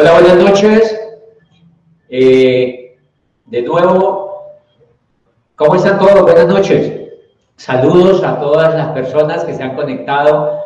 Hola, 0.00 0.12
buenas 0.12 0.36
noches. 0.36 1.00
Eh, 2.08 2.98
de 3.46 3.62
nuevo, 3.62 4.54
¿cómo 5.56 5.74
están 5.74 5.98
todos? 5.98 6.22
Buenas 6.22 6.46
noches. 6.46 6.92
Saludos 7.56 8.22
a 8.22 8.38
todas 8.38 8.76
las 8.76 8.92
personas 8.92 9.42
que 9.42 9.54
se 9.54 9.62
han 9.64 9.74
conectado 9.74 10.60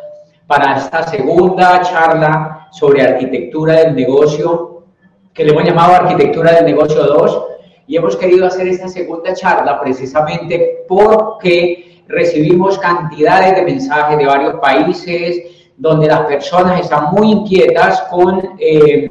para 0.46 0.76
esta 0.76 1.04
segunda 1.04 1.80
charla 1.80 2.68
sobre 2.72 3.00
arquitectura 3.00 3.76
del 3.76 3.94
negocio, 3.94 4.84
que 5.32 5.44
le 5.44 5.52
hemos 5.52 5.64
llamado 5.64 5.94
Arquitectura 5.94 6.52
del 6.52 6.66
Negocio 6.66 7.02
2. 7.02 7.44
Y 7.86 7.96
hemos 7.96 8.16
querido 8.16 8.44
hacer 8.44 8.68
esta 8.68 8.88
segunda 8.88 9.32
charla 9.32 9.80
precisamente 9.80 10.84
porque 10.86 12.02
recibimos 12.06 12.78
cantidades 12.78 13.56
de 13.56 13.62
mensajes 13.62 14.18
de 14.18 14.26
varios 14.26 14.60
países, 14.60 15.61
donde 15.82 16.06
las 16.06 16.20
personas 16.20 16.80
están 16.80 17.10
muy 17.10 17.32
inquietas 17.32 18.02
con 18.02 18.54
eh, 18.56 19.08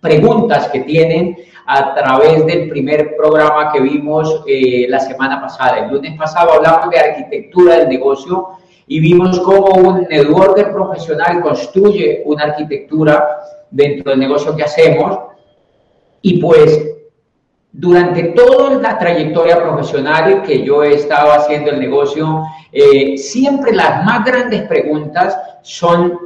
preguntas 0.00 0.68
que 0.70 0.80
tienen 0.80 1.36
a 1.66 1.94
través 1.94 2.44
del 2.46 2.68
primer 2.68 3.16
programa 3.16 3.70
que 3.72 3.80
vimos 3.80 4.42
eh, 4.48 4.86
la 4.88 4.98
semana 4.98 5.40
pasada. 5.40 5.78
El 5.78 5.92
lunes 5.92 6.18
pasado 6.18 6.54
hablamos 6.54 6.90
de 6.90 6.98
arquitectura 6.98 7.76
del 7.76 7.90
negocio 7.90 8.48
y 8.88 8.98
vimos 8.98 9.38
cómo 9.38 9.66
un 9.88 10.02
networker 10.10 10.72
profesional 10.72 11.40
construye 11.40 12.22
una 12.24 12.42
arquitectura 12.42 13.28
dentro 13.70 14.10
del 14.10 14.18
negocio 14.18 14.56
que 14.56 14.64
hacemos 14.64 15.16
y 16.22 16.38
pues 16.38 16.90
durante 17.70 18.24
toda 18.34 18.80
la 18.82 18.98
trayectoria 18.98 19.62
profesional 19.62 20.42
que 20.42 20.64
yo 20.64 20.82
he 20.82 20.94
estado 20.94 21.30
haciendo 21.32 21.70
el 21.70 21.78
negocio, 21.78 22.42
eh, 22.72 23.16
siempre 23.16 23.72
las 23.72 24.04
más 24.04 24.24
grandes 24.24 24.62
preguntas 24.62 25.38
son, 25.64 26.20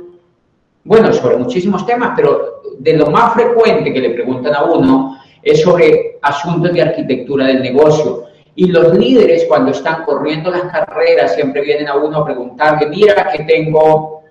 bueno, 0.84 1.12
sobre 1.12 1.36
muchísimos 1.36 1.86
temas, 1.86 2.12
pero 2.16 2.60
de 2.78 2.96
lo 2.96 3.06
más 3.06 3.34
frecuente 3.34 3.92
que 3.92 4.00
le 4.00 4.10
preguntan 4.10 4.54
a 4.54 4.64
uno 4.64 5.16
es 5.42 5.62
sobre 5.62 6.18
asuntos 6.20 6.72
de 6.72 6.82
arquitectura 6.82 7.46
del 7.46 7.62
negocio. 7.62 8.24
Y 8.56 8.66
los 8.66 8.92
líderes 8.94 9.44
cuando 9.44 9.70
están 9.70 10.02
corriendo 10.04 10.50
las 10.50 10.64
carreras 10.64 11.36
siempre 11.36 11.62
vienen 11.62 11.86
a 11.86 11.94
uno 11.94 12.18
a 12.18 12.24
preguntarle, 12.24 12.88
mira 12.88 13.30
que 13.30 13.44
tengo, 13.44 14.24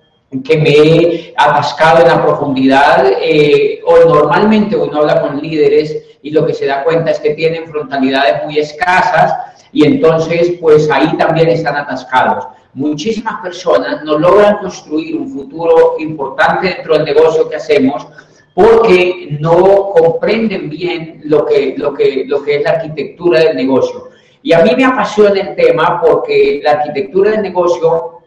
que 0.44 0.58
me 0.58 0.70
he 0.70 1.34
atascado 1.36 2.02
en 2.02 2.08
la 2.08 2.22
profundidad, 2.22 3.10
eh, 3.22 3.80
o 3.86 4.06
normalmente 4.06 4.76
uno 4.76 4.98
habla 4.98 5.22
con 5.22 5.40
líderes 5.40 6.04
y 6.20 6.30
lo 6.30 6.44
que 6.44 6.52
se 6.52 6.66
da 6.66 6.84
cuenta 6.84 7.12
es 7.12 7.20
que 7.20 7.30
tienen 7.30 7.66
frontalidades 7.66 8.44
muy 8.44 8.58
escasas 8.58 9.34
y 9.72 9.86
entonces 9.86 10.56
pues 10.60 10.90
ahí 10.90 11.16
también 11.16 11.48
están 11.48 11.76
atascados. 11.76 12.46
Muchísimas 12.74 13.40
personas 13.40 14.04
no 14.04 14.18
logran 14.18 14.58
construir 14.58 15.16
un 15.16 15.28
futuro 15.28 15.96
importante 15.98 16.68
dentro 16.68 16.94
del 16.94 17.04
negocio 17.04 17.48
que 17.48 17.56
hacemos 17.56 18.06
porque 18.54 19.38
no 19.40 19.90
comprenden 19.90 20.68
bien 20.68 21.20
lo 21.24 21.46
que, 21.46 21.74
lo 21.76 21.94
que, 21.94 22.24
lo 22.26 22.42
que 22.42 22.56
es 22.56 22.62
la 22.64 22.70
arquitectura 22.70 23.40
del 23.40 23.56
negocio. 23.56 24.08
Y 24.42 24.52
a 24.52 24.62
mí 24.62 24.70
me 24.76 24.84
apasiona 24.84 25.40
el 25.40 25.54
tema 25.54 26.00
porque 26.00 26.60
la 26.62 26.72
arquitectura 26.72 27.30
del 27.32 27.42
negocio 27.42 28.18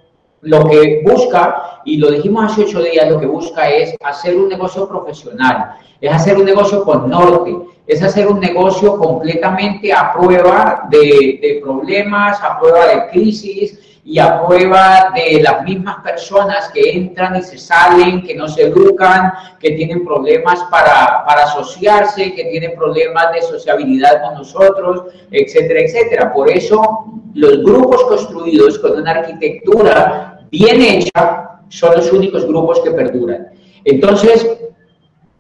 lo 0.42 0.68
que 0.68 1.02
busca, 1.04 1.82
y 1.86 1.98
lo 1.98 2.12
dijimos 2.12 2.52
hace 2.52 2.64
ocho 2.64 2.82
días, 2.82 3.10
lo 3.10 3.20
que 3.20 3.26
busca 3.26 3.70
es 3.70 3.96
hacer 4.04 4.38
un 4.38 4.50
negocio 4.50 4.88
profesional, 4.88 5.76
es 6.00 6.12
hacer 6.12 6.38
un 6.38 6.46
negocio 6.46 6.84
con 6.84 7.10
norte, 7.10 7.56
es 7.86 8.02
hacer 8.02 8.28
un 8.28 8.40
negocio 8.40 8.98
completamente 8.98 9.94
a 9.94 10.14
prueba 10.14 10.88
de, 10.90 11.40
de 11.42 11.60
problemas, 11.62 12.42
a 12.42 12.60
prueba 12.60 12.88
de 12.88 13.10
crisis, 13.10 13.80
y 14.04 14.18
a 14.18 14.46
prueba 14.46 15.12
de 15.16 15.42
las 15.42 15.64
mismas 15.64 15.98
personas 16.04 16.70
que 16.74 16.92
entran 16.92 17.36
y 17.36 17.44
se 17.44 17.58
salen, 17.58 18.24
que 18.24 18.36
no 18.36 18.48
se 18.48 18.64
educan, 18.64 19.32
que 19.60 19.72
tienen 19.72 20.04
problemas 20.04 20.64
para, 20.72 21.24
para 21.26 21.44
asociarse, 21.44 22.34
que 22.34 22.46
tienen 22.46 22.76
problemas 22.76 23.32
de 23.34 23.42
sociabilidad 23.44 24.24
con 24.24 24.34
nosotros, 24.36 25.06
etcétera, 25.30 25.82
etcétera. 25.82 26.34
Por 26.34 26.50
eso 26.50 27.06
los 27.36 27.64
grupos 27.64 28.04
construidos 28.06 28.80
con 28.80 29.00
una 29.00 29.12
arquitectura 29.12 30.40
bien 30.50 30.82
hecha 30.82 31.60
son 31.70 31.96
los 31.96 32.12
únicos 32.12 32.46
grupos 32.46 32.80
que 32.82 32.92
perduran. 32.92 33.50
Entonces, 33.86 34.48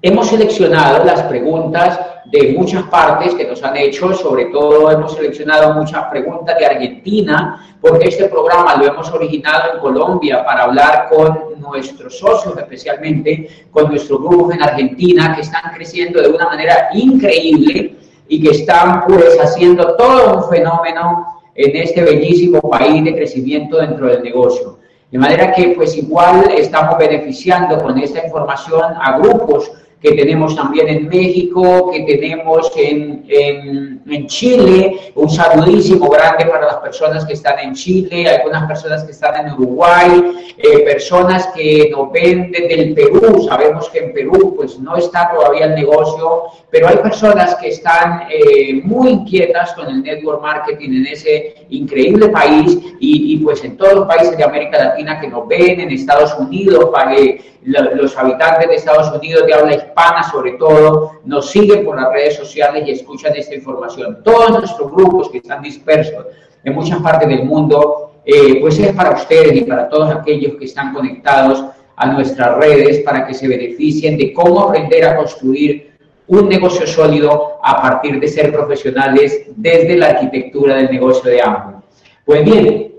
hemos 0.02 0.28
seleccionado 0.28 1.06
las 1.06 1.22
preguntas 1.24 2.00
de 2.26 2.54
muchas 2.58 2.84
partes 2.84 3.36
que 3.36 3.46
nos 3.46 3.62
han 3.64 3.78
hecho, 3.78 4.14
sobre 4.14 4.46
todo 4.46 4.90
hemos 4.90 5.14
seleccionado 5.14 5.74
muchas 5.74 6.06
preguntas 6.06 6.58
de 6.58 6.66
Argentina, 6.66 7.76
porque 7.82 8.08
este 8.08 8.26
programa 8.26 8.78
lo 8.78 8.86
hemos 8.86 9.12
originado 9.12 9.74
en 9.74 9.80
Colombia 9.80 10.44
para 10.46 10.64
hablar 10.64 11.10
con 11.10 11.60
nuestros 11.60 12.18
socios, 12.18 12.58
especialmente 12.58 13.68
con 13.70 13.90
nuestros 13.90 14.20
grupos 14.20 14.56
en 14.56 14.64
Argentina, 14.64 15.36
que 15.36 15.42
están 15.42 15.74
creciendo 15.76 16.22
de 16.22 16.30
una 16.30 16.46
manera 16.46 16.90
increíble 16.94 17.98
y 18.28 18.42
que 18.42 18.52
están 18.52 19.06
pues 19.06 19.38
haciendo 19.40 19.96
todo 19.96 20.38
un 20.38 20.50
fenómeno 20.50 21.42
en 21.54 21.76
este 21.76 22.02
bellísimo 22.02 22.62
país 22.62 23.04
de 23.04 23.14
crecimiento 23.14 23.78
dentro 23.78 24.08
del 24.08 24.24
negocio. 24.24 24.80
De 25.12 25.18
manera 25.18 25.52
que 25.52 25.74
pues 25.76 25.98
igual 25.98 26.50
estamos 26.56 26.98
beneficiando 26.98 27.78
con 27.80 27.98
esta 28.00 28.26
información 28.26 28.94
a 29.02 29.18
grupos 29.20 29.70
que 30.02 30.14
tenemos 30.14 30.56
también 30.56 30.88
en 30.88 31.08
México, 31.08 31.92
que 31.92 32.02
tenemos 32.02 32.72
en, 32.76 33.24
en, 33.30 34.02
en, 34.10 34.28
Chile. 34.28 35.12
Un 35.14 35.30
saludísimo 35.30 36.10
grande 36.10 36.46
para 36.46 36.66
las 36.66 36.78
personas 36.78 37.24
que 37.24 37.34
están 37.34 37.60
en 37.60 37.76
Chile, 37.76 38.28
algunas 38.28 38.68
personas 38.68 39.04
que 39.04 39.12
están 39.12 39.46
en 39.46 39.54
Uruguay, 39.54 40.56
eh, 40.58 40.80
personas 40.80 41.48
que 41.56 41.90
nos 41.92 42.12
ven 42.12 42.52
desde 42.52 42.82
el 42.82 42.94
Perú. 42.96 43.46
Sabemos 43.48 43.90
que 43.90 44.00
en 44.00 44.14
Perú 44.14 44.56
pues 44.56 44.80
no 44.80 44.98
está 44.98 45.32
todavía 45.32 45.66
el 45.66 45.76
negocio, 45.76 46.46
pero 46.72 46.88
hay 46.88 46.98
personas 46.98 47.54
que 47.56 47.70
están 47.70 48.24
eh, 48.32 48.82
muy 48.84 49.10
inquietas 49.10 49.74
con 49.74 49.88
el 49.88 50.02
network 50.02 50.42
marketing 50.42 50.90
en 50.90 51.08
ese 51.08 51.68
increíble 51.70 52.30
país 52.30 52.80
y, 53.00 53.36
y, 53.36 53.38
pues 53.38 53.64
en 53.64 53.78
todos 53.78 53.94
los 53.94 54.08
países 54.08 54.36
de 54.36 54.44
América 54.44 54.84
Latina 54.84 55.20
que 55.22 55.28
nos 55.28 55.48
ven, 55.48 55.80
en 55.80 55.92
Estados 55.92 56.34
Unidos, 56.40 56.90
para 56.92 57.16
que 57.16 57.52
los 57.64 58.18
habitantes 58.18 58.68
de 58.68 58.76
Estados 58.76 59.16
Unidos 59.16 59.46
de 59.46 59.54
habla 59.54 59.76
hispana 59.76 59.91
sobre 60.32 60.54
todo, 60.54 61.20
nos 61.26 61.50
siguen 61.50 61.86
por 61.86 61.96
las 61.96 62.12
redes 62.12 62.36
sociales 62.36 62.84
y 62.88 62.92
escuchan 62.92 63.34
esta 63.36 63.56
información. 63.56 64.22
Todos 64.24 64.52
nuestros 64.52 64.92
grupos 64.92 65.30
que 65.30 65.40
están 65.40 65.62
dispersos 65.62 66.26
en 66.64 66.76
muchas 66.76 67.00
partes 67.02 67.28
del 67.28 67.44
mundo, 67.44 68.14
eh, 68.26 68.60
pues 68.62 68.80
es 68.80 68.94
para 68.94 69.12
ustedes 69.12 69.56
y 69.56 69.62
para 69.62 69.90
todos 69.90 70.14
aquellos 70.14 70.56
que 70.56 70.66
están 70.66 70.94
conectados 70.94 71.66
a 71.96 72.08
nuestras 72.08 72.58
redes 72.58 73.00
para 73.00 73.28
que 73.28 73.34
se 73.34 73.48
beneficien 73.48 74.18
de 74.18 74.34
cómo 74.34 74.62
aprender 74.62 75.06
a 75.06 75.18
construir 75.18 75.92
un 76.28 76.48
negocio 76.48 76.88
sólido 76.88 77.60
a 77.62 77.82
partir 77.82 78.20
de 78.20 78.28
ser 78.28 78.52
profesionales 78.52 79.48
desde 79.56 79.98
la 79.98 80.08
arquitectura 80.08 80.76
del 80.76 80.90
negocio 80.90 81.30
de 81.30 81.42
ambos. 81.42 81.84
Pues 82.26 82.46
bien, 82.46 82.92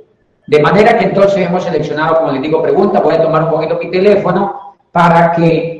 de 0.46 0.60
manera 0.60 0.98
que 0.98 1.06
entonces 1.06 1.46
hemos 1.46 1.64
seleccionado, 1.64 2.18
como 2.18 2.32
les 2.32 2.42
digo, 2.42 2.62
preguntas, 2.62 3.02
voy 3.02 3.14
a 3.14 3.22
tomar 3.22 3.44
un 3.44 3.50
poquito 3.50 3.78
mi 3.82 3.90
teléfono 3.90 4.76
para 4.90 5.32
que, 5.32 5.71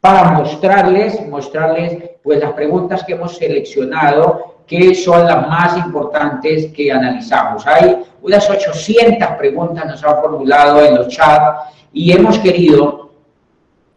para 0.00 0.32
mostrarles, 0.32 1.26
mostrarles 1.28 2.10
pues 2.22 2.40
las 2.40 2.52
preguntas 2.52 3.04
que 3.04 3.12
hemos 3.12 3.36
seleccionado, 3.36 4.56
que 4.66 4.94
son 4.94 5.26
las 5.26 5.48
más 5.48 5.76
importantes 5.76 6.72
que 6.72 6.92
analizamos. 6.92 7.66
Hay 7.66 8.02
unas 8.22 8.48
800 8.48 9.28
preguntas 9.36 9.84
nos 9.86 10.04
han 10.04 10.20
formulado 10.20 10.84
en 10.84 10.94
los 10.94 11.08
chats 11.08 11.70
y 11.92 12.12
hemos 12.12 12.38
querido, 12.38 13.10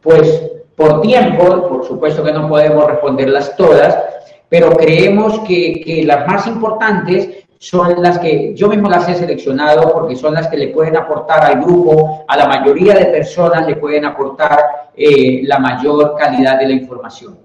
pues 0.01 0.49
por 0.75 1.01
tiempo, 1.01 1.67
por 1.67 1.85
supuesto 1.85 2.23
que 2.23 2.33
no 2.33 2.49
podemos 2.49 2.85
responderlas 2.87 3.55
todas, 3.55 3.97
pero 4.49 4.71
creemos 4.71 5.39
que, 5.41 5.81
que 5.85 6.03
las 6.03 6.27
más 6.27 6.47
importantes 6.47 7.42
son 7.63 8.01
las 8.03 8.19
que 8.19 8.53
yo 8.53 8.67
mismo 8.67 8.89
las 8.89 9.07
he 9.07 9.15
seleccionado 9.15 9.93
porque 9.93 10.17
son 10.17 10.33
las 10.33 10.49
que 10.49 10.57
le 10.57 10.67
pueden 10.67 10.97
aportar 10.97 11.45
al 11.45 11.61
grupo, 11.61 12.25
a 12.27 12.35
la 12.35 12.45
mayoría 12.45 12.93
de 12.93 13.05
personas 13.05 13.65
le 13.65 13.77
pueden 13.77 14.03
aportar 14.03 14.89
eh, 14.93 15.39
la 15.45 15.59
mayor 15.59 16.13
calidad 16.17 16.59
de 16.59 16.67
la 16.67 16.73
información. 16.73 17.39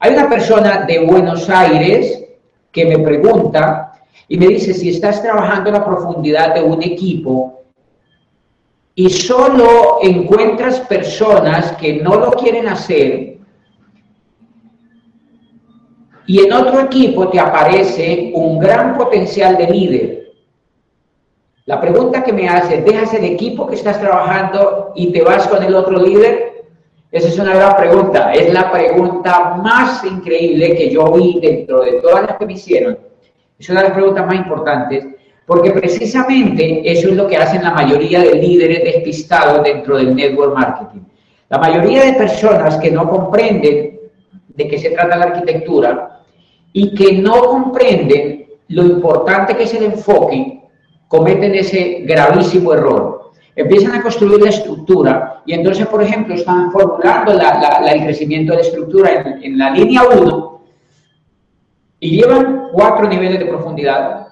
Hay 0.00 0.12
una 0.12 0.28
persona 0.28 0.84
de 0.88 1.06
Buenos 1.06 1.48
Aires 1.48 2.24
que 2.72 2.84
me 2.84 2.98
pregunta 2.98 3.92
y 4.26 4.38
me 4.38 4.48
dice 4.48 4.74
si 4.74 4.88
estás 4.88 5.22
trabajando 5.22 5.70
la 5.70 5.84
profundidad 5.84 6.52
de 6.52 6.62
un 6.64 6.82
equipo 6.82 7.62
y 8.96 9.08
solo 9.08 9.98
encuentras 10.02 10.80
personas 10.80 11.76
que 11.76 12.02
no 12.02 12.16
lo 12.16 12.32
quieren 12.32 12.66
hacer 12.66 13.33
y 16.26 16.40
en 16.40 16.52
otro 16.52 16.80
equipo 16.80 17.28
te 17.28 17.38
aparece 17.38 18.30
un 18.34 18.58
gran 18.58 18.96
potencial 18.96 19.56
de 19.56 19.66
líder. 19.66 20.32
La 21.66 21.80
pregunta 21.80 22.22
que 22.22 22.32
me 22.32 22.48
hace, 22.48 22.82
¿dejas 22.82 23.14
el 23.14 23.24
equipo 23.24 23.66
que 23.66 23.76
estás 23.76 23.98
trabajando 24.00 24.92
y 24.94 25.12
te 25.12 25.22
vas 25.22 25.46
con 25.48 25.62
el 25.62 25.74
otro 25.74 25.98
líder? 25.98 26.64
Esa 27.10 27.28
es 27.28 27.38
una 27.38 27.54
gran 27.54 27.76
pregunta. 27.76 28.32
Es 28.32 28.52
la 28.52 28.70
pregunta 28.70 29.56
más 29.62 30.04
increíble 30.04 30.74
que 30.74 30.90
yo 30.90 31.10
vi 31.12 31.38
dentro 31.40 31.82
de 31.82 31.92
todas 32.00 32.26
las 32.26 32.36
que 32.36 32.46
me 32.46 32.54
hicieron. 32.54 32.98
Es 33.58 33.68
una 33.70 33.82
de 33.82 33.88
las 33.88 33.96
preguntas 33.96 34.26
más 34.26 34.36
importantes 34.36 35.06
porque 35.46 35.72
precisamente 35.72 36.82
eso 36.90 37.08
es 37.08 37.16
lo 37.16 37.26
que 37.26 37.36
hacen 37.36 37.62
la 37.62 37.70
mayoría 37.70 38.20
de 38.20 38.34
líderes 38.34 38.82
despistados 38.82 39.62
dentro 39.62 39.98
del 39.98 40.14
network 40.14 40.54
marketing. 40.54 41.02
La 41.50 41.58
mayoría 41.58 42.04
de 42.04 42.14
personas 42.14 42.76
que 42.78 42.90
no 42.90 43.08
comprenden 43.08 44.00
de 44.48 44.68
qué 44.68 44.78
se 44.78 44.90
trata 44.90 45.16
la 45.16 45.26
arquitectura 45.26 46.13
y 46.76 46.92
que 46.92 47.12
no 47.12 47.40
comprenden 47.44 48.46
lo 48.68 48.82
importante 48.82 49.56
que 49.56 49.62
es 49.62 49.74
el 49.74 49.84
enfoque, 49.84 50.60
cometen 51.06 51.54
ese 51.54 52.00
gravísimo 52.02 52.74
error. 52.74 53.30
Empiezan 53.54 53.94
a 53.94 54.02
construir 54.02 54.42
la 54.42 54.50
estructura 54.50 55.42
y 55.46 55.54
entonces, 55.54 55.86
por 55.86 56.02
ejemplo, 56.02 56.34
están 56.34 56.72
formulando 56.72 57.32
el 57.32 58.02
crecimiento 58.02 58.52
de 58.52 58.58
la 58.58 58.64
estructura 58.64 59.38
en, 59.40 59.56
la 59.56 59.70
línea 59.70 60.02
1 60.02 60.60
y 62.00 62.16
llevan 62.16 62.70
cuatro 62.72 63.08
niveles 63.08 63.38
de 63.38 63.46
profundidad. 63.46 64.26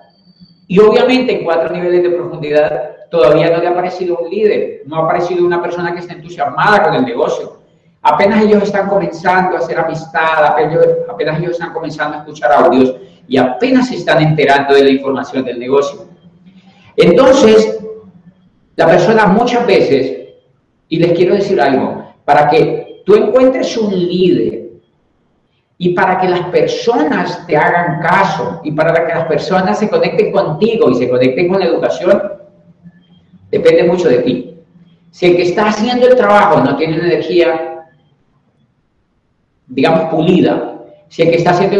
Y 0.66 0.81
obviamente 0.81 1.38
en 1.38 1.44
cuatro 1.44 1.72
niveles 1.72 2.02
de 2.02 2.11
profundidad 2.11 2.90
todavía 3.09 3.50
no 3.50 3.59
le 3.59 3.68
ha 3.68 3.70
aparecido 3.70 4.18
un 4.18 4.28
líder, 4.28 4.83
no 4.87 4.96
ha 4.96 5.05
aparecido 5.05 5.46
una 5.46 5.62
persona 5.62 5.92
que 5.92 6.00
esté 6.00 6.14
entusiasmada 6.14 6.83
con 6.83 6.94
el 6.94 7.05
negocio. 7.05 7.62
Apenas 8.02 8.42
ellos 8.42 8.64
están 8.64 8.88
comenzando 8.88 9.56
a 9.56 9.60
hacer 9.60 9.78
amistad, 9.78 10.44
apenas, 10.44 11.38
ellos 11.38 11.52
están 11.52 11.72
comenzando 11.72 12.16
a 12.16 12.20
escuchar 12.20 12.52
audios 12.52 12.96
y 13.28 13.36
apenas 13.36 13.88
se 13.88 13.96
están 13.96 14.20
enterando 14.20 14.74
de 14.74 14.82
la 14.82 14.90
información 14.90 15.44
del 15.44 15.60
negocio. 15.60 16.06
Entonces, 16.96 17.78
la 18.74 18.86
persona 18.86 19.26
muchas 19.26 19.64
veces, 19.66 20.30
y 20.88 20.98
les 20.98 21.12
quiero 21.12 21.34
decir 21.34 21.60
algo, 21.60 22.12
para 22.24 22.50
que 22.50 23.02
tú 23.06 23.14
encuentres 23.14 23.76
un 23.76 23.96
líder 23.96 24.70
y 25.78 25.90
para 25.90 26.18
que 26.18 26.28
las 26.28 26.46
personas 26.48 27.46
te 27.46 27.56
hagan 27.56 28.00
caso 28.00 28.60
y 28.64 28.72
para 28.72 29.06
que 29.06 29.14
las 29.14 29.26
personas 29.26 29.78
se 29.78 29.88
conecten 29.88 30.32
contigo 30.32 30.90
y 30.90 30.96
se 30.96 31.08
conecten 31.08 31.48
con 31.48 31.60
la 31.60 31.66
educación, 31.66 32.20
depende 33.48 33.84
mucho 33.84 34.08
de 34.08 34.18
ti. 34.18 34.58
Si 35.12 35.26
el 35.26 35.36
que 35.36 35.42
está 35.42 35.68
haciendo 35.68 36.08
el 36.08 36.16
trabajo 36.16 36.60
no 36.60 36.76
tiene 36.76 36.96
energía, 36.96 37.71
digamos, 39.72 40.11
pulida, 40.11 40.74
si 41.08 41.22
el 41.22 41.30
que 41.30 41.37
está 41.37 41.50
haciendo 41.50 41.76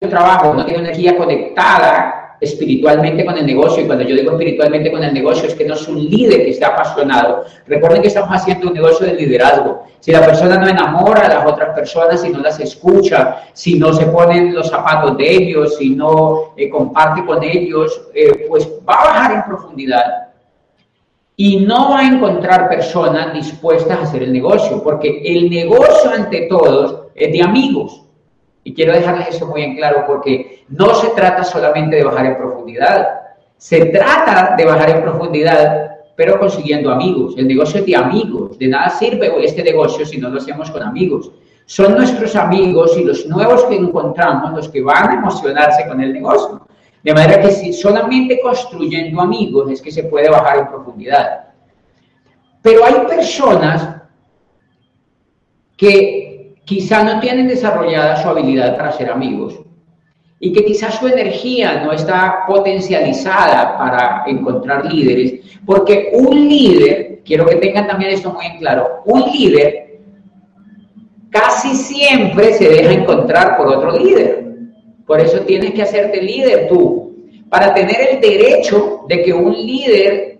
el 0.00 0.10
trabajo 0.10 0.54
no 0.54 0.64
tiene 0.64 0.80
energía 0.80 1.16
conectada 1.16 2.36
espiritualmente 2.40 3.24
con 3.24 3.36
el 3.36 3.46
negocio, 3.46 3.82
y 3.82 3.86
cuando 3.86 4.04
yo 4.04 4.14
digo 4.14 4.30
espiritualmente 4.32 4.92
con 4.92 5.02
el 5.02 5.12
negocio 5.12 5.48
es 5.48 5.54
que 5.54 5.64
no 5.64 5.74
es 5.74 5.88
un 5.88 5.98
líder 5.98 6.44
que 6.44 6.50
esté 6.50 6.64
apasionado. 6.64 7.44
Recuerden 7.66 8.02
que 8.02 8.08
estamos 8.08 8.30
haciendo 8.30 8.68
un 8.68 8.74
negocio 8.74 9.06
de 9.06 9.14
liderazgo. 9.14 9.84
Si 9.98 10.12
la 10.12 10.24
persona 10.24 10.56
no 10.56 10.68
enamora 10.68 11.26
a 11.26 11.28
las 11.28 11.46
otras 11.46 11.74
personas, 11.74 12.20
si 12.20 12.28
no 12.28 12.38
las 12.38 12.60
escucha, 12.60 13.42
si 13.52 13.78
no 13.78 13.92
se 13.92 14.06
ponen 14.06 14.54
los 14.54 14.68
zapatos 14.68 15.16
de 15.16 15.28
ellos, 15.28 15.76
si 15.76 15.90
no 15.90 16.52
eh, 16.56 16.68
comparte 16.68 17.24
con 17.24 17.42
ellos, 17.42 18.00
eh, 18.14 18.46
pues 18.48 18.68
va 18.88 18.94
a 18.94 19.04
bajar 19.04 19.32
en 19.32 19.42
profundidad 19.44 20.27
y 21.40 21.60
no 21.64 21.90
va 21.90 22.00
a 22.00 22.08
encontrar 22.08 22.68
personas 22.68 23.32
dispuestas 23.32 23.96
a 23.96 24.02
hacer 24.02 24.24
el 24.24 24.32
negocio, 24.32 24.82
porque 24.82 25.22
el 25.24 25.48
negocio 25.48 26.10
ante 26.10 26.48
todos 26.48 27.02
es 27.14 27.32
de 27.32 27.40
amigos. 27.40 28.02
Y 28.64 28.74
quiero 28.74 28.92
dejarles 28.92 29.28
eso 29.28 29.46
muy 29.46 29.62
en 29.62 29.76
claro 29.76 30.02
porque 30.04 30.64
no 30.68 30.92
se 30.96 31.10
trata 31.10 31.44
solamente 31.44 31.94
de 31.94 32.02
bajar 32.02 32.26
en 32.26 32.38
profundidad, 32.38 33.08
se 33.56 33.84
trata 33.84 34.56
de 34.56 34.64
bajar 34.64 34.90
en 34.90 35.02
profundidad, 35.02 35.98
pero 36.16 36.40
consiguiendo 36.40 36.90
amigos. 36.90 37.34
El 37.38 37.46
negocio 37.46 37.78
es 37.78 37.86
de 37.86 37.94
amigos, 37.94 38.58
de 38.58 38.66
nada 38.66 38.90
sirve 38.90 39.32
este 39.44 39.62
negocio 39.62 40.04
si 40.04 40.18
no 40.18 40.30
lo 40.30 40.38
hacemos 40.38 40.68
con 40.72 40.82
amigos. 40.82 41.30
Son 41.66 41.94
nuestros 41.94 42.34
amigos 42.34 42.98
y 42.98 43.04
los 43.04 43.26
nuevos 43.26 43.62
que 43.66 43.76
encontramos 43.76 44.54
los 44.54 44.68
que 44.70 44.82
van 44.82 45.10
a 45.10 45.14
emocionarse 45.14 45.86
con 45.86 46.00
el 46.00 46.12
negocio. 46.12 46.67
De 47.08 47.14
manera 47.14 47.40
que 47.40 47.50
si 47.52 47.72
solamente 47.72 48.38
construyendo 48.42 49.22
amigos 49.22 49.70
es 49.70 49.80
que 49.80 49.90
se 49.90 50.04
puede 50.04 50.28
bajar 50.28 50.58
en 50.58 50.68
profundidad. 50.68 51.46
Pero 52.60 52.84
hay 52.84 53.06
personas 53.08 53.96
que 55.74 56.54
quizá 56.66 57.02
no 57.04 57.18
tienen 57.18 57.48
desarrollada 57.48 58.22
su 58.22 58.28
habilidad 58.28 58.76
para 58.76 58.92
ser 58.92 59.10
amigos 59.10 59.58
y 60.38 60.52
que 60.52 60.66
quizás 60.66 60.96
su 60.96 61.08
energía 61.08 61.82
no 61.82 61.92
está 61.92 62.44
potencializada 62.46 63.78
para 63.78 64.24
encontrar 64.26 64.84
líderes, 64.92 65.60
porque 65.64 66.10
un 66.12 66.46
líder, 66.46 67.22
quiero 67.24 67.46
que 67.46 67.56
tengan 67.56 67.86
también 67.86 68.10
esto 68.10 68.34
muy 68.34 68.44
en 68.44 68.58
claro, 68.58 69.00
un 69.06 69.22
líder 69.32 69.98
casi 71.30 71.74
siempre 71.74 72.52
se 72.52 72.68
deja 72.68 72.92
encontrar 72.92 73.56
por 73.56 73.68
otro 73.68 73.98
líder. 73.98 74.47
Por 75.08 75.20
eso 75.22 75.40
tienes 75.40 75.72
que 75.72 75.80
hacerte 75.80 76.22
líder 76.22 76.68
tú, 76.68 77.14
para 77.48 77.72
tener 77.72 77.96
el 78.10 78.20
derecho 78.20 79.00
de 79.08 79.22
que 79.22 79.32
un 79.32 79.54
líder 79.54 80.38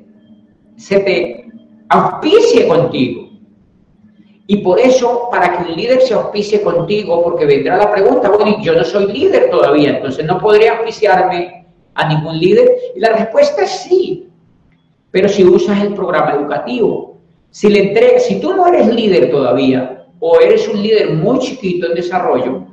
se 0.77 1.01
te 1.01 1.47
auspicie 1.89 2.69
contigo. 2.69 3.31
Y 4.47 4.59
por 4.59 4.79
eso, 4.79 5.29
para 5.31 5.57
que 5.57 5.71
un 5.71 5.75
líder 5.75 6.03
se 6.03 6.13
auspicie 6.13 6.61
contigo, 6.61 7.25
porque 7.25 7.47
vendrá 7.47 7.79
la 7.79 7.91
pregunta, 7.91 8.29
bueno, 8.29 8.59
yo 8.63 8.75
no 8.75 8.85
soy 8.85 9.11
líder 9.11 9.49
todavía, 9.49 9.97
entonces 9.97 10.27
no 10.27 10.39
podría 10.39 10.77
auspiciarme 10.77 11.67
a 11.95 12.07
ningún 12.07 12.39
líder. 12.39 12.71
Y 12.95 13.01
la 13.01 13.15
respuesta 13.15 13.63
es 13.63 13.71
sí, 13.71 14.29
pero 15.11 15.31
si 15.31 15.45
usas 15.45 15.83
el 15.83 15.95
programa 15.95 16.35
educativo, 16.35 17.17
si 17.51 17.71
le 17.71 17.89
entregas, 17.89 18.27
si 18.27 18.39
tú 18.39 18.55
no 18.55 18.67
eres 18.67 18.87
líder 18.95 19.31
todavía, 19.31 20.07
o 20.21 20.39
eres 20.41 20.69
un 20.69 20.83
líder 20.83 21.15
muy 21.15 21.39
chiquito 21.39 21.87
en 21.87 21.95
desarrollo, 21.95 22.68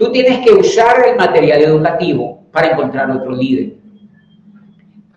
tú 0.00 0.10
tienes 0.10 0.38
que 0.38 0.54
usar 0.54 1.04
el 1.06 1.16
material 1.16 1.60
educativo 1.60 2.40
para 2.50 2.70
encontrar 2.70 3.10
otro 3.10 3.32
líder 3.32 3.74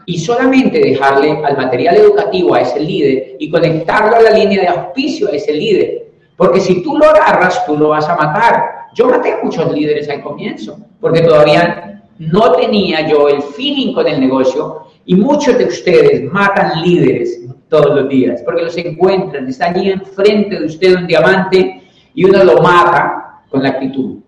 y 0.05 0.19
solamente 0.19 0.77
dejarle 0.77 1.41
al 1.41 1.55
material 1.55 1.95
educativo 1.95 2.53
a 2.53 2.59
ese 2.59 2.81
líder 2.81 3.37
y 3.39 3.49
conectarlo 3.49 4.17
a 4.17 4.21
la 4.21 4.31
línea 4.31 4.59
de 4.59 4.67
auspicio 4.67 5.29
a 5.29 5.31
ese 5.31 5.53
líder. 5.53 6.07
Porque 6.35 6.59
si 6.59 6.83
tú 6.83 6.97
lo 6.97 7.05
agarras, 7.05 7.65
tú 7.65 7.77
lo 7.77 7.89
vas 7.89 8.09
a 8.09 8.17
matar. 8.17 8.61
Yo 8.93 9.07
maté 9.07 9.31
a 9.31 9.39
muchos 9.41 9.71
líderes 9.71 10.09
al 10.09 10.21
comienzo, 10.21 10.77
porque 10.99 11.21
todavía 11.21 12.03
no 12.19 12.51
tenía 12.51 13.07
yo 13.07 13.29
el 13.29 13.41
feeling 13.41 13.93
con 13.93 14.05
el 14.05 14.19
negocio 14.19 14.87
y 15.05 15.15
muchos 15.15 15.57
de 15.57 15.65
ustedes 15.65 16.29
matan 16.29 16.81
líderes 16.81 17.39
todos 17.69 17.95
los 17.95 18.09
días, 18.09 18.41
porque 18.43 18.63
los 18.63 18.75
encuentran, 18.75 19.47
está 19.47 19.67
allí 19.67 19.91
enfrente 19.91 20.59
de 20.59 20.65
usted 20.65 20.97
un 20.97 21.07
diamante 21.07 21.83
y 22.13 22.25
uno 22.25 22.43
lo 22.43 22.61
mata 22.61 23.43
con 23.49 23.63
la 23.63 23.69
actitud. 23.69 24.22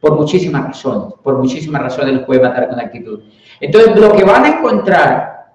Por 0.00 0.16
muchísimas 0.16 0.66
razones, 0.66 1.14
por 1.22 1.38
muchísimas 1.38 1.82
razones 1.82 2.14
los 2.14 2.24
puede 2.24 2.40
matar 2.40 2.68
con 2.68 2.80
actitud. 2.80 3.20
Entonces, 3.60 3.96
lo 3.96 4.12
que 4.12 4.24
van 4.24 4.44
a 4.44 4.58
encontrar 4.58 5.54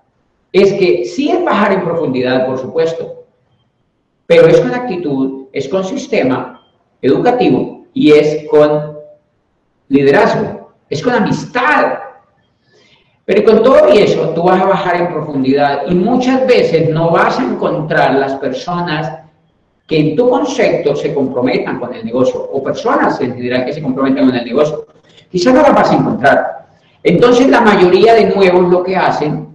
es 0.51 0.73
que 0.73 1.05
sí 1.05 1.31
es 1.31 1.43
bajar 1.43 1.73
en 1.73 1.84
profundidad, 1.84 2.45
por 2.45 2.58
supuesto, 2.58 3.25
pero 4.27 4.47
es 4.47 4.60
con 4.60 4.73
actitud, 4.73 5.47
es 5.51 5.67
con 5.67 5.84
sistema 5.84 6.62
educativo 7.01 7.86
y 7.93 8.12
es 8.12 8.47
con 8.49 8.95
liderazgo, 9.89 10.71
es 10.89 11.01
con 11.01 11.13
amistad. 11.13 11.99
Pero 13.25 13.43
con 13.43 13.63
todo 13.63 13.93
y 13.93 13.97
eso, 13.97 14.29
tú 14.29 14.43
vas 14.43 14.62
a 14.62 14.65
bajar 14.65 14.95
en 14.97 15.12
profundidad 15.12 15.88
y 15.88 15.95
muchas 15.95 16.45
veces 16.45 16.89
no 16.89 17.10
vas 17.10 17.39
a 17.39 17.43
encontrar 17.43 18.15
las 18.15 18.36
personas 18.36 19.25
que 19.88 20.00
en 20.00 20.15
tu 20.15 20.30
concepto 20.30 20.95
se 20.95 21.13
comprometan 21.13 21.80
con 21.80 21.93
el 21.93 22.04
negocio 22.06 22.41
o 22.52 22.63
personas 22.63 23.19
en 23.21 23.36
general 23.36 23.65
que 23.65 23.74
se 23.74 23.82
comprometan 23.82 24.28
con 24.28 24.36
el 24.36 24.45
negocio. 24.45 24.86
Quizás 25.32 25.54
no 25.54 25.62
las 25.62 25.76
vas 25.76 25.91
a 25.91 25.95
encontrar, 25.95 26.65
entonces 27.04 27.48
la 27.50 27.62
mayoría 27.62 28.15
de 28.15 28.34
nuevos 28.34 28.69
lo 28.69 28.84
que 28.84 28.95
hacen, 28.95 29.48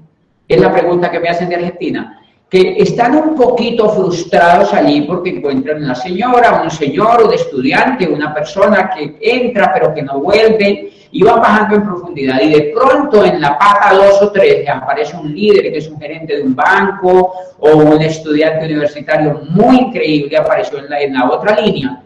es 0.46 0.60
la 0.60 0.72
pregunta 0.72 1.10
que 1.10 1.20
me 1.20 1.28
hacen 1.28 1.48
de 1.48 1.56
Argentina, 1.56 2.20
que 2.48 2.76
están 2.78 3.16
un 3.16 3.34
poquito 3.36 3.88
frustrados 3.90 4.74
allí 4.74 5.02
porque 5.02 5.30
encuentran 5.30 5.82
una 5.82 5.94
señora, 5.94 6.62
un 6.62 6.70
señor, 6.70 7.24
un 7.24 7.32
estudiante, 7.32 8.08
una 8.08 8.34
persona 8.34 8.90
que 8.90 9.16
entra 9.20 9.72
pero 9.72 9.94
que 9.94 10.02
no 10.02 10.20
vuelve 10.20 10.92
y 11.12 11.22
va 11.22 11.36
bajando 11.36 11.76
en 11.76 11.84
profundidad 11.84 12.40
y 12.40 12.50
de 12.50 12.72
pronto 12.74 13.24
en 13.24 13.40
la 13.40 13.58
pata 13.58 13.94
2 13.94 14.22
o 14.22 14.30
3 14.30 14.68
aparece 14.68 15.16
un 15.16 15.34
líder 15.34 15.72
que 15.72 15.78
es 15.78 15.88
un 15.88 15.98
gerente 15.98 16.36
de 16.36 16.42
un 16.42 16.54
banco 16.54 17.32
o 17.58 17.76
un 17.76 18.00
estudiante 18.00 18.66
universitario 18.66 19.40
muy 19.50 19.78
increíble 19.78 20.36
apareció 20.36 20.78
en 20.78 20.88
la, 20.88 21.00
en 21.00 21.14
la 21.14 21.28
otra 21.30 21.60
línea 21.60 22.02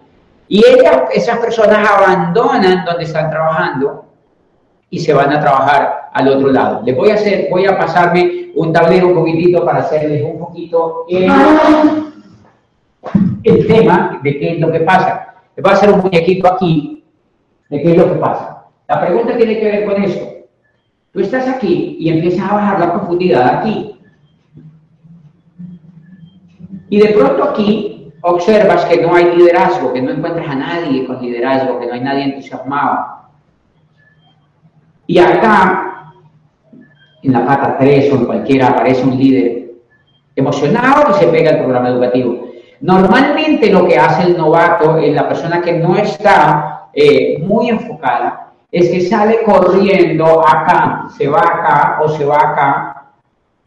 y 0.48 0.58
ellas, 0.66 1.02
esas 1.12 1.38
personas 1.38 1.88
abandonan 1.88 2.84
donde 2.84 3.04
están 3.04 3.30
trabajando 3.30 4.04
y 4.90 4.98
se 4.98 5.12
van 5.12 5.32
a 5.32 5.40
trabajar 5.40 6.10
al 6.12 6.28
otro 6.28 6.52
lado. 6.52 6.82
Les 6.84 6.96
voy 6.96 7.10
a 7.10 7.14
hacer, 7.14 7.48
voy 7.50 7.66
a 7.66 7.76
pasarme 7.76 8.50
un 8.54 8.72
tablero 8.72 9.08
un 9.08 9.14
poquitito 9.14 9.64
para 9.64 9.80
hacerles 9.80 10.22
un 10.22 10.38
poquito 10.38 11.06
el, 11.08 11.32
el 13.42 13.66
tema 13.66 14.20
de 14.22 14.38
qué 14.38 14.52
es 14.52 14.60
lo 14.60 14.70
que 14.70 14.80
pasa. 14.80 15.34
Les 15.56 15.62
voy 15.62 15.72
a 15.72 15.76
hacer 15.76 15.90
un 15.90 16.00
muñequito 16.00 16.46
aquí 16.46 17.04
de 17.68 17.82
qué 17.82 17.90
es 17.90 17.96
lo 17.96 18.12
que 18.12 18.20
pasa. 18.20 18.53
La 18.88 19.00
pregunta 19.00 19.36
tiene 19.36 19.58
que 19.58 19.64
ver 19.64 19.84
con 19.84 20.02
esto. 20.02 20.26
Tú 21.12 21.20
estás 21.20 21.48
aquí 21.48 21.96
y 22.00 22.08
empiezas 22.10 22.50
a 22.50 22.54
bajar 22.54 22.80
la 22.80 22.92
profundidad 22.92 23.58
aquí. 23.58 23.98
Y 26.90 26.98
de 26.98 27.08
pronto 27.08 27.44
aquí 27.44 28.12
observas 28.22 28.84
que 28.86 29.00
no 29.00 29.14
hay 29.14 29.36
liderazgo, 29.36 29.92
que 29.92 30.02
no 30.02 30.10
encuentras 30.10 30.48
a 30.48 30.54
nadie 30.54 31.06
con 31.06 31.20
liderazgo, 31.20 31.78
que 31.78 31.86
no 31.86 31.94
hay 31.94 32.00
nadie 32.00 32.24
entusiasmado 32.24 33.14
y 35.06 35.18
acá, 35.18 36.12
en 37.22 37.32
la 37.32 37.44
pata 37.44 37.76
3 37.78 38.12
o 38.12 38.16
en 38.16 38.24
cualquiera, 38.26 38.68
aparece 38.68 39.04
un 39.04 39.18
líder 39.18 39.72
emocionado 40.34 41.06
que 41.06 41.20
se 41.20 41.26
pega 41.26 41.50
al 41.50 41.58
programa 41.58 41.90
educativo. 41.90 42.48
Normalmente 42.80 43.70
lo 43.70 43.86
que 43.86 43.98
hace 43.98 44.24
el 44.24 44.36
novato, 44.36 44.98
eh, 44.98 45.12
la 45.12 45.28
persona 45.28 45.60
que 45.60 45.74
no 45.74 45.96
está 45.96 46.88
eh, 46.92 47.38
muy 47.40 47.68
enfocada, 47.68 48.43
es 48.74 48.90
que 48.90 49.02
sale 49.02 49.44
corriendo 49.44 50.44
acá, 50.44 51.06
se 51.16 51.28
va 51.28 51.38
acá 51.38 52.00
o 52.02 52.08
se 52.08 52.24
va 52.24 52.38
acá 52.38 53.04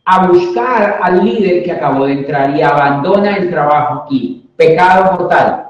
a 0.04 0.28
buscar 0.28 1.00
al 1.02 1.24
líder 1.24 1.64
que 1.64 1.72
acabó 1.72 2.06
de 2.06 2.14
entrar 2.14 2.54
y 2.54 2.62
abandona 2.62 3.38
el 3.38 3.50
trabajo 3.50 4.04
aquí. 4.04 4.50
Pecado 4.58 5.14
mortal. 5.14 5.68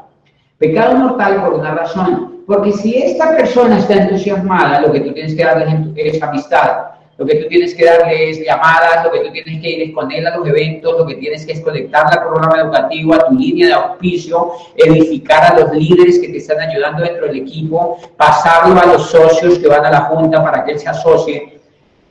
Pecado 0.57 0.95
mortal 0.95 1.43
por 1.43 1.53
una 1.53 1.75
razón. 1.75 2.41
Porque 2.47 2.71
si 2.71 2.97
esta 2.97 3.35
persona 3.37 3.77
está 3.77 3.93
entusiasmada, 3.93 4.81
lo 4.81 4.91
que 4.91 5.01
tú 5.01 5.13
tienes 5.13 5.35
que 5.35 5.43
darle 5.43 5.93
es 5.95 6.21
amistad 6.23 6.96
lo 7.17 7.25
que 7.25 7.35
tú 7.35 7.47
tienes 7.47 7.73
que 7.73 7.83
darle 7.83 8.29
es 8.29 8.45
llamadas, 8.45 9.03
lo 9.03 9.11
que 9.11 9.21
tú 9.21 9.31
tienes 9.31 9.59
que 9.59 9.69
ir 9.69 9.93
con 9.93 10.11
él 10.11 10.27
a 10.27 10.37
los 10.37 10.47
eventos, 10.47 10.99
lo 10.99 11.07
que 11.07 11.15
tienes 11.15 11.45
que 11.45 11.53
es 11.53 11.61
conectarla 11.61 12.21
al 12.21 12.27
programa 12.27 12.61
educativo, 12.61 13.15
a 13.15 13.27
tu 13.27 13.33
línea 13.33 13.67
de 13.67 13.73
auspicio, 13.73 14.51
edificar 14.75 15.51
a 15.51 15.59
los 15.59 15.71
líderes 15.73 16.19
que 16.19 16.29
te 16.29 16.37
están 16.37 16.59
ayudando 16.59 17.03
dentro 17.03 17.25
del 17.25 17.37
equipo, 17.37 17.97
pasarlo 18.15 18.79
a 18.79 18.85
los 18.85 19.09
socios 19.09 19.57
que 19.57 19.67
van 19.67 19.85
a 19.85 19.91
la 19.91 20.01
junta 20.01 20.43
para 20.43 20.63
que 20.63 20.73
él 20.73 20.79
se 20.79 20.89
asocie. 20.89 21.59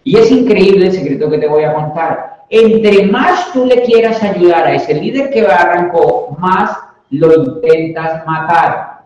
Y 0.03 0.17
es 0.17 0.31
increíble 0.31 0.87
el 0.87 0.93
secreto 0.93 1.31
que 1.31 1.39
te 1.39 1.47
voy 1.47 1.63
a 1.63 1.73
contar. 1.73 2.45
Entre 2.51 3.07
más 3.07 3.53
tú 3.53 3.65
le 3.65 3.83
quieras 3.83 4.21
ayudar 4.23 4.67
a 4.67 4.75
ese 4.75 4.95
líder 4.95 5.31
que 5.31 5.47
arrancó, 5.47 6.37
más 6.39 6.77
lo 7.11 7.45
intentas 7.45 8.27
matar. 8.27 9.05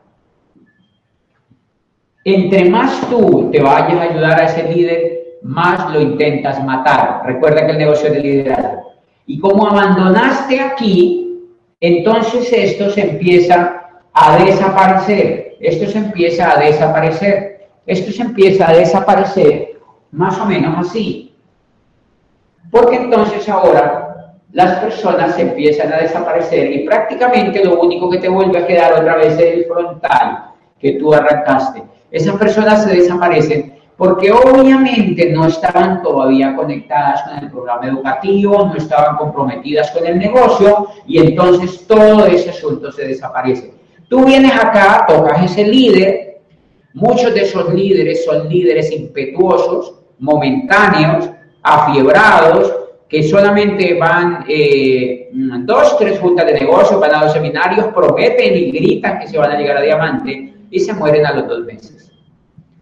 Entre 2.24 2.68
más 2.70 3.00
tú 3.10 3.50
te 3.50 3.60
vayas 3.60 3.98
a 3.98 4.02
ayudar 4.02 4.40
a 4.40 4.44
ese 4.44 4.62
líder, 4.64 5.20
más 5.42 5.92
lo 5.92 6.00
intentas 6.00 6.62
matar. 6.64 7.22
Recuerda 7.24 7.66
que 7.66 7.72
el 7.72 7.78
negocio 7.78 8.08
es 8.08 8.14
de 8.14 8.20
liderazgo. 8.20 8.92
Y 9.26 9.38
como 9.38 9.68
abandonaste 9.68 10.60
aquí, 10.60 11.46
entonces 11.80 12.52
esto 12.52 12.90
se 12.90 13.02
empieza 13.02 13.88
a 14.12 14.44
desaparecer. 14.44 15.56
Esto 15.60 15.90
se 15.90 15.98
empieza 15.98 16.52
a 16.52 16.60
desaparecer. 16.60 17.68
Esto 17.86 18.12
se 18.12 18.22
empieza 18.22 18.68
a 18.68 18.72
desaparecer 18.74 19.78
más 20.10 20.38
o 20.38 20.46
menos 20.46 20.86
así. 20.86 21.34
Porque 22.70 22.96
entonces 22.96 23.48
ahora 23.48 24.34
las 24.52 24.80
personas 24.80 25.34
se 25.36 25.42
empiezan 25.42 25.92
a 25.92 25.98
desaparecer 25.98 26.72
y 26.72 26.84
prácticamente 26.84 27.64
lo 27.64 27.80
único 27.80 28.10
que 28.10 28.18
te 28.18 28.28
vuelve 28.28 28.58
a 28.58 28.66
quedar 28.66 28.92
otra 28.94 29.16
vez 29.16 29.34
es 29.34 29.40
el 29.40 29.64
frontal 29.66 30.50
que 30.78 30.92
tú 30.92 31.14
arrancaste. 31.14 31.82
Esas 32.10 32.36
personas 32.36 32.84
se 32.84 32.96
desaparecen 32.96 33.79
porque 34.00 34.32
obviamente 34.32 35.28
no 35.28 35.44
estaban 35.44 36.02
todavía 36.02 36.56
conectadas 36.56 37.20
con 37.20 37.38
el 37.38 37.50
programa 37.50 37.86
educativo, 37.86 38.64
no 38.64 38.74
estaban 38.74 39.18
comprometidas 39.18 39.90
con 39.90 40.06
el 40.06 40.18
negocio 40.18 40.88
y 41.06 41.18
entonces 41.18 41.86
todo 41.86 42.24
ese 42.24 42.48
asunto 42.48 42.90
se 42.90 43.08
desaparece. 43.08 43.74
Tú 44.08 44.24
vienes 44.24 44.54
acá, 44.54 45.04
tocas 45.06 45.44
ese 45.44 45.66
líder, 45.66 46.40
muchos 46.94 47.34
de 47.34 47.42
esos 47.42 47.74
líderes 47.74 48.24
son 48.24 48.48
líderes 48.48 48.90
impetuosos, 48.90 49.96
momentáneos, 50.18 51.28
afiebrados, 51.62 52.74
que 53.06 53.22
solamente 53.22 53.98
van 53.98 54.46
eh, 54.48 55.28
dos, 55.66 55.98
tres 55.98 56.18
juntas 56.20 56.46
de 56.46 56.54
negocio, 56.54 56.98
van 56.98 57.16
a 57.16 57.24
dos 57.24 57.34
seminarios, 57.34 57.88
prometen 57.88 58.56
y 58.56 58.70
gritan 58.70 59.18
que 59.18 59.28
se 59.28 59.36
van 59.36 59.50
a 59.50 59.58
llegar 59.58 59.76
a 59.76 59.82
diamante 59.82 60.54
y 60.70 60.80
se 60.80 60.94
mueren 60.94 61.26
a 61.26 61.34
los 61.34 61.46
dos 61.46 61.66
meses. 61.66 61.99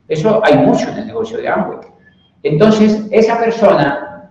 Eso 0.09 0.41
hay 0.45 0.57
mucho 0.57 0.89
en 0.89 0.99
el 0.99 1.07
negocio 1.07 1.39
de 1.39 1.49
Amway. 1.49 1.79
Entonces, 2.43 3.07
esa 3.11 3.39
persona, 3.39 4.31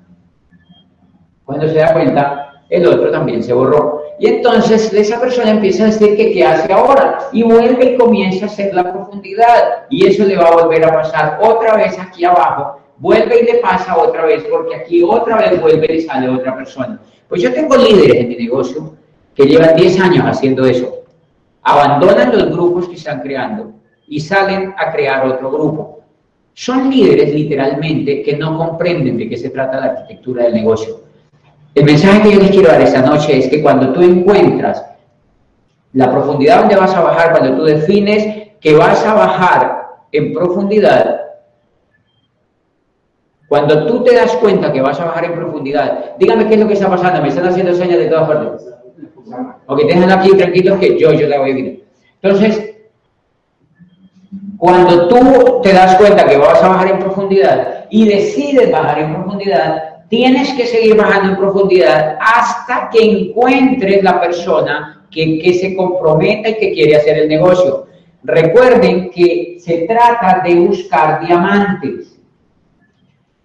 cuando 1.46 1.68
se 1.68 1.76
da 1.76 1.94
cuenta, 1.94 2.48
el 2.70 2.88
otro 2.88 3.12
también 3.12 3.44
se 3.44 3.54
borró. 3.54 4.04
Y 4.20 4.28
entonces 4.28 4.92
esa 4.94 5.20
persona 5.20 5.52
empieza 5.52 5.84
a 5.84 5.88
decir 5.88 6.18
que 6.18 6.32
qué 6.34 6.44
hace 6.44 6.74
ahora 6.74 7.20
y 7.32 7.44
vuelve 7.44 7.94
y 7.94 7.98
comienza 7.98 8.46
a 8.46 8.48
hacer 8.48 8.74
la 8.74 8.92
profundidad. 8.92 9.86
Y 9.90 10.08
eso 10.08 10.26
le 10.26 10.36
va 10.36 10.48
a 10.48 10.64
volver 10.64 10.84
a 10.86 10.94
pasar 10.94 11.40
otra 11.42 11.76
vez 11.76 11.98
aquí 12.00 12.26
abajo. 12.26 12.80
Vuelve 12.98 13.42
y 13.42 13.46
le 13.46 13.60
pasa 13.60 13.96
otra 13.96 14.26
vez 14.26 14.44
porque 14.50 14.76
aquí 14.76 15.04
otra 15.04 15.38
vez 15.38 15.62
vuelve 15.62 15.98
y 15.98 16.02
sale 16.02 16.30
otra 16.30 16.56
persona. 16.56 17.00
Pues 17.30 17.44
yo 17.44 17.54
tengo 17.54 17.76
líderes 17.76 18.22
en 18.22 18.30
mi 18.30 18.36
negocio 18.38 18.96
que 19.36 19.46
llevan 19.46 19.76
10 19.76 20.00
años 20.00 20.26
haciendo 20.26 20.66
eso. 20.66 21.04
Abandonan 21.62 22.36
los 22.36 22.50
grupos 22.50 22.90
que 22.90 22.96
están 22.96 23.22
creando 23.22 23.77
y 24.08 24.20
salen 24.20 24.74
a 24.78 24.92
crear 24.92 25.26
otro 25.26 25.52
grupo. 25.52 26.00
Son 26.54 26.90
líderes 26.90 27.34
literalmente 27.34 28.24
que 28.24 28.36
no 28.36 28.58
comprenden 28.58 29.18
de 29.18 29.30
qué 29.30 29.38
se 29.38 29.50
trata 29.50 29.80
la 29.80 29.86
arquitectura 29.88 30.46
del 30.46 30.56
negocio. 30.56 31.02
El 31.76 31.86
mensaje 31.86 32.24
que 32.24 32.32
yo 32.32 32.40
les 32.42 32.52
quiero 32.52 32.70
dar 32.70 32.82
esta 32.82 33.02
noche 33.02 33.38
es 33.38 33.48
que 33.48 33.62
cuando 33.62 33.94
tú 33.94 34.02
encuentras 34.02 34.84
la 35.94 36.12
profundidad 36.12 36.62
donde 36.62 36.76
vas 36.76 36.94
a 36.96 37.02
bajar, 37.02 37.38
cuando 37.38 37.58
tú 37.58 37.64
defines 37.64 38.50
que 38.60 38.76
vas 38.76 39.06
a 39.06 39.14
bajar 39.14 39.88
en 40.12 40.34
profundidad, 40.34 41.22
cuando 43.48 43.86
tú 43.86 44.04
te 44.04 44.16
das 44.16 44.36
cuenta 44.38 44.74
que 44.74 44.82
vas 44.82 45.00
a 45.00 45.06
bajar 45.06 45.26
en 45.26 45.36
profundidad, 45.36 46.16
dígame 46.18 46.48
qué 46.48 46.56
es 46.56 46.60
lo 46.60 46.68
que 46.68 46.74
está 46.74 46.90
pasando, 46.90 47.22
me 47.22 47.30
están 47.30 47.48
haciendo 47.48 47.74
señas 47.76 48.00
de 48.00 48.08
todas 48.08 48.28
partes. 48.28 48.68
Ok, 49.68 49.84
déjenlo 49.86 50.14
aquí 50.14 50.32
tranquilos 50.32 50.80
que 50.80 50.98
yo, 50.98 51.14
yo 51.14 51.28
la 51.28 51.40
voy 51.40 51.52
a 51.52 51.54
vivir. 51.54 51.86
Entonces, 52.22 52.77
cuando 54.58 55.08
tú 55.08 55.62
te 55.62 55.72
das 55.72 55.96
cuenta 55.96 56.26
que 56.26 56.38
vas 56.38 56.62
a 56.64 56.70
bajar 56.70 56.88
en 56.90 57.00
profundidad 57.00 57.86
y 57.90 58.08
decides 58.08 58.72
bajar 58.72 59.00
en 59.00 59.14
profundidad, 59.14 59.84
tienes 60.10 60.52
que 60.54 60.66
seguir 60.66 60.96
bajando 60.96 61.30
en 61.30 61.38
profundidad 61.38 62.18
hasta 62.20 62.90
que 62.90 63.04
encuentres 63.04 64.04
la 64.04 64.20
persona 64.20 65.06
que, 65.12 65.40
que 65.40 65.54
se 65.54 65.76
comprometa 65.76 66.50
y 66.50 66.58
que 66.58 66.74
quiere 66.74 66.96
hacer 66.96 67.20
el 67.20 67.30
negocio. 67.30 67.88
Recuerden 68.24 69.12
que 69.12 69.58
se 69.60 69.86
trata 69.86 70.42
de 70.44 70.56
buscar 70.56 71.26
diamantes. 71.26 72.20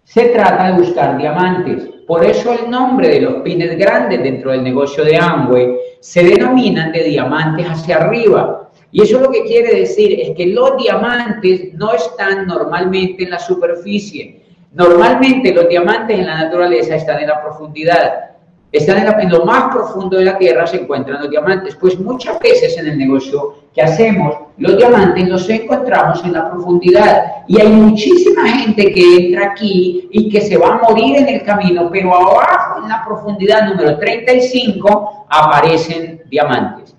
Se 0.04 0.26
trata 0.26 0.68
de 0.68 0.78
buscar 0.78 1.18
diamantes. 1.18 1.88
Por 2.06 2.24
eso 2.24 2.52
el 2.52 2.70
nombre 2.70 3.08
de 3.08 3.20
los 3.20 3.34
pines 3.42 3.78
grandes 3.78 4.22
dentro 4.22 4.50
del 4.50 4.64
negocio 4.64 5.04
de 5.04 5.16
Amway 5.16 5.76
se 6.00 6.24
denominan 6.24 6.90
de 6.90 7.04
diamantes 7.04 7.66
hacia 7.66 7.96
arriba 7.96 8.70
y 8.92 9.02
eso 9.02 9.18
lo 9.18 9.30
que 9.30 9.42
quiere 9.44 9.80
decir 9.80 10.20
es 10.20 10.36
que 10.36 10.46
los 10.46 10.76
diamantes 10.76 11.72
no 11.72 11.94
están 11.94 12.46
normalmente 12.46 13.24
en 13.24 13.30
la 13.30 13.38
superficie. 13.38 14.42
Normalmente 14.74 15.52
los 15.52 15.66
diamantes 15.66 16.18
en 16.18 16.26
la 16.26 16.44
naturaleza 16.44 16.96
están 16.96 17.20
en 17.20 17.28
la 17.28 17.42
profundidad. 17.42 18.32
Están 18.70 19.20
en, 19.20 19.30
lo 19.30 19.46
más 19.46 19.74
profundo 19.74 20.18
de 20.18 20.26
la 20.26 20.36
tierra 20.36 20.66
se 20.66 20.76
encuentran 20.76 21.22
los 21.22 21.30
diamantes. 21.30 21.74
Pues 21.76 21.98
muchas 21.98 22.38
veces 22.38 22.76
en 22.76 22.86
el 22.86 22.98
negocio 22.98 23.54
que 23.74 23.80
hacemos, 23.80 24.34
los 24.58 24.76
diamantes 24.76 25.26
los 25.26 25.48
encontramos 25.48 26.22
en 26.24 26.34
la 26.34 26.50
profundidad. 26.50 27.24
Y 27.48 27.62
hay 27.62 27.68
muchísima 27.68 28.46
gente 28.46 28.92
que 28.92 29.16
entra 29.16 29.52
aquí 29.52 30.06
y 30.10 30.28
que 30.28 30.42
se 30.42 30.58
va 30.58 30.74
a 30.74 30.90
morir 30.90 31.16
en 31.16 31.28
el 31.28 31.42
camino, 31.42 31.88
pero 31.90 32.14
abajo 32.14 32.82
en 32.82 32.90
la 32.90 33.02
profundidad 33.06 33.68
número 33.68 33.98
35 33.98 35.26
aparecen 35.30 36.22
diamantes. 36.30 36.94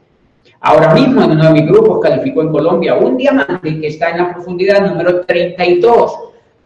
Ahora 0.65 0.93
mismo 0.93 1.21
en 1.21 1.31
uno 1.31 1.43
de 1.43 1.51
mis 1.51 1.65
grupos 1.65 1.99
calificó 2.01 2.41
en 2.41 2.49
Colombia 2.49 2.95
un 2.95 3.17
diamante 3.17 3.81
que 3.81 3.87
está 3.87 4.11
en 4.11 4.19
la 4.19 4.33
profundidad 4.33 4.79
número 4.87 5.25
32. 5.25 6.19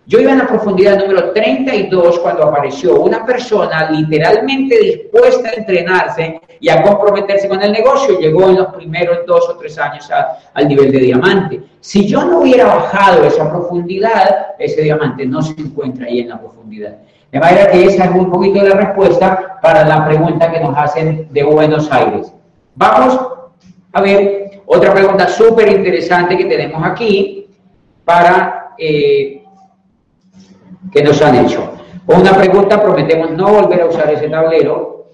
Yo 0.06 0.20
iba 0.20 0.34
en 0.34 0.38
la 0.38 0.46
profundidad 0.48 1.00
número 1.00 1.32
32 1.32 2.20
cuando 2.20 2.44
apareció 2.44 3.02
una 3.02 3.26
persona 3.26 3.90
literalmente 3.90 4.78
dispuesta 4.78 5.50
a 5.50 5.54
entrenarse 5.54 6.40
y 6.60 6.70
a 6.70 6.84
comprometerse 6.84 7.50
con 7.50 7.60
el 7.64 7.72
negocio. 7.72 8.20
Llegó 8.20 8.48
en 8.50 8.58
los 8.58 8.68
primeros 8.68 9.26
dos 9.26 9.50
o 9.50 9.58
tres 9.58 9.80
años 9.80 10.08
al 10.54 10.68
nivel 10.68 10.92
de 10.92 11.00
diamante. 11.00 11.64
Si 11.80 12.08
yo 12.08 12.24
no 12.24 12.42
hubiera 12.42 12.66
bajado 12.68 13.24
esa 13.24 13.50
profundidad, 13.50 14.50
ese 14.60 14.84
diamante 14.84 15.26
no 15.26 15.42
se 15.42 15.60
encuentra 15.60 16.06
ahí 16.06 16.20
en 16.20 16.30
la 16.30 16.40
profundidad. 16.40 16.98
De 17.32 17.40
manera 17.40 17.72
que 17.72 17.86
esa 17.86 18.06
es 18.06 18.12
un 18.12 18.30
poquito 18.30 18.62
la 18.62 18.76
respuesta 18.76 19.58
para 19.60 19.84
la 19.84 20.06
pregunta 20.06 20.52
que 20.52 20.60
nos 20.60 20.78
hacen 20.78 21.28
de 21.32 21.44
Buenos 21.44 21.92
Aires. 21.92 22.32
Vamos 22.76 23.38
a 23.94 24.02
ver, 24.02 24.62
otra 24.66 24.94
pregunta 24.94 25.28
súper 25.28 25.70
interesante 25.72 26.38
que 26.38 26.46
tenemos 26.46 26.84
aquí 26.84 27.48
para 28.04 28.74
eh, 28.78 29.44
que 30.92 31.04
nos 31.04 31.22
han 31.22 31.36
hecho. 31.36 31.74
Una 32.08 32.34
pregunta, 32.34 32.82
prometemos 32.82 33.32
no 33.32 33.48
volver 33.50 33.82
a 33.82 33.86
usar 33.88 34.14
ese 34.14 34.30
tablero, 34.30 35.10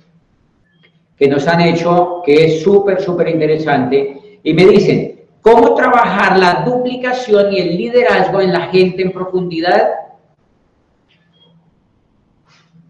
que 1.18 1.28
nos 1.28 1.48
han 1.48 1.62
hecho, 1.62 2.22
que 2.26 2.46
es 2.46 2.64
súper, 2.64 3.02
súper 3.02 3.30
interesante, 3.30 4.40
y 4.44 4.54
me 4.54 4.66
dicen, 4.66 5.22
¿cómo 5.42 5.74
trabajar 5.74 6.38
la 6.38 6.64
duplicación 6.66 7.54
y 7.54 7.60
el 7.60 7.78
liderazgo 7.78 8.42
en 8.42 8.54
la 8.54 8.68
gente 8.68 9.02
en 9.02 9.12
profundidad? 9.12 9.90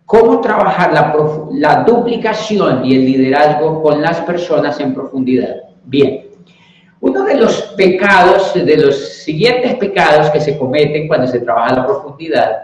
¿Cómo 0.05 0.41
trabajar 0.41 0.93
la, 0.93 1.15
la 1.51 1.83
duplicación 1.83 2.85
y 2.85 2.95
el 2.95 3.05
liderazgo 3.05 3.81
con 3.81 4.01
las 4.01 4.19
personas 4.21 4.79
en 4.79 4.93
profundidad? 4.93 5.72
Bien, 5.83 6.25
uno 7.01 7.23
de 7.25 7.35
los 7.35 7.61
pecados, 7.75 8.53
de 8.53 8.77
los 8.77 9.23
siguientes 9.23 9.75
pecados 9.75 10.29
que 10.29 10.39
se 10.39 10.57
cometen 10.57 11.07
cuando 11.07 11.27
se 11.27 11.41
trabaja 11.41 11.75
la 11.75 11.85
profundidad, 11.85 12.61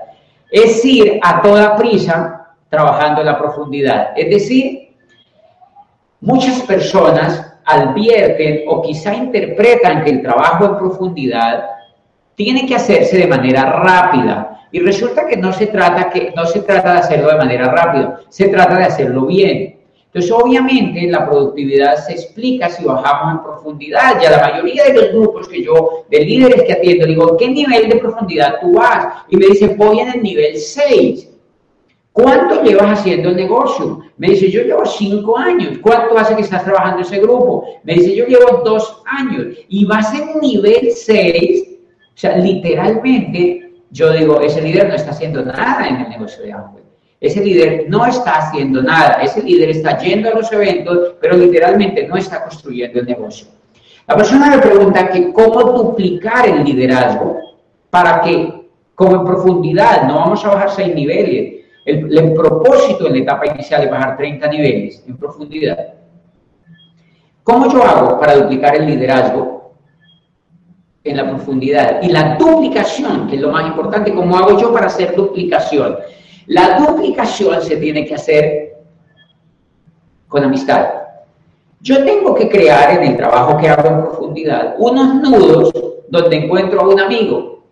es 0.50 0.84
ir 0.86 1.20
a 1.22 1.42
toda 1.42 1.76
prisa 1.76 2.56
trabajando 2.70 3.24
la 3.24 3.38
profundidad. 3.38 4.12
Es 4.16 4.30
decir, 4.30 4.96
muchas 6.22 6.62
personas 6.62 7.54
advierten 7.66 8.64
o 8.68 8.82
quizá 8.82 9.14
interpretan 9.14 10.04
que 10.04 10.12
el 10.12 10.22
trabajo 10.22 10.66
en 10.66 10.78
profundidad 10.78 11.66
tiene 12.36 12.66
que 12.66 12.76
hacerse 12.76 13.18
de 13.18 13.28
manera 13.28 13.64
rápida. 13.64 14.62
Y 14.72 14.80
resulta 14.80 15.28
que 15.28 15.36
no 15.36 15.52
se 15.52 15.68
trata, 15.68 16.10
que, 16.10 16.32
no 16.36 16.46
se 16.46 16.62
trata 16.62 16.94
de 16.94 17.00
hacerlo 17.00 17.30
de 17.30 17.38
manera 17.38 17.70
rápida, 17.70 18.22
se 18.30 18.48
trata 18.48 18.78
de 18.78 18.86
hacerlo 18.86 19.26
bien. 19.26 19.79
Entonces, 20.12 20.32
obviamente, 20.32 21.08
la 21.08 21.30
productividad 21.30 21.98
se 21.98 22.14
explica 22.14 22.68
si 22.68 22.84
bajamos 22.84 23.36
en 23.36 23.44
profundidad. 23.44 24.20
Ya 24.20 24.32
la 24.32 24.50
mayoría 24.50 24.86
de 24.86 24.94
los 24.94 25.12
grupos 25.12 25.48
que 25.48 25.64
yo, 25.64 26.06
de 26.10 26.26
líderes 26.26 26.64
que 26.64 26.74
atiendo, 26.74 27.06
digo, 27.06 27.38
¿qué 27.38 27.48
nivel 27.48 27.90
de 27.90 27.98
profundidad 27.98 28.60
tú 28.60 28.74
vas? 28.74 29.24
Y 29.30 29.38
me 29.38 29.46
dicen, 29.46 29.78
voy 29.78 30.00
en 30.00 30.10
el 30.14 30.24
nivel 30.24 30.58
6. 30.58 31.30
¿Cuánto 32.12 32.64
llevas 32.64 33.00
haciendo 33.00 33.30
el 33.30 33.36
negocio? 33.36 34.00
Me 34.18 34.32
dice, 34.32 34.50
yo 34.50 34.64
llevo 34.64 34.84
cinco 34.84 35.38
años. 35.38 35.78
¿Cuánto 35.80 36.18
hace 36.18 36.36
que 36.36 36.42
estás 36.42 36.64
trabajando 36.64 37.04
ese 37.04 37.20
grupo? 37.20 37.66
Me 37.84 37.94
dice, 37.94 38.16
yo 38.16 38.26
llevo 38.26 38.64
dos 38.66 39.04
años. 39.06 39.58
Y 39.68 39.86
vas 39.86 40.12
en 40.16 40.40
nivel 40.42 40.90
6. 40.92 41.68
O 41.70 42.18
sea, 42.18 42.36
literalmente, 42.36 43.74
yo 43.92 44.12
digo, 44.12 44.42
ese 44.42 44.60
líder 44.60 44.88
no 44.90 44.96
está 44.96 45.12
haciendo 45.12 45.46
nada 45.46 45.88
en 45.88 45.98
el 45.98 46.10
negocio 46.10 46.44
de 46.44 46.52
Amway. 46.52 46.89
Ese 47.22 47.44
líder 47.44 47.86
no 47.90 48.06
está 48.06 48.38
haciendo 48.38 48.82
nada. 48.82 49.22
Ese 49.22 49.44
líder 49.44 49.70
está 49.72 49.98
yendo 49.98 50.30
a 50.30 50.36
los 50.36 50.52
eventos, 50.52 51.16
pero 51.20 51.36
literalmente 51.36 52.08
no 52.08 52.16
está 52.16 52.44
construyendo 52.44 53.00
el 53.00 53.06
negocio. 53.06 53.48
La 54.08 54.16
persona 54.16 54.50
me 54.50 54.60
pregunta 54.60 55.10
que 55.10 55.32
cómo 55.34 55.62
duplicar 55.62 56.48
el 56.48 56.64
liderazgo 56.64 57.38
para 57.90 58.22
que, 58.22 58.70
como 58.96 59.16
en 59.18 59.26
profundidad, 59.26 60.04
no 60.08 60.16
vamos 60.16 60.44
a 60.46 60.50
bajar 60.50 60.72
seis 60.72 60.96
niveles, 60.96 61.60
el, 61.86 62.34
propósito 62.34 63.08
en 63.08 63.14
la 63.14 63.20
etapa 63.20 63.48
inicial 63.48 63.84
es 63.84 63.92
bajar 63.92 64.18
30 64.18 64.48
niveles 64.48 65.04
en 65.08 65.18
profundidad. 65.18 65.94
¿Cómo 67.44 67.72
yo 67.72 67.84
hago 67.84 68.20
para 68.20 68.36
duplicar 68.36 68.76
el 68.76 68.86
liderazgo 68.86 69.74
en 71.04 71.18
la 71.18 71.28
profundidad? 71.30 72.02
Y 72.02 72.10
la 72.10 72.36
duplicación, 72.36 73.28
que 73.28 73.36
es 73.36 73.42
lo 73.42 73.52
más 73.52 73.68
importante, 73.68 74.14
¿cómo 74.14 74.38
hago 74.38 74.60
yo 74.60 74.72
para 74.72 74.88
hacer 74.88 75.16
duplicación? 75.16 75.98
La 76.50 76.80
duplicación 76.80 77.62
se 77.62 77.78
tiene 77.78 78.08
que 78.08 78.16
hacer 78.16 78.74
con 80.28 80.44
amistad. 80.44 80.90
Yo 81.80 82.04
tengo 82.04 82.34
que 82.34 82.50
crear 82.50 82.98
en 82.98 83.12
el 83.12 83.18
trabajo 83.18 83.56
que 83.58 83.70
hago 83.70 83.88
en 83.88 84.02
profundidad 84.02 84.76
unos 84.80 85.14
nudos 85.22 85.72
donde 86.10 86.38
encuentro 86.38 86.82
a 86.82 86.88
un 86.88 87.00
amigo, 87.00 87.64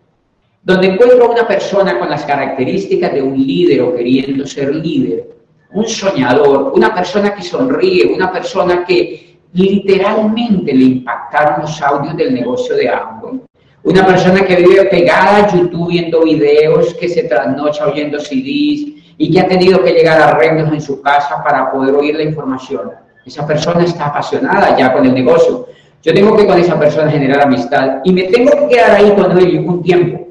donde 0.62 0.92
encuentro 0.92 1.24
a 1.24 1.30
una 1.30 1.48
persona 1.48 1.98
con 1.98 2.08
las 2.08 2.24
características 2.24 3.14
de 3.14 3.20
un 3.20 3.36
líder 3.36 3.82
o 3.82 3.96
queriendo 3.96 4.46
ser 4.46 4.72
líder, 4.72 5.28
un 5.72 5.88
soñador, 5.88 6.72
una 6.72 6.94
persona 6.94 7.34
que 7.34 7.42
sonríe, 7.42 8.14
una 8.14 8.30
persona 8.30 8.84
que 8.84 9.38
literalmente 9.54 10.72
le 10.72 10.84
impactaron 10.84 11.62
los 11.62 11.82
audios 11.82 12.16
del 12.16 12.32
negocio 12.32 12.76
de 12.76 12.88
Amway, 12.88 13.40
una 13.82 14.06
persona 14.06 14.44
que 14.44 14.56
vive 14.56 14.84
pegada 14.86 15.36
a 15.36 15.52
YouTube 15.54 15.88
viendo 15.88 16.22
videos, 16.22 16.94
que 16.94 17.08
se 17.08 17.24
trasnocha 17.24 17.86
oyendo 17.86 18.18
CDs 18.18 18.92
y 19.16 19.30
que 19.32 19.40
ha 19.40 19.48
tenido 19.48 19.82
que 19.82 19.92
llegar 19.92 20.20
a 20.20 20.28
arreglos 20.28 20.72
en 20.72 20.80
su 20.80 21.00
casa 21.00 21.42
para 21.42 21.70
poder 21.70 21.94
oír 21.94 22.16
la 22.16 22.24
información. 22.24 22.90
Esa 23.24 23.46
persona 23.46 23.84
está 23.84 24.06
apasionada 24.06 24.76
ya 24.76 24.92
con 24.92 25.04
el 25.04 25.14
negocio. 25.14 25.66
Yo 26.02 26.14
tengo 26.14 26.36
que 26.36 26.46
con 26.46 26.58
esa 26.58 26.78
persona 26.78 27.10
generar 27.10 27.42
amistad 27.42 27.98
y 28.04 28.12
me 28.12 28.24
tengo 28.24 28.50
que 28.52 28.76
quedar 28.76 28.92
ahí 28.92 29.12
con 29.12 29.36
él 29.38 29.64
un 29.66 29.82
tiempo. 29.82 30.28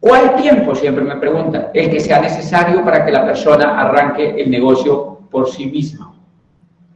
¿Cuál 0.00 0.36
tiempo? 0.36 0.74
Siempre 0.74 1.02
me 1.02 1.16
preguntan. 1.16 1.68
El 1.72 1.90
que 1.90 1.98
sea 1.98 2.20
necesario 2.20 2.84
para 2.84 3.04
que 3.04 3.10
la 3.10 3.24
persona 3.24 3.80
arranque 3.80 4.34
el 4.38 4.50
negocio 4.50 5.20
por 5.30 5.48
sí 5.48 5.66
misma. 5.66 6.14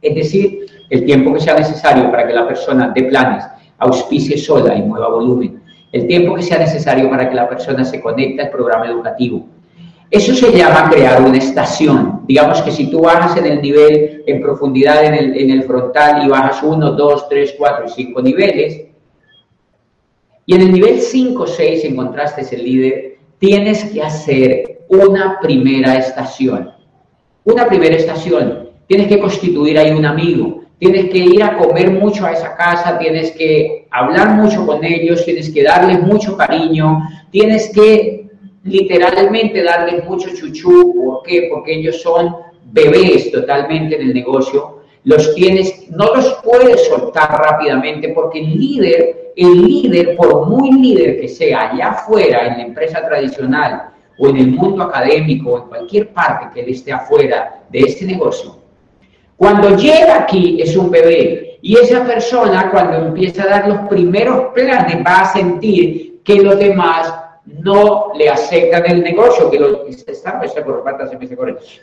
Es 0.01 0.15
decir, 0.15 0.65
el 0.89 1.05
tiempo 1.05 1.33
que 1.33 1.39
sea 1.39 1.55
necesario 1.55 2.09
para 2.09 2.27
que 2.27 2.33
la 2.33 2.47
persona 2.47 2.91
dé 2.93 3.03
planes, 3.03 3.45
auspicie 3.79 4.37
sola 4.37 4.75
y 4.75 4.81
mueva 4.81 5.09
volumen. 5.09 5.61
El 5.91 6.07
tiempo 6.07 6.35
que 6.35 6.43
sea 6.43 6.59
necesario 6.59 7.09
para 7.09 7.29
que 7.29 7.35
la 7.35 7.49
persona 7.49 7.83
se 7.83 8.01
conecte 8.01 8.41
al 8.41 8.49
programa 8.49 8.87
educativo. 8.87 9.47
Eso 10.11 10.33
se 10.33 10.51
llama 10.51 10.89
crear 10.89 11.21
una 11.21 11.37
estación. 11.37 12.21
Digamos 12.27 12.61
que 12.61 12.71
si 12.71 12.89
tú 12.89 13.01
bajas 13.01 13.37
en 13.37 13.45
el 13.45 13.61
nivel, 13.61 14.23
en 14.25 14.41
profundidad 14.41 15.05
en 15.05 15.13
el, 15.13 15.37
en 15.37 15.51
el 15.51 15.63
frontal 15.63 16.25
y 16.25 16.29
bajas 16.29 16.61
uno, 16.63 16.91
dos, 16.91 17.27
tres, 17.29 17.55
cuatro 17.57 17.85
y 17.85 17.89
cinco 17.89 18.21
niveles, 18.21 18.89
y 20.49 20.55
en 20.55 20.61
el 20.61 20.71
nivel 20.71 20.99
5 20.99 21.43
o 21.43 21.45
6 21.45 21.85
encontraste 21.85 22.41
ese 22.41 22.57
líder, 22.57 23.19
tienes 23.37 23.85
que 23.85 24.01
hacer 24.01 24.79
una 24.87 25.39
primera 25.39 25.95
estación. 25.95 26.71
Una 27.43 27.67
primera 27.67 27.95
estación. 27.95 28.69
Tienes 28.87 29.09
que 29.09 29.19
constituir 29.19 29.77
ahí 29.77 29.91
un 29.91 30.07
amigo. 30.07 30.58
Tienes 30.79 31.09
que 31.09 31.17
ir 31.17 31.43
a 31.43 31.57
comer 31.57 31.91
mucho 31.91 32.25
a 32.25 32.31
esa 32.31 32.55
casa, 32.55 32.97
tienes 32.97 33.31
que 33.31 33.87
hablar 33.91 34.31
mucho 34.31 34.65
con 34.65 34.83
ellos, 34.83 35.25
tienes 35.25 35.49
que 35.49 35.63
darles 35.63 36.01
mucho 36.01 36.37
cariño, 36.37 37.01
tienes 37.31 37.69
que 37.69 38.29
literalmente 38.63 39.61
darles 39.61 40.05
mucho 40.05 40.29
chuchú. 40.33 40.93
¿Por 40.95 41.23
qué? 41.23 41.49
Porque 41.51 41.75
ellos 41.75 42.01
son 42.01 42.35
bebés 42.71 43.31
totalmente 43.31 43.95
en 43.95 44.01
el 44.03 44.13
negocio. 44.13 44.79
Los 45.03 45.35
tienes, 45.35 45.89
no 45.89 46.15
los 46.15 46.39
puedes 46.43 46.87
soltar 46.87 47.29
rápidamente 47.29 48.09
porque 48.09 48.39
el 48.39 48.57
líder 48.57 49.19
el 49.39 49.61
líder, 49.65 50.17
por 50.17 50.47
muy 50.47 50.71
líder 50.71 51.21
que 51.21 51.29
sea 51.29 51.71
allá 51.71 51.89
afuera, 51.91 52.45
en 52.47 52.57
la 52.57 52.63
empresa 52.63 53.05
tradicional 53.07 53.91
o 54.17 54.27
en 54.27 54.35
el 54.35 54.47
mundo 54.47 54.83
académico 54.83 55.51
o 55.51 55.63
en 55.63 55.69
cualquier 55.69 56.09
parte 56.09 56.49
que 56.53 56.59
él 56.61 56.69
esté 56.69 56.91
afuera 56.91 57.63
de 57.69 57.79
este 57.79 58.05
negocio, 58.05 58.57
cuando 59.39 59.77
llega 59.77 60.17
aquí 60.17 60.61
es 60.61 60.75
un 60.75 60.91
bebé 60.91 61.59
y 61.61 61.77
esa 61.77 62.03
persona 62.03 62.69
cuando 62.71 62.97
empieza 62.97 63.43
a 63.43 63.47
dar 63.47 63.67
los 63.69 63.87
primeros 63.87 64.47
planes 64.53 64.97
va 64.97 65.21
a 65.21 65.31
sentir 65.31 66.19
que 66.25 66.41
los 66.41 66.59
demás 66.59 67.13
no 67.45 68.11
le 68.15 68.27
aceptan 68.27 68.83
el 68.85 69.01
negocio, 69.01 69.49
que 69.49 69.57
los, 69.57 69.77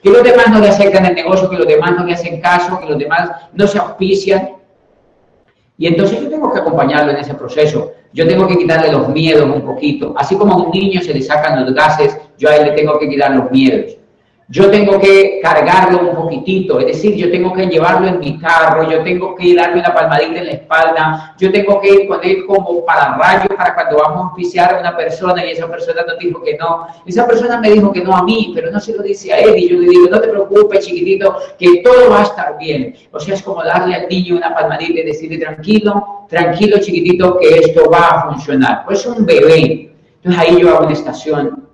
que 0.02 0.10
los 0.10 0.22
demás 0.22 0.50
no 0.50 0.60
le 0.60 0.68
aceptan 0.68 1.06
el 1.06 1.14
negocio, 1.14 1.48
que 1.48 1.56
los 1.56 1.66
demás 1.66 1.92
no 1.92 2.04
le 2.04 2.12
hacen 2.12 2.42
caso, 2.42 2.78
que 2.78 2.90
los 2.90 2.98
demás 2.98 3.30
no 3.54 3.66
se 3.66 3.78
auspician. 3.78 4.50
Y 5.78 5.86
entonces 5.86 6.20
yo 6.20 6.28
tengo 6.28 6.52
que 6.52 6.60
acompañarlo 6.60 7.12
en 7.12 7.16
ese 7.16 7.32
proceso. 7.32 7.92
Yo 8.12 8.28
tengo 8.28 8.46
que 8.46 8.58
quitarle 8.58 8.92
los 8.92 9.08
miedos 9.08 9.48
un 9.48 9.62
poquito. 9.62 10.12
Así 10.18 10.36
como 10.36 10.52
a 10.52 10.56
un 10.58 10.72
niño 10.72 11.00
se 11.00 11.14
le 11.14 11.22
sacan 11.22 11.64
los 11.64 11.74
gases, 11.74 12.18
yo 12.36 12.50
a 12.50 12.56
él 12.56 12.66
le 12.66 12.72
tengo 12.72 12.98
que 12.98 13.08
quitar 13.08 13.34
los 13.34 13.50
miedos 13.50 13.96
yo 14.48 14.70
tengo 14.70 15.00
que 15.00 15.40
cargarlo 15.42 16.08
un 16.08 16.14
poquitito, 16.14 16.78
es 16.78 16.86
decir, 16.86 17.16
yo 17.16 17.30
tengo 17.32 17.52
que 17.52 17.66
llevarlo 17.66 18.06
en 18.06 18.20
mi 18.20 18.38
carro, 18.38 18.88
yo 18.88 19.02
tengo 19.02 19.34
que 19.34 19.54
darle 19.56 19.80
una 19.80 19.92
palmadita 19.92 20.38
en 20.38 20.46
la 20.46 20.52
espalda, 20.52 21.34
yo 21.36 21.50
tengo 21.50 21.80
que 21.80 21.88
ir 21.90 22.06
con 22.06 22.20
él 22.22 22.46
como 22.46 22.84
para 22.84 23.16
rayos 23.16 23.48
para 23.56 23.74
cuando 23.74 23.96
vamos 23.98 24.24
a 24.24 24.32
oficiar 24.34 24.74
a 24.76 24.80
una 24.80 24.96
persona 24.96 25.44
y 25.44 25.50
esa 25.50 25.68
persona 25.68 26.02
nos 26.06 26.18
dijo 26.18 26.40
que 26.42 26.56
no. 26.56 26.86
Esa 27.04 27.26
persona 27.26 27.60
me 27.60 27.72
dijo 27.72 27.92
que 27.92 28.04
no 28.04 28.16
a 28.16 28.22
mí, 28.22 28.52
pero 28.54 28.70
no 28.70 28.78
se 28.78 28.94
lo 28.94 29.02
dice 29.02 29.32
a 29.32 29.40
él 29.40 29.58
y 29.58 29.68
yo 29.68 29.80
le 29.80 29.88
digo, 29.88 30.08
no 30.08 30.20
te 30.20 30.28
preocupes, 30.28 30.86
chiquitito, 30.86 31.36
que 31.58 31.82
todo 31.82 32.10
va 32.10 32.20
a 32.20 32.24
estar 32.24 32.56
bien. 32.56 32.94
O 33.10 33.18
sea, 33.18 33.34
es 33.34 33.42
como 33.42 33.64
darle 33.64 33.96
al 33.96 34.08
niño 34.08 34.36
una 34.36 34.54
palmadita 34.54 35.00
y 35.00 35.04
decirle, 35.06 35.38
tranquilo, 35.38 36.26
tranquilo, 36.28 36.78
chiquitito, 36.78 37.36
que 37.38 37.48
esto 37.48 37.90
va 37.90 37.98
a 37.98 38.30
funcionar. 38.30 38.84
Pues 38.86 39.04
un 39.06 39.26
bebé. 39.26 39.92
Entonces 40.22 40.40
ahí 40.40 40.60
yo 40.60 40.70
hago 40.70 40.84
una 40.84 40.92
estación 40.92 41.65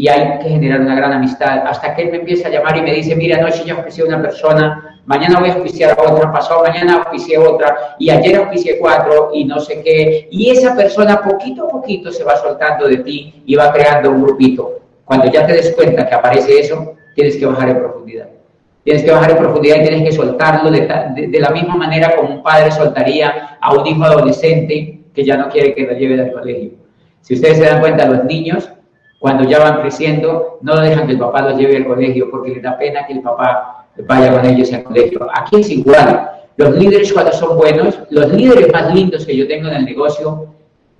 y 0.00 0.08
hay 0.08 0.38
que 0.38 0.48
generar 0.48 0.80
una 0.80 0.94
gran 0.94 1.12
amistad. 1.12 1.62
Hasta 1.66 1.94
que 1.94 2.04
él 2.04 2.10
me 2.10 2.16
empieza 2.16 2.48
a 2.48 2.50
llamar 2.50 2.74
y 2.74 2.80
me 2.80 2.94
dice, 2.94 3.14
mira, 3.14 3.36
anoche 3.36 3.64
ya 3.66 3.76
oficié 3.76 4.02
a 4.02 4.06
una 4.06 4.22
persona, 4.22 4.98
mañana 5.04 5.40
voy 5.40 5.50
a 5.50 5.56
oficiar 5.56 5.90
a 5.90 6.10
otra, 6.10 6.32
pasado 6.32 6.62
mañana 6.62 7.04
oficié 7.06 7.36
a 7.36 7.40
otra, 7.40 7.96
y 7.98 8.08
ayer 8.08 8.38
oficié 8.38 8.78
cuatro, 8.78 9.30
y 9.34 9.44
no 9.44 9.60
sé 9.60 9.82
qué. 9.82 10.26
Y 10.30 10.48
esa 10.52 10.74
persona 10.74 11.20
poquito 11.20 11.66
a 11.66 11.68
poquito 11.68 12.10
se 12.10 12.24
va 12.24 12.34
soltando 12.36 12.88
de 12.88 12.96
ti 12.96 13.42
y 13.44 13.54
va 13.56 13.70
creando 13.74 14.10
un 14.10 14.22
grupito. 14.22 14.80
Cuando 15.04 15.30
ya 15.30 15.46
te 15.46 15.52
des 15.52 15.74
cuenta 15.76 16.08
que 16.08 16.14
aparece 16.14 16.60
eso, 16.60 16.94
tienes 17.14 17.36
que 17.36 17.44
bajar 17.44 17.68
en 17.68 17.80
profundidad. 17.80 18.28
Tienes 18.82 19.02
que 19.02 19.10
bajar 19.10 19.32
en 19.32 19.36
profundidad 19.36 19.76
y 19.76 19.82
tienes 19.82 20.02
que 20.08 20.12
soltarlo 20.16 20.70
de, 20.70 21.28
de 21.28 21.40
la 21.40 21.50
misma 21.50 21.76
manera 21.76 22.16
como 22.16 22.36
un 22.36 22.42
padre 22.42 22.70
soltaría 22.70 23.58
a 23.60 23.74
un 23.74 23.86
hijo 23.86 24.02
adolescente 24.02 25.02
que 25.14 25.24
ya 25.26 25.36
no 25.36 25.50
quiere 25.50 25.74
que 25.74 25.82
lo 25.82 25.92
lleve 25.92 26.22
al 26.22 26.32
colegio. 26.32 26.70
Si 27.20 27.34
ustedes 27.34 27.58
se 27.58 27.64
dan 27.64 27.80
cuenta, 27.80 28.06
los 28.06 28.24
niños 28.24 28.70
cuando 29.20 29.44
ya 29.44 29.58
van 29.58 29.82
creciendo, 29.82 30.58
no 30.62 30.80
dejan 30.80 31.06
que 31.06 31.12
el 31.12 31.18
papá 31.18 31.42
los 31.42 31.58
lleve 31.58 31.76
al 31.76 31.84
colegio 31.84 32.30
porque 32.30 32.52
les 32.52 32.62
da 32.62 32.78
pena 32.78 33.06
que 33.06 33.12
el 33.12 33.20
papá 33.20 33.86
vaya 34.08 34.32
con 34.32 34.46
ellos 34.46 34.72
al 34.72 34.82
colegio. 34.82 35.28
Aquí 35.34 35.60
es 35.60 35.68
igual. 35.68 36.30
Los 36.56 36.74
líderes 36.76 37.12
cuando 37.12 37.30
son 37.32 37.58
buenos, 37.58 37.98
los 38.08 38.32
líderes 38.32 38.72
más 38.72 38.94
lindos 38.94 39.26
que 39.26 39.36
yo 39.36 39.46
tengo 39.46 39.68
en 39.68 39.74
el 39.74 39.84
negocio, 39.84 40.46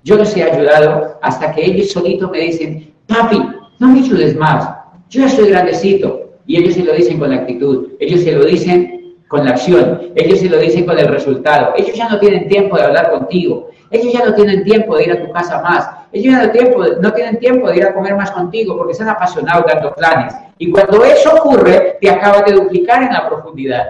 yo 0.03 0.17
los 0.17 0.37
he 0.37 0.43
ayudado 0.43 1.17
hasta 1.23 1.51
que 1.51 1.65
ellos 1.65 1.91
solitos 1.91 2.29
me 2.29 2.41
dicen, 2.41 2.93
papi, 3.07 3.41
no 3.79 3.87
me 3.87 4.01
ayudes 4.01 4.35
más, 4.37 4.69
yo 5.09 5.21
ya 5.21 5.29
soy 5.29 5.49
grandecito. 5.49 6.29
Y 6.45 6.57
ellos 6.57 6.75
se 6.75 6.83
lo 6.83 6.93
dicen 6.93 7.17
con 7.17 7.31
la 7.31 7.37
actitud, 7.37 7.89
ellos 7.99 8.21
se 8.21 8.33
lo 8.33 8.45
dicen 8.45 9.00
con 9.31 9.45
la 9.45 9.51
acción, 9.51 10.11
ellos 10.13 10.39
se 10.39 10.49
lo 10.49 10.59
dicen 10.59 10.85
con 10.85 10.99
el 10.99 11.07
resultado. 11.07 11.73
Ellos 11.77 11.95
ya 11.95 12.09
no 12.09 12.19
tienen 12.19 12.49
tiempo 12.49 12.75
de 12.75 12.83
hablar 12.83 13.11
contigo, 13.11 13.69
ellos 13.89 14.13
ya 14.13 14.25
no 14.25 14.35
tienen 14.35 14.65
tiempo 14.65 14.97
de 14.97 15.05
ir 15.05 15.11
a 15.13 15.25
tu 15.25 15.31
casa 15.31 15.61
más, 15.61 15.89
ellos 16.11 16.33
ya 16.33 16.45
no, 16.45 16.51
tiempo, 16.51 16.83
no 16.99 17.13
tienen 17.13 17.39
tiempo 17.39 17.69
de 17.69 17.77
ir 17.77 17.85
a 17.85 17.93
comer 17.93 18.13
más 18.17 18.29
contigo 18.31 18.77
porque 18.77 18.91
están 18.91 19.07
apasionados 19.07 19.65
dando 19.65 19.95
planes. 19.95 20.35
Y 20.57 20.69
cuando 20.69 21.05
eso 21.05 21.33
ocurre, 21.33 21.97
te 22.01 22.09
acabas 22.09 22.43
de 22.45 22.51
duplicar 22.51 23.03
en 23.03 23.13
la 23.13 23.25
profundidad. 23.29 23.87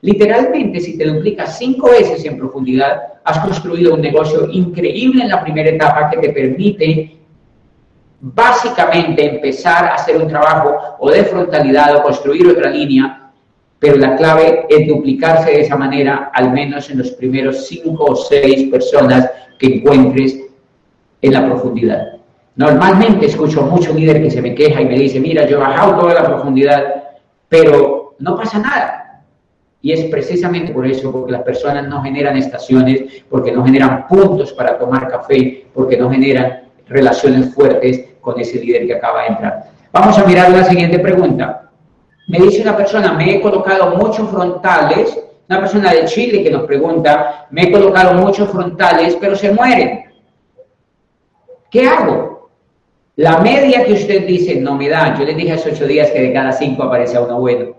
Literalmente, 0.00 0.78
si 0.78 0.96
te 0.96 1.06
duplicas 1.06 1.58
cinco 1.58 1.90
veces 1.90 2.24
en 2.24 2.38
profundidad, 2.38 3.02
has 3.24 3.40
construido 3.40 3.94
un 3.94 4.00
negocio 4.00 4.48
increíble 4.48 5.24
en 5.24 5.30
la 5.30 5.42
primera 5.42 5.70
etapa 5.70 6.08
que 6.08 6.18
te 6.18 6.28
permite 6.28 7.18
básicamente 8.20 9.28
empezar 9.28 9.86
a 9.86 9.94
hacer 9.94 10.16
un 10.16 10.28
trabajo 10.28 10.96
o 11.00 11.10
de 11.10 11.24
frontalidad 11.24 11.96
o 11.96 12.02
construir 12.04 12.46
otra 12.46 12.70
línea, 12.70 13.21
pero 13.82 13.96
la 13.96 14.14
clave 14.14 14.64
es 14.68 14.86
duplicarse 14.86 15.50
de 15.50 15.62
esa 15.62 15.76
manera, 15.76 16.30
al 16.32 16.52
menos 16.52 16.88
en 16.88 16.98
los 16.98 17.10
primeros 17.10 17.66
cinco 17.66 18.04
o 18.04 18.14
seis 18.14 18.70
personas 18.70 19.28
que 19.58 19.66
encuentres 19.66 20.38
en 21.20 21.32
la 21.32 21.44
profundidad. 21.44 22.12
Normalmente 22.54 23.26
escucho 23.26 23.62
a 23.62 23.66
muchos 23.66 23.96
líderes 23.96 24.22
que 24.22 24.30
se 24.30 24.40
me 24.40 24.54
queja 24.54 24.80
y 24.80 24.84
me 24.84 24.96
dice, 24.96 25.18
mira, 25.18 25.48
yo 25.48 25.56
he 25.56 25.60
bajado 25.60 25.98
toda 25.98 26.14
la 26.14 26.24
profundidad, 26.24 26.84
pero 27.48 28.14
no 28.20 28.36
pasa 28.36 28.60
nada. 28.60 29.24
Y 29.80 29.90
es 29.90 30.04
precisamente 30.04 30.72
por 30.72 30.86
eso, 30.86 31.10
porque 31.10 31.32
las 31.32 31.42
personas 31.42 31.88
no 31.88 32.04
generan 32.04 32.36
estaciones, 32.36 33.24
porque 33.28 33.50
no 33.50 33.64
generan 33.64 34.06
puntos 34.06 34.52
para 34.52 34.78
tomar 34.78 35.08
café, 35.08 35.66
porque 35.74 35.96
no 35.96 36.08
generan 36.08 36.68
relaciones 36.86 37.52
fuertes 37.52 38.04
con 38.20 38.38
ese 38.38 38.60
líder 38.60 38.86
que 38.86 38.94
acaba 38.94 39.22
de 39.22 39.28
entrar. 39.30 39.64
Vamos 39.90 40.16
a 40.16 40.24
mirar 40.24 40.52
la 40.52 40.62
siguiente 40.62 41.00
pregunta. 41.00 41.71
Me 42.28 42.38
dice 42.38 42.62
una 42.62 42.76
persona, 42.76 43.12
me 43.12 43.36
he 43.36 43.40
colocado 43.40 43.96
muchos 43.96 44.28
frontales, 44.30 45.18
una 45.48 45.60
persona 45.60 45.92
de 45.92 46.04
Chile 46.04 46.42
que 46.42 46.50
nos 46.50 46.62
pregunta, 46.64 47.46
me 47.50 47.64
he 47.64 47.72
colocado 47.72 48.14
muchos 48.14 48.48
frontales, 48.48 49.16
pero 49.20 49.36
se 49.36 49.52
mueren. 49.52 50.04
¿Qué 51.70 51.86
hago? 51.86 52.50
La 53.16 53.38
media 53.38 53.84
que 53.84 53.92
usted 53.92 54.26
dice 54.26 54.56
no 54.56 54.74
me 54.74 54.88
da. 54.88 55.18
Yo 55.18 55.24
le 55.24 55.34
dije 55.34 55.52
hace 55.52 55.70
ocho 55.70 55.86
días 55.86 56.10
que 56.10 56.20
de 56.20 56.32
cada 56.32 56.52
cinco 56.52 56.84
aparece 56.84 57.18
uno 57.18 57.38
bueno. 57.40 57.74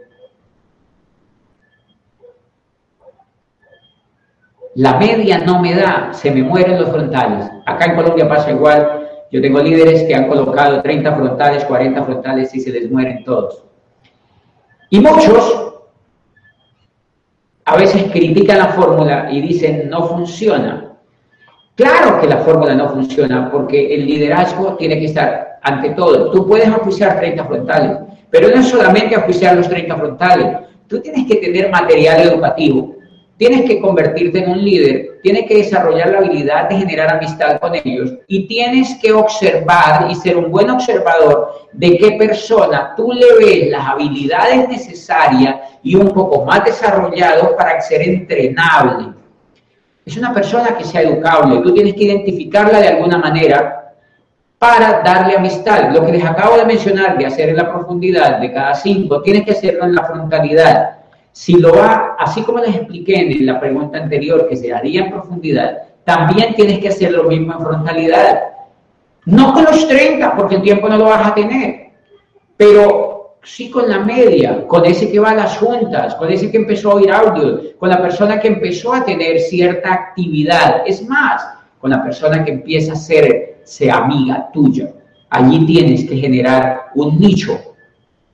La 4.75 4.97
media 4.97 5.37
no 5.39 5.59
me 5.61 5.75
da, 5.75 6.11
se 6.13 6.31
me 6.31 6.41
mueren 6.41 6.79
los 6.79 6.89
frontales. 6.89 7.47
Acá 7.65 7.85
en 7.85 7.95
Colombia 7.95 8.27
pasa 8.27 8.51
igual, 8.51 9.07
yo 9.31 9.39
tengo 9.41 9.59
líderes 9.59 10.03
que 10.03 10.15
han 10.15 10.27
colocado 10.27 10.81
30 10.81 11.15
frontales, 11.15 11.65
40 11.65 12.03
frontales 12.03 12.55
y 12.55 12.59
se 12.59 12.71
les 12.71 12.89
mueren 12.89 13.23
todos. 13.23 13.63
Y 14.93 14.99
muchos 14.99 15.73
a 17.65 17.77
veces 17.77 18.11
critican 18.11 18.59
la 18.59 18.67
fórmula 18.73 19.27
y 19.31 19.41
dicen 19.41 19.89
no 19.89 20.07
funciona. 20.07 20.93
Claro 21.73 22.21
que 22.21 22.27
la 22.27 22.37
fórmula 22.37 22.75
no 22.75 22.89
funciona 22.89 23.49
porque 23.51 23.95
el 23.95 24.05
liderazgo 24.05 24.75
tiene 24.75 24.99
que 24.99 25.05
estar 25.05 25.57
ante 25.63 25.89
todo. 25.95 26.29
Tú 26.29 26.47
puedes 26.47 26.69
oficiar 26.69 27.17
30 27.17 27.43
frontales, 27.43 27.97
pero 28.29 28.49
no 28.49 28.61
es 28.61 28.67
solamente 28.67 29.17
oficiar 29.17 29.55
los 29.55 29.67
30 29.67 29.97
frontales. 29.97 30.57
Tú 30.85 31.01
tienes 31.01 31.25
que 31.25 31.37
tener 31.37 31.71
material 31.71 32.21
educativo 32.27 32.93
Tienes 33.45 33.69
que 33.69 33.81
convertirte 33.81 34.39
en 34.39 34.51
un 34.51 34.63
líder, 34.63 35.19
tienes 35.21 35.45
que 35.49 35.57
desarrollar 35.57 36.11
la 36.11 36.19
habilidad 36.19 36.69
de 36.69 36.77
generar 36.77 37.13
amistad 37.13 37.59
con 37.59 37.75
ellos 37.75 38.13
y 38.25 38.47
tienes 38.47 38.97
que 39.01 39.11
observar 39.11 40.09
y 40.09 40.15
ser 40.15 40.37
un 40.37 40.49
buen 40.49 40.69
observador 40.69 41.67
de 41.73 41.97
qué 41.97 42.11
persona 42.13 42.93
tú 42.95 43.11
le 43.11 43.25
ves 43.37 43.69
las 43.69 43.85
habilidades 43.85 44.69
necesarias 44.69 45.57
y 45.83 45.93
un 45.93 46.11
poco 46.11 46.45
más 46.45 46.63
desarrollado 46.63 47.53
para 47.57 47.81
ser 47.81 48.03
entrenable. 48.03 49.11
Es 50.05 50.15
una 50.15 50.33
persona 50.33 50.77
que 50.77 50.85
sea 50.85 51.01
educable, 51.01 51.59
tú 51.63 51.73
tienes 51.73 51.95
que 51.95 52.05
identificarla 52.05 52.79
de 52.79 52.87
alguna 52.87 53.17
manera 53.17 53.93
para 54.57 55.01
darle 55.01 55.35
amistad. 55.35 55.91
Lo 55.91 56.05
que 56.05 56.13
les 56.13 56.23
acabo 56.23 56.55
de 56.55 56.63
mencionar 56.63 57.17
de 57.17 57.25
hacer 57.25 57.49
en 57.49 57.57
la 57.57 57.69
profundidad 57.69 58.39
de 58.39 58.53
cada 58.53 58.73
cinco, 58.73 59.21
tienes 59.21 59.43
que 59.43 59.51
hacerlo 59.51 59.83
en 59.83 59.95
la 59.95 60.05
frontalidad 60.05 61.02
si 61.33 61.55
lo 61.55 61.73
va, 61.75 62.15
así 62.17 62.43
como 62.43 62.59
les 62.59 62.75
expliqué 62.75 63.15
en 63.15 63.45
la 63.45 63.59
pregunta 63.59 63.97
anterior, 63.97 64.47
que 64.47 64.55
se 64.55 64.71
haría 64.71 65.05
en 65.05 65.11
profundidad, 65.11 65.79
también 66.05 66.53
tienes 66.55 66.79
que 66.79 66.89
hacer 66.89 67.11
lo 67.11 67.23
mismo 67.23 67.53
en 67.53 67.59
frontalidad. 67.59 68.39
No 69.25 69.53
con 69.53 69.65
los 69.65 69.87
30, 69.87 70.35
porque 70.37 70.55
el 70.55 70.61
tiempo 70.61 70.87
no 70.87 70.97
lo 70.97 71.05
vas 71.05 71.27
a 71.27 71.33
tener, 71.33 71.89
pero 72.55 73.37
sí 73.43 73.69
con 73.69 73.89
la 73.89 73.99
media, 73.99 74.67
con 74.67 74.85
ese 74.85 75.11
que 75.11 75.19
va 75.19 75.31
a 75.31 75.35
las 75.35 75.57
juntas, 75.57 76.15
con 76.15 76.31
ese 76.31 76.51
que 76.51 76.57
empezó 76.57 76.91
a 76.91 76.95
oír 76.95 77.11
audio, 77.11 77.77
con 77.77 77.89
la 77.89 78.01
persona 78.01 78.39
que 78.39 78.49
empezó 78.49 78.93
a 78.93 79.03
tener 79.03 79.39
cierta 79.39 79.91
actividad. 79.91 80.83
Es 80.85 81.07
más, 81.07 81.45
con 81.79 81.89
la 81.89 82.03
persona 82.03 82.45
que 82.45 82.51
empieza 82.51 82.93
a 82.93 82.95
ser 82.95 83.63
amiga 83.91 84.49
tuya. 84.53 84.93
Allí 85.29 85.65
tienes 85.65 86.07
que 86.07 86.15
generar 86.15 86.91
un 86.95 87.19
nicho, 87.19 87.59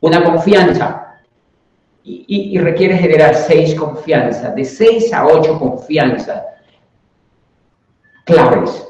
una 0.02 0.22
confianza, 0.22 1.09
y, 2.04 2.58
requiere 2.58 2.98
generar 2.98 3.36
seis 3.36 3.76
confianzas, 3.76 4.56
de 4.56 4.66
seis 4.66 5.14
a 5.14 5.28
ocho 5.28 5.60
confianzas 5.60 6.44
claves. 8.24 8.88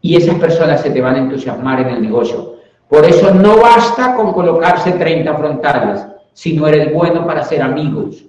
Y 0.00 0.16
esas 0.16 0.36
personas 0.36 0.80
se 0.80 0.90
te 0.90 1.00
van 1.00 1.16
a 1.16 1.18
entusiasmar 1.18 1.80
en 1.80 1.88
el 1.88 2.02
negocio. 2.02 2.56
Por 2.88 3.04
eso 3.04 3.34
no 3.34 3.58
basta 3.58 4.14
con 4.14 4.32
colocarse 4.32 4.92
30 4.92 5.34
frontales, 5.36 6.06
si 6.32 6.56
no 6.56 6.66
eres 6.66 6.92
bueno 6.94 7.26
para 7.26 7.44
ser 7.44 7.60
amigos, 7.60 8.24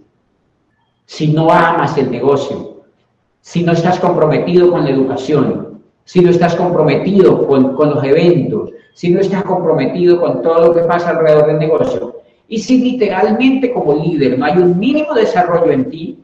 si 1.06 1.28
no 1.28 1.52
amas 1.52 1.98
el 1.98 2.12
negocio, 2.12 2.84
si 3.40 3.64
no 3.64 3.72
estás 3.72 4.00
comprometido 4.00 4.72
con 4.72 4.84
la 4.84 4.90
educación, 4.90 5.82
si 6.04 6.22
no 6.22 6.32
estás 6.32 6.56
comprometido 6.56 7.48
con, 7.48 7.76
con 7.76 7.92
los 7.92 8.04
eventos, 8.04 8.72
si 8.94 9.12
no 9.12 9.22
estás 9.22 9.44
comprometido 9.44 10.20
con 10.20 10.42
todo 10.42 10.68
lo 10.68 10.74
que 10.74 10.82
pasa 10.82 11.12
alrededor 11.12 11.48
del 11.48 11.60
negocio, 11.60 12.19
y 12.50 12.60
si 12.60 12.80
literalmente 12.80 13.72
como 13.72 13.94
líder 13.94 14.38
no 14.38 14.46
hay 14.46 14.58
un 14.58 14.78
mínimo 14.78 15.14
desarrollo 15.14 15.72
en 15.72 15.90
ti, 15.90 16.20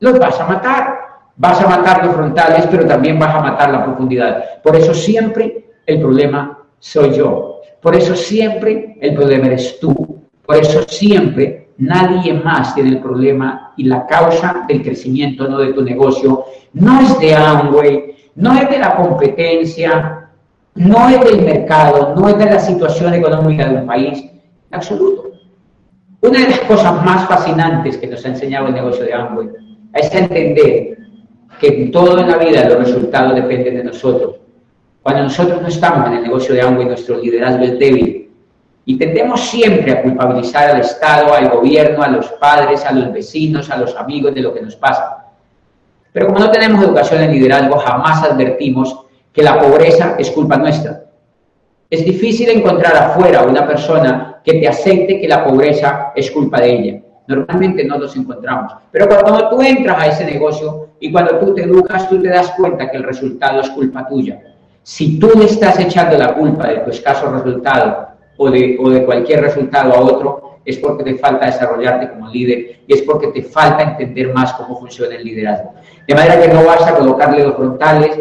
los 0.00 0.18
vas 0.18 0.40
a 0.40 0.46
matar. 0.46 1.00
Vas 1.36 1.60
a 1.60 1.68
matar 1.68 2.04
los 2.04 2.14
frontales, 2.14 2.66
pero 2.70 2.86
también 2.86 3.18
vas 3.18 3.34
a 3.34 3.40
matar 3.40 3.70
la 3.70 3.84
profundidad. 3.84 4.60
Por 4.62 4.76
eso 4.76 4.92
siempre 4.92 5.72
el 5.86 6.00
problema 6.00 6.58
soy 6.78 7.12
yo. 7.12 7.60
Por 7.80 7.94
eso 7.94 8.14
siempre 8.14 8.96
el 9.00 9.14
problema 9.14 9.46
eres 9.46 9.78
tú. 9.80 10.22
Por 10.44 10.56
eso 10.56 10.82
siempre 10.88 11.68
nadie 11.78 12.34
más 12.34 12.74
tiene 12.74 12.90
el 12.90 13.00
problema 13.00 13.72
y 13.76 13.84
la 13.84 14.06
causa 14.06 14.64
del 14.68 14.82
crecimiento 14.82 15.48
no 15.48 15.58
de 15.58 15.72
tu 15.72 15.82
negocio. 15.82 16.44
No 16.72 17.00
es 17.00 17.18
de 17.18 17.34
Amway, 17.34 18.14
no 18.34 18.54
es 18.54 18.68
de 18.68 18.78
la 18.78 18.96
competencia, 18.96 20.28
no 20.74 21.08
es 21.08 21.20
del 21.24 21.42
mercado, 21.42 22.14
no 22.16 22.28
es 22.28 22.38
de 22.38 22.46
la 22.46 22.58
situación 22.58 23.14
económica 23.14 23.68
de 23.68 23.76
un 23.76 23.86
país, 23.86 24.29
absoluto. 24.70 25.32
Una 26.22 26.40
de 26.40 26.50
las 26.50 26.60
cosas 26.60 27.04
más 27.04 27.26
fascinantes 27.26 27.96
que 27.96 28.06
nos 28.06 28.24
ha 28.24 28.28
enseñado 28.28 28.68
el 28.68 28.74
negocio 28.74 29.04
de 29.04 29.14
Amway 29.14 29.48
es 29.94 30.14
entender 30.14 30.98
que 31.58 31.90
todo 31.92 32.18
en 32.18 32.28
la 32.28 32.36
vida 32.36 32.68
los 32.68 32.78
resultados 32.78 33.34
dependen 33.34 33.76
de 33.76 33.84
nosotros. 33.84 34.36
Cuando 35.02 35.24
nosotros 35.24 35.62
no 35.62 35.68
estamos 35.68 36.06
en 36.08 36.14
el 36.14 36.22
negocio 36.24 36.54
de 36.54 36.62
Amway, 36.62 36.86
nuestro 36.86 37.18
liderazgo 37.18 37.64
es 37.64 37.78
débil. 37.78 38.30
Y 38.84 38.98
tendemos 38.98 39.40
siempre 39.40 39.92
a 39.92 40.02
culpabilizar 40.02 40.70
al 40.70 40.80
Estado, 40.80 41.32
al 41.32 41.48
gobierno, 41.48 42.02
a 42.02 42.08
los 42.08 42.26
padres, 42.32 42.84
a 42.84 42.92
los 42.92 43.12
vecinos, 43.12 43.70
a 43.70 43.76
los 43.76 43.96
amigos 43.96 44.34
de 44.34 44.42
lo 44.42 44.52
que 44.52 44.62
nos 44.62 44.76
pasa. 44.76 45.26
Pero 46.12 46.26
como 46.26 46.40
no 46.40 46.50
tenemos 46.50 46.82
educación 46.82 47.22
en 47.22 47.32
liderazgo, 47.32 47.78
jamás 47.78 48.22
advertimos 48.24 49.06
que 49.32 49.42
la 49.42 49.58
pobreza 49.58 50.16
es 50.18 50.30
culpa 50.30 50.56
nuestra. 50.56 51.04
Es 51.88 52.04
difícil 52.04 52.48
encontrar 52.48 52.96
afuera 52.96 53.42
una 53.42 53.66
persona 53.66 54.29
que 54.44 54.54
te 54.54 54.68
acepte 54.68 55.20
que 55.20 55.28
la 55.28 55.44
pobreza 55.44 56.12
es 56.14 56.30
culpa 56.30 56.60
de 56.60 56.72
ella. 56.72 57.00
Normalmente 57.26 57.84
no 57.84 57.98
los 57.98 58.16
encontramos. 58.16 58.72
Pero 58.90 59.08
cuando 59.08 59.48
tú 59.48 59.62
entras 59.62 60.02
a 60.02 60.06
ese 60.06 60.24
negocio 60.24 60.88
y 60.98 61.12
cuando 61.12 61.38
tú 61.38 61.54
te 61.54 61.62
educas, 61.62 62.08
tú 62.08 62.20
te 62.20 62.28
das 62.28 62.50
cuenta 62.52 62.90
que 62.90 62.96
el 62.96 63.04
resultado 63.04 63.60
es 63.60 63.70
culpa 63.70 64.08
tuya. 64.08 64.40
Si 64.82 65.18
tú 65.18 65.30
le 65.36 65.44
estás 65.44 65.78
echando 65.78 66.18
la 66.18 66.34
culpa 66.34 66.68
de 66.68 66.78
tu 66.78 66.90
escaso 66.90 67.30
resultado 67.30 68.08
o 68.36 68.50
de, 68.50 68.76
o 68.80 68.90
de 68.90 69.04
cualquier 69.04 69.42
resultado 69.42 69.94
a 69.94 70.00
otro, 70.00 70.50
es 70.64 70.78
porque 70.78 71.04
te 71.04 71.14
falta 71.16 71.46
desarrollarte 71.46 72.10
como 72.10 72.28
líder 72.28 72.80
y 72.86 72.94
es 72.94 73.02
porque 73.02 73.28
te 73.28 73.42
falta 73.42 73.82
entender 73.82 74.32
más 74.32 74.52
cómo 74.54 74.78
funciona 74.78 75.14
el 75.14 75.24
liderazgo. 75.24 75.74
De 76.06 76.14
manera 76.14 76.40
que 76.40 76.48
no 76.48 76.64
vas 76.64 76.86
a 76.86 76.96
colocarle 76.96 77.44
los 77.44 77.54
frontales, 77.54 78.18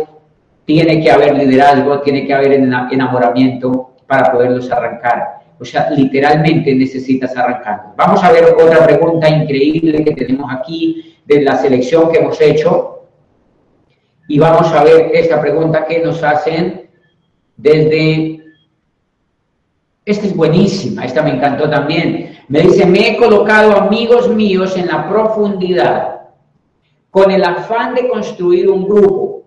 tiene 0.65 1.01
que 1.01 1.11
haber 1.11 1.36
liderazgo, 1.36 2.01
tiene 2.01 2.28
que 2.28 2.34
haber 2.34 2.53
enamoramiento 2.53 3.95
para 4.05 4.32
poderlos 4.32 4.72
arrancar. 4.72 5.39
O 5.60 5.66
sea, 5.66 5.89
literalmente 5.89 6.74
necesitas 6.74 7.36
arrancar. 7.36 7.93
Vamos 7.97 8.24
a 8.24 8.32
ver 8.32 8.45
otra 8.45 8.86
pregunta 8.86 9.30
increíble 9.30 10.05
que 10.05 10.14
tenemos 10.14 10.49
aquí 10.51 11.18
de 11.26 11.41
la 11.41 11.57
selección 11.57 12.10
que 12.10 12.20
hemos 12.20 12.39
hecho. 12.39 13.03
Y 14.30 14.39
vamos 14.39 14.72
a 14.72 14.84
ver 14.84 15.12
esta 15.14 15.41
pregunta 15.41 15.86
que 15.86 15.99
nos 15.99 16.24
hacen 16.24 16.89
desde... 17.57 18.38
Esta 20.05 20.26
es 20.26 20.36
buenísima, 20.36 21.05
esta 21.05 21.22
me 21.22 21.32
encantó 21.32 21.70
también. 21.70 22.38
Me 22.47 22.62
dice, 22.62 22.86
me 22.86 23.10
he 23.10 23.18
colocado 23.18 23.76
amigos 23.76 24.34
míos 24.34 24.76
en 24.78 24.88
la 24.88 25.07
profundidad 25.07 26.22
con 27.12 27.30
el 27.32 27.43
afán 27.43 27.95
de 27.95 28.07
construir 28.07 28.70
un 28.70 28.88
grupo. 28.88 29.43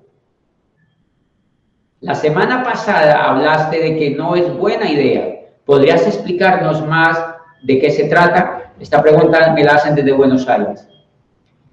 La 2.00 2.14
semana 2.14 2.62
pasada 2.62 3.24
hablaste 3.24 3.78
de 3.78 3.96
que 3.96 4.10
no 4.10 4.36
es 4.36 4.56
buena 4.56 4.90
idea. 4.90 5.41
¿Podrías 5.64 6.06
explicarnos 6.06 6.86
más 6.86 7.18
de 7.62 7.78
qué 7.78 7.90
se 7.90 8.04
trata? 8.04 8.72
Esta 8.80 9.02
pregunta 9.02 9.52
me 9.54 9.64
la 9.64 9.74
hacen 9.74 9.94
desde 9.94 10.12
Buenos 10.12 10.48
Aires. 10.48 10.86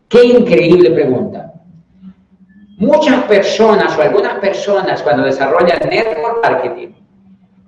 Qué 0.08 0.24
increíble 0.24 0.92
pregunta. 0.92 1.54
Muchas 2.78 3.24
personas 3.24 3.98
o 3.98 4.02
algunas 4.02 4.36
personas 4.36 5.02
cuando 5.02 5.24
desarrollan 5.24 5.80
network 5.90 6.42
marketing 6.42 6.90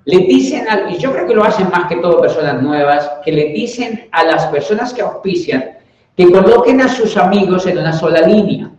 le 0.06 0.18
dicen, 0.20 0.66
y 0.90 0.98
yo 0.98 1.12
creo 1.12 1.28
que 1.28 1.36
lo 1.36 1.44
hacen 1.44 1.70
más 1.70 1.88
que 1.88 1.98
todo 1.98 2.22
personas 2.22 2.62
nuevas, 2.62 3.12
que 3.24 3.32
le 3.32 3.50
dicen 3.50 4.08
a 4.12 4.24
las 4.24 4.48
personas 4.48 4.94
que 4.94 5.02
auspician 5.02 5.78
que 6.16 6.32
coloquen 6.32 6.82
a 6.82 6.88
sus 6.88 7.18
amigos 7.18 7.66
en 7.68 7.78
una 7.78 7.94
sola 7.94 8.22
línea, 8.22 8.72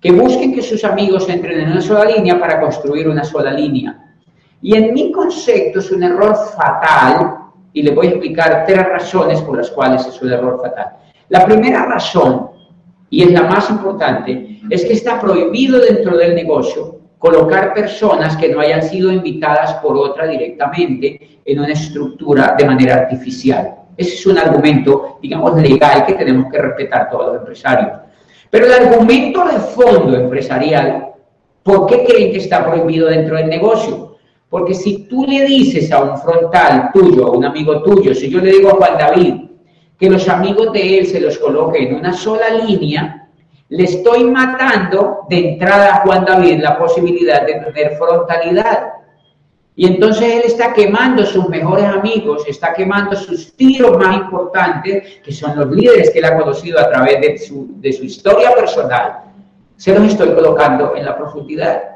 que 0.00 0.12
busquen 0.12 0.54
que 0.54 0.62
sus 0.62 0.84
amigos 0.84 1.28
entren 1.28 1.60
en 1.60 1.72
una 1.72 1.80
sola 1.80 2.04
línea 2.04 2.38
para 2.38 2.60
construir 2.60 3.08
una 3.08 3.24
sola 3.24 3.52
línea. 3.52 4.03
Y 4.64 4.74
en 4.74 4.94
mi 4.94 5.12
concepto 5.12 5.80
es 5.80 5.90
un 5.90 6.02
error 6.02 6.34
fatal, 6.56 7.36
y 7.74 7.82
le 7.82 7.90
voy 7.90 8.06
a 8.06 8.10
explicar 8.12 8.64
tres 8.66 8.88
razones 8.88 9.42
por 9.42 9.58
las 9.58 9.70
cuales 9.70 10.06
es 10.06 10.22
un 10.22 10.32
error 10.32 10.58
fatal. 10.58 10.96
La 11.28 11.44
primera 11.44 11.84
razón 11.84 12.48
y 13.10 13.24
es 13.24 13.30
la 13.30 13.42
más 13.42 13.68
importante, 13.68 14.60
es 14.70 14.86
que 14.86 14.94
está 14.94 15.20
prohibido 15.20 15.78
dentro 15.80 16.16
del 16.16 16.34
negocio 16.34 16.96
colocar 17.18 17.74
personas 17.74 18.38
que 18.38 18.48
no 18.48 18.60
hayan 18.60 18.82
sido 18.82 19.12
invitadas 19.12 19.74
por 19.74 19.98
otra 19.98 20.26
directamente 20.26 21.40
en 21.44 21.58
una 21.58 21.74
estructura 21.74 22.54
de 22.56 22.64
manera 22.64 22.94
artificial. 22.94 23.74
Ese 23.98 24.14
es 24.14 24.26
un 24.26 24.38
argumento, 24.38 25.18
digamos, 25.20 25.60
legal 25.60 26.06
que 26.06 26.14
tenemos 26.14 26.50
que 26.50 26.56
respetar 26.56 27.10
todos 27.10 27.26
los 27.26 27.36
empresarios. 27.40 27.90
Pero 28.48 28.64
el 28.64 28.72
argumento 28.72 29.44
de 29.44 29.58
fondo 29.58 30.16
empresarial, 30.16 31.12
¿por 31.62 31.86
qué 31.86 32.02
creen 32.04 32.32
que 32.32 32.38
está 32.38 32.64
prohibido 32.64 33.08
dentro 33.08 33.36
del 33.36 33.50
negocio? 33.50 34.13
Porque 34.54 34.72
si 34.72 34.98
tú 35.08 35.26
le 35.26 35.44
dices 35.46 35.90
a 35.90 36.00
un 36.00 36.16
frontal 36.16 36.90
tuyo, 36.94 37.26
a 37.26 37.30
un 37.32 37.44
amigo 37.44 37.82
tuyo, 37.82 38.14
si 38.14 38.30
yo 38.30 38.38
le 38.38 38.52
digo 38.52 38.68
a 38.68 38.74
Juan 38.74 38.96
David, 38.96 39.34
que 39.98 40.08
los 40.08 40.28
amigos 40.28 40.72
de 40.72 40.98
él 41.00 41.06
se 41.08 41.18
los 41.18 41.38
coloquen 41.38 41.88
en 41.88 41.94
una 41.96 42.12
sola 42.12 42.50
línea, 42.50 43.26
le 43.68 43.82
estoy 43.82 44.22
matando 44.22 45.22
de 45.28 45.54
entrada 45.54 45.96
a 45.96 46.00
Juan 46.02 46.24
David 46.24 46.60
la 46.60 46.78
posibilidad 46.78 47.44
de 47.44 47.54
tener 47.54 47.96
frontalidad. 47.96 48.92
Y 49.74 49.88
entonces 49.88 50.32
él 50.34 50.42
está 50.44 50.72
quemando 50.72 51.26
sus 51.26 51.48
mejores 51.48 51.86
amigos, 51.86 52.44
está 52.46 52.72
quemando 52.74 53.16
sus 53.16 53.56
tiros 53.56 53.98
más 53.98 54.18
importantes, 54.18 55.18
que 55.24 55.32
son 55.32 55.58
los 55.58 55.68
líderes 55.74 56.10
que 56.10 56.20
él 56.20 56.26
ha 56.26 56.38
conocido 56.38 56.78
a 56.78 56.88
través 56.88 57.20
de 57.20 57.38
su, 57.38 57.74
de 57.80 57.92
su 57.92 58.04
historia 58.04 58.54
personal. 58.54 59.18
Se 59.76 59.92
los 59.92 60.12
estoy 60.12 60.32
colocando 60.32 60.94
en 60.94 61.06
la 61.06 61.16
profundidad. 61.16 61.93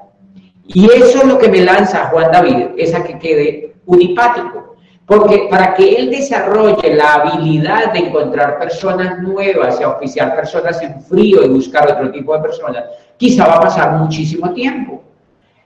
Y 0.69 0.85
eso 0.87 1.19
es 1.19 1.25
lo 1.25 1.39
que 1.39 1.49
me 1.49 1.61
lanza 1.61 2.11
Juan 2.11 2.31
David, 2.31 2.69
es 2.77 2.95
a 2.95 3.03
que 3.03 3.19
quede 3.19 3.75
unipático. 3.87 4.77
Porque 5.07 5.49
para 5.51 5.75
que 5.75 5.95
él 5.95 6.11
desarrolle 6.11 6.95
la 6.95 7.15
habilidad 7.15 7.95
de 7.95 8.01
encontrar 8.01 8.59
personas 8.59 9.19
nuevas 9.23 9.81
y 9.81 9.85
oficiar 9.85 10.37
personas 10.37 10.83
en 10.83 11.01
frío 11.01 11.43
y 11.43 11.49
buscar 11.49 11.91
otro 11.91 12.11
tipo 12.11 12.35
de 12.35 12.43
personas, 12.43 12.85
quizá 13.17 13.47
va 13.47 13.55
a 13.55 13.61
pasar 13.61 13.93
muchísimo 13.93 14.53
tiempo. 14.53 15.03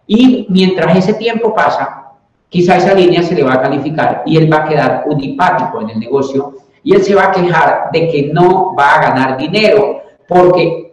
Y 0.06 0.46
mientras 0.48 0.96
ese 0.96 1.14
tiempo 1.14 1.52
pasa, 1.52 2.12
quizá 2.48 2.76
esa 2.76 2.94
línea 2.94 3.24
se 3.24 3.34
le 3.34 3.42
va 3.42 3.54
a 3.54 3.62
calificar 3.62 4.22
y 4.24 4.36
él 4.36 4.52
va 4.52 4.58
a 4.58 4.68
quedar 4.68 5.04
unipático 5.06 5.80
en 5.80 5.90
el 5.90 5.98
negocio 5.98 6.54
y 6.84 6.94
él 6.94 7.02
se 7.02 7.16
va 7.16 7.24
a 7.24 7.32
quejar 7.32 7.88
de 7.92 8.08
que 8.08 8.30
no 8.32 8.76
va 8.76 8.94
a 8.94 9.10
ganar 9.10 9.36
dinero 9.36 10.02
porque 10.28 10.92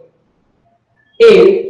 él 1.18 1.69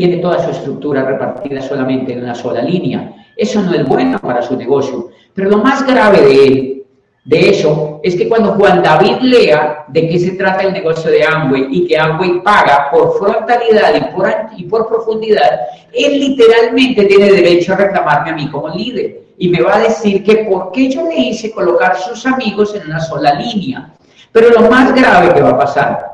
tiene 0.00 0.16
toda 0.16 0.42
su 0.42 0.50
estructura 0.50 1.04
repartida 1.04 1.60
solamente 1.60 2.14
en 2.14 2.22
una 2.22 2.34
sola 2.34 2.62
línea. 2.62 3.12
Eso 3.36 3.60
no 3.60 3.74
es 3.74 3.86
bueno 3.86 4.18
para 4.18 4.40
su 4.40 4.56
negocio. 4.56 5.10
Pero 5.34 5.50
lo 5.50 5.58
más 5.58 5.86
grave 5.86 6.22
de 6.22 6.44
él, 6.46 6.82
eso, 7.30 8.00
es 8.02 8.16
que 8.16 8.26
cuando 8.26 8.52
Juan 8.54 8.82
David 8.82 9.18
lea 9.20 9.84
de 9.88 10.08
qué 10.08 10.18
se 10.18 10.30
trata 10.32 10.62
el 10.62 10.72
negocio 10.72 11.10
de 11.10 11.22
Amway 11.22 11.66
y 11.70 11.86
que 11.86 11.98
Amway 11.98 12.42
paga 12.42 12.90
por 12.90 13.18
frontalidad 13.18 13.94
y 13.94 14.14
por, 14.14 14.32
y 14.56 14.64
por 14.64 14.88
profundidad, 14.88 15.60
él 15.92 16.18
literalmente 16.18 17.04
tiene 17.04 17.30
derecho 17.30 17.74
a 17.74 17.76
reclamarme 17.76 18.30
a 18.30 18.34
mí 18.34 18.50
como 18.50 18.70
líder 18.70 19.20
y 19.36 19.50
me 19.50 19.60
va 19.60 19.76
a 19.76 19.80
decir 19.80 20.24
que 20.24 20.46
por 20.50 20.72
qué 20.72 20.88
yo 20.88 21.06
le 21.06 21.16
hice 21.16 21.50
colocar 21.50 21.94
sus 21.98 22.24
amigos 22.24 22.74
en 22.74 22.86
una 22.86 23.00
sola 23.00 23.34
línea. 23.34 23.90
Pero 24.32 24.48
lo 24.48 24.70
más 24.70 24.94
grave 24.94 25.34
que 25.34 25.42
va 25.42 25.50
a 25.50 25.58
pasar 25.58 26.09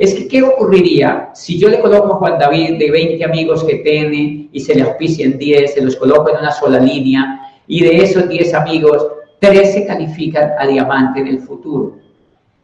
es 0.00 0.14
que 0.14 0.26
qué 0.28 0.42
ocurriría 0.42 1.28
si 1.34 1.58
yo 1.58 1.68
le 1.68 1.78
coloco 1.78 2.14
a 2.14 2.16
Juan 2.16 2.38
David 2.38 2.78
de 2.78 2.90
20 2.90 3.22
amigos 3.22 3.62
que 3.64 3.76
tiene 3.76 4.48
y 4.50 4.58
se 4.58 4.74
le 4.74 4.80
auspician 4.80 5.36
10, 5.36 5.74
se 5.74 5.82
los 5.82 5.94
coloco 5.96 6.30
en 6.30 6.38
una 6.38 6.50
sola 6.52 6.80
línea 6.80 7.52
y 7.66 7.82
de 7.82 7.98
esos 7.98 8.26
10 8.26 8.54
amigos, 8.54 9.06
13 9.40 9.86
califican 9.86 10.52
a 10.58 10.66
diamante 10.66 11.20
en 11.20 11.26
el 11.26 11.40
futuro. 11.40 11.98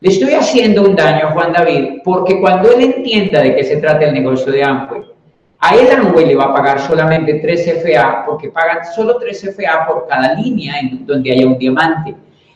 Le 0.00 0.08
estoy 0.08 0.32
haciendo 0.32 0.82
un 0.82 0.96
daño 0.96 1.26
a 1.26 1.32
Juan 1.32 1.52
David 1.52 2.00
porque 2.02 2.40
cuando 2.40 2.72
él 2.72 2.94
entienda 2.96 3.42
de 3.42 3.54
qué 3.54 3.64
se 3.64 3.76
trata 3.76 4.06
el 4.06 4.14
negocio 4.14 4.50
de 4.50 4.64
Amway, 4.64 5.02
a 5.58 5.76
él 5.76 5.88
Amway 5.90 6.24
le 6.24 6.36
va 6.36 6.44
a 6.44 6.54
pagar 6.54 6.80
solamente 6.80 7.34
3 7.34 7.82
FA 7.82 8.24
porque 8.24 8.48
pagan 8.48 8.78
solo 8.94 9.18
3 9.18 9.54
FA 9.54 9.86
por 9.86 10.06
cada 10.08 10.32
línea 10.32 10.80
en 10.80 11.04
donde 11.04 11.32
haya 11.32 11.46
un 11.46 11.58
diamante. 11.58 12.14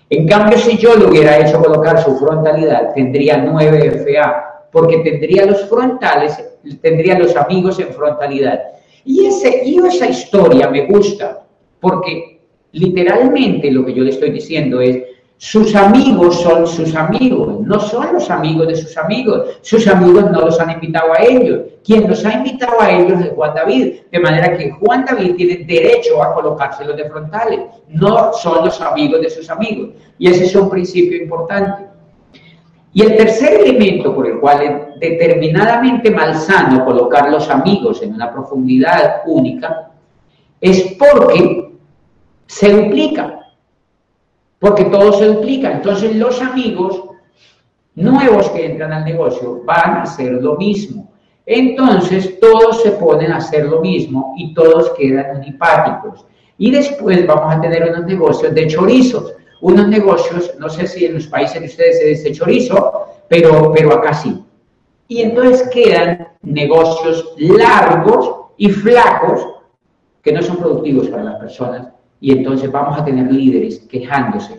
En 0.09 0.27
cambio, 0.27 0.57
si 0.57 0.79
yo 0.79 0.97
le 0.97 1.05
hubiera 1.05 1.39
hecho 1.39 1.63
colocar 1.63 2.03
su 2.03 2.17
frontalidad, 2.17 2.95
tendría 2.95 3.37
9 3.37 4.07
FA 4.07 4.50
porque 4.73 4.99
tendría 4.99 5.47
los 5.47 5.69
frontales, 5.69 6.43
tendría 6.81 7.19
los 7.19 7.35
amigos 7.37 7.79
en 7.81 7.89
frontalidad. 7.89 8.61
Y, 9.05 9.27
ese, 9.27 9.63
y 9.65 9.79
esa 9.79 10.09
historia 10.09 10.69
me 10.69 10.87
gusta 10.87 11.45
porque 11.81 12.41
Literalmente 12.73 13.71
lo 13.71 13.85
que 13.85 13.95
yo 13.95 14.05
le 14.05 14.11
estoy 14.11 14.31
diciendo 14.31 14.81
es, 14.81 15.03
sus 15.39 15.75
amigos 15.75 16.43
son 16.43 16.67
sus 16.67 16.95
amigos, 16.95 17.61
no 17.61 17.81
son 17.81 18.13
los 18.13 18.31
amigos 18.31 18.69
de 18.69 18.77
sus 18.77 18.97
amigos. 18.99 19.59
Sus 19.63 19.89
amigos 19.89 20.31
no 20.31 20.43
los 20.43 20.61
han 20.61 20.71
invitado 20.71 21.15
a 21.15 21.23
ellos. 21.23 21.63
Quien 21.83 22.07
los 22.07 22.25
ha 22.27 22.35
invitado 22.35 22.79
a 22.79 22.91
ellos 22.91 23.19
es 23.23 23.33
Juan 23.33 23.55
David. 23.55 23.95
De 24.13 24.21
manera 24.21 24.57
que 24.57 24.71
Juan 24.71 25.07
David 25.07 25.37
tiene 25.37 25.65
derecho 25.65 26.23
a 26.23 26.35
colocárselos 26.35 26.95
de 26.95 27.09
frontales. 27.09 27.61
No 27.89 28.35
son 28.35 28.67
los 28.67 28.79
amigos 28.83 29.23
de 29.23 29.31
sus 29.31 29.49
amigos. 29.49 29.91
Y 30.19 30.29
ese 30.29 30.45
es 30.45 30.55
un 30.55 30.69
principio 30.69 31.17
importante. 31.17 31.85
Y 32.93 33.03
el 33.03 33.17
tercer 33.17 33.61
elemento 33.61 34.15
por 34.15 34.27
el 34.27 34.41
cual 34.41 34.63
es 34.63 35.01
determinadamente 35.01 36.11
malsano 36.11 36.85
colocar 36.85 37.31
los 37.31 37.49
amigos 37.49 38.03
en 38.03 38.15
una 38.15 38.33
profundidad 38.33 39.23
única 39.27 39.91
es 40.61 40.97
porque 40.99 41.73
se 42.47 42.73
duplica, 42.73 43.41
porque 44.59 44.85
todo 44.87 45.13
se 45.13 45.27
duplica. 45.27 45.73
Entonces 45.73 46.17
los 46.17 46.43
amigos 46.43 47.05
nuevos 47.95 48.51
que 48.51 48.67
entran 48.67 48.93
al 48.93 49.05
negocio 49.05 49.63
van 49.65 49.99
a 49.99 50.03
hacer 50.03 50.33
lo 50.33 50.57
mismo. 50.57 51.11
Entonces 51.47 52.39
todos 52.41 52.83
se 52.83 52.93
ponen 52.93 53.33
a 53.33 53.37
hacer 53.37 53.67
lo 53.67 53.81
mismo 53.81 54.35
y 54.37 54.53
todos 54.53 54.91
quedan 54.91 55.37
unipáticos. 55.37 56.27
Y 56.59 56.71
después 56.71 57.27
vamos 57.27 57.55
a 57.55 57.61
tener 57.61 57.91
unos 57.91 58.05
negocios 58.05 58.55
de 58.55 58.67
chorizos. 58.67 59.35
Unos 59.61 59.89
negocios, 59.89 60.53
no 60.59 60.69
sé 60.69 60.87
si 60.87 61.05
en 61.07 61.15
los 61.15 61.27
países 61.27 61.61
de 61.61 61.67
ustedes 61.67 61.99
se 61.99 62.07
dice 62.07 62.33
chorizo, 62.33 63.07
pero, 63.29 63.73
pero 63.73 63.93
acá 63.93 64.15
sí. 64.15 64.43
Y 65.09 65.23
entonces 65.23 65.69
quedan 65.71 66.29
negocios 66.43 67.35
largos 67.39 68.49
y 68.57 68.71
flacos 68.71 69.47
que 70.23 70.33
no 70.33 70.43
son 70.43 70.57
productivos 70.57 71.09
para 71.09 71.25
las 71.25 71.41
personas 71.41 71.89
y 72.21 72.33
entonces 72.33 72.71
vamos 72.71 72.99
a 72.99 73.05
tener 73.05 73.33
líderes 73.33 73.81
quejándose. 73.81 74.57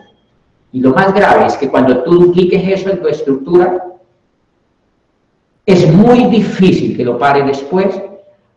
Y 0.72 0.80
lo 0.80 0.90
más 0.90 1.14
grave 1.14 1.46
es 1.46 1.56
que 1.56 1.68
cuando 1.68 2.02
tú 2.02 2.14
dupliques 2.14 2.62
eso 2.66 2.90
en 2.90 3.00
tu 3.00 3.08
estructura, 3.08 3.86
es 5.64 5.92
muy 5.92 6.24
difícil 6.26 6.96
que 6.96 7.04
lo 7.04 7.18
pare 7.18 7.42
después, 7.44 8.00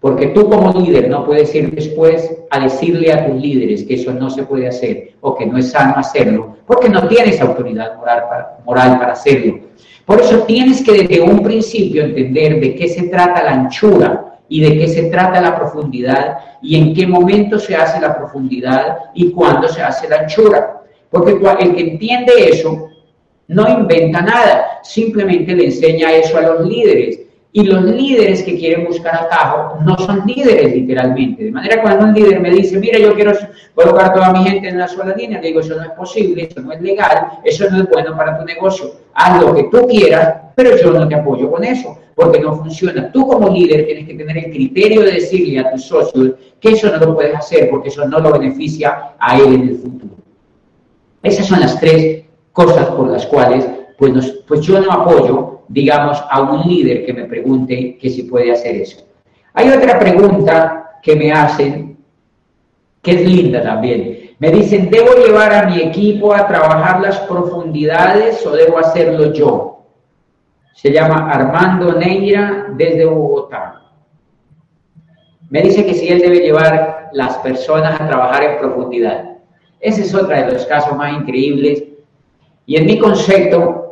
porque 0.05 0.27
tú 0.27 0.47
como 0.47 0.71
líder 0.71 1.09
no 1.09 1.25
puedes 1.25 1.55
ir 1.55 1.73
después 1.73 2.31
a 2.51 2.59
decirle 2.59 3.11
a 3.11 3.25
tus 3.25 3.41
líderes 3.41 3.85
que 3.85 3.95
eso 3.95 4.13
no 4.13 4.29
se 4.29 4.43
puede 4.43 4.67
hacer 4.67 5.13
o 5.19 5.33
que 5.33 5.47
no 5.47 5.57
es 5.57 5.71
sano 5.71 5.95
hacerlo, 5.97 6.57
porque 6.67 6.89
no 6.89 7.07
tienes 7.07 7.41
autoridad 7.41 7.97
moral 7.97 8.99
para, 8.99 9.11
hacerlo. 9.11 9.61
Por 10.05 10.21
eso 10.21 10.43
tienes 10.43 10.83
que 10.83 10.91
desde 10.91 11.21
un 11.21 11.41
principio 11.41 12.03
entender 12.03 12.59
de 12.59 12.75
qué 12.75 12.87
se 12.87 13.07
trata 13.07 13.45
la 13.45 13.53
anchura 13.53 14.37
y 14.47 14.61
de 14.61 14.77
qué 14.77 14.87
se 14.89 15.05
trata 15.05 15.41
la 15.41 15.55
profundidad 15.55 16.37
y 16.61 16.75
en 16.75 16.93
qué 16.93 17.07
momento 17.07 17.57
se 17.57 17.75
hace 17.75 17.99
la 17.99 18.15
profundidad 18.15 18.97
y 19.15 19.31
cuándo 19.31 19.67
se 19.67 19.81
hace 19.81 20.07
la 20.07 20.17
anchura. 20.17 20.83
Porque 21.09 21.31
el 21.31 21.73
que 21.73 21.81
entiende 21.81 22.31
eso 22.51 22.89
no 23.47 23.67
inventa 23.67 24.21
nada, 24.21 24.81
simplemente 24.83 25.55
le 25.55 25.65
enseña 25.65 26.11
eso 26.11 26.37
a 26.37 26.41
los 26.41 26.67
líderes 26.67 27.24
Y 27.57 27.63
los 27.63 27.85
líderes 27.85 28.43
que 28.43 28.57
quieren 28.57 28.85
buscar 28.85 29.15
atajo 29.15 29.79
no 29.85 29.97
son 29.97 30.23
líderes 30.25 30.75
literalmente. 30.75 31.45
De 31.45 31.51
manera 31.53 31.77
que 31.77 31.83
cuando 31.83 32.03
un 32.03 32.13
líder 32.13 32.41
me 32.41 32.49
dice, 32.49 32.77
mira, 32.77 32.99
yo 32.99 33.15
quiero 33.15 33.31
colocar 33.73 34.13
toda 34.13 34.33
mi 34.33 34.43
gente 34.43 34.67
en 34.67 34.75
una 34.75 34.89
sola 34.89 35.15
línea, 35.15 35.39
le 35.39 35.47
digo, 35.47 35.61
eso 35.61 35.73
no 35.73 35.83
es 35.83 35.91
posible, 35.91 36.49
eso 36.51 36.59
no 36.59 36.73
es 36.73 36.81
legal, 36.81 37.39
eso 37.45 37.69
no 37.71 37.77
es 37.81 37.89
bueno 37.89 38.17
para 38.17 38.37
tu 38.37 38.43
negocio. 38.43 38.95
Haz 39.13 39.41
lo 39.41 39.55
que 39.55 39.69
tú 39.71 39.87
quieras, 39.87 40.35
pero 40.53 40.75
yo 40.75 40.91
no 40.91 41.07
te 41.07 41.15
apoyo 41.15 41.49
con 41.49 41.63
eso, 41.63 41.97
porque 42.13 42.41
no 42.41 42.57
funciona. 42.57 43.09
Tú 43.13 43.25
como 43.25 43.47
líder 43.47 43.85
tienes 43.85 44.05
que 44.05 44.15
tener 44.15 44.37
el 44.37 44.51
criterio 44.51 45.03
de 45.03 45.11
decirle 45.13 45.59
a 45.59 45.71
tus 45.71 45.85
socios 45.85 46.33
que 46.59 46.71
eso 46.71 46.91
no 46.91 47.05
lo 47.05 47.15
puedes 47.15 47.35
hacer 47.35 47.69
porque 47.69 47.87
eso 47.87 48.05
no 48.05 48.19
lo 48.19 48.33
beneficia 48.33 49.13
a 49.17 49.37
él 49.37 49.53
en 49.53 49.61
el 49.69 49.77
futuro. 49.77 50.15
Esas 51.23 51.45
son 51.45 51.61
las 51.61 51.79
tres 51.79 52.25
cosas 52.51 52.85
por 52.87 53.09
las 53.09 53.25
cuales 53.27 53.65
pues, 53.97 54.43
pues 54.45 54.59
yo 54.59 54.77
no 54.81 54.91
apoyo 54.91 55.44
digamos, 55.67 56.23
a 56.29 56.41
un 56.41 56.67
líder 56.67 57.05
que 57.05 57.13
me 57.13 57.25
pregunte 57.25 57.97
que 57.97 58.09
si 58.09 58.23
puede 58.23 58.51
hacer 58.51 58.75
eso. 58.75 59.05
Hay 59.53 59.69
otra 59.69 59.99
pregunta 59.99 60.99
que 61.01 61.15
me 61.15 61.31
hacen, 61.31 61.97
que 63.01 63.11
es 63.11 63.21
linda 63.25 63.61
también. 63.61 64.35
Me 64.39 64.51
dicen, 64.51 64.89
¿debo 64.89 65.13
llevar 65.15 65.53
a 65.53 65.67
mi 65.67 65.81
equipo 65.81 66.33
a 66.33 66.47
trabajar 66.47 67.01
las 67.01 67.19
profundidades 67.21 68.45
o 68.45 68.51
debo 68.51 68.79
hacerlo 68.79 69.31
yo? 69.31 69.85
Se 70.73 70.91
llama 70.91 71.31
Armando 71.31 71.93
Neira 71.93 72.67
desde 72.75 73.05
Bogotá. 73.05 73.81
Me 75.49 75.61
dice 75.61 75.85
que 75.85 75.93
si 75.93 76.09
él 76.09 76.19
debe 76.19 76.39
llevar 76.39 77.09
las 77.13 77.37
personas 77.37 77.99
a 77.99 78.07
trabajar 78.07 78.43
en 78.43 78.59
profundidad. 78.59 79.37
Ese 79.79 80.01
es 80.01 80.13
otro 80.13 80.35
de 80.35 80.51
los 80.51 80.65
casos 80.65 80.97
más 80.97 81.13
increíbles. 81.13 81.83
Y 82.65 82.75
en 82.75 82.85
mi 82.87 82.97
concepto, 82.97 83.84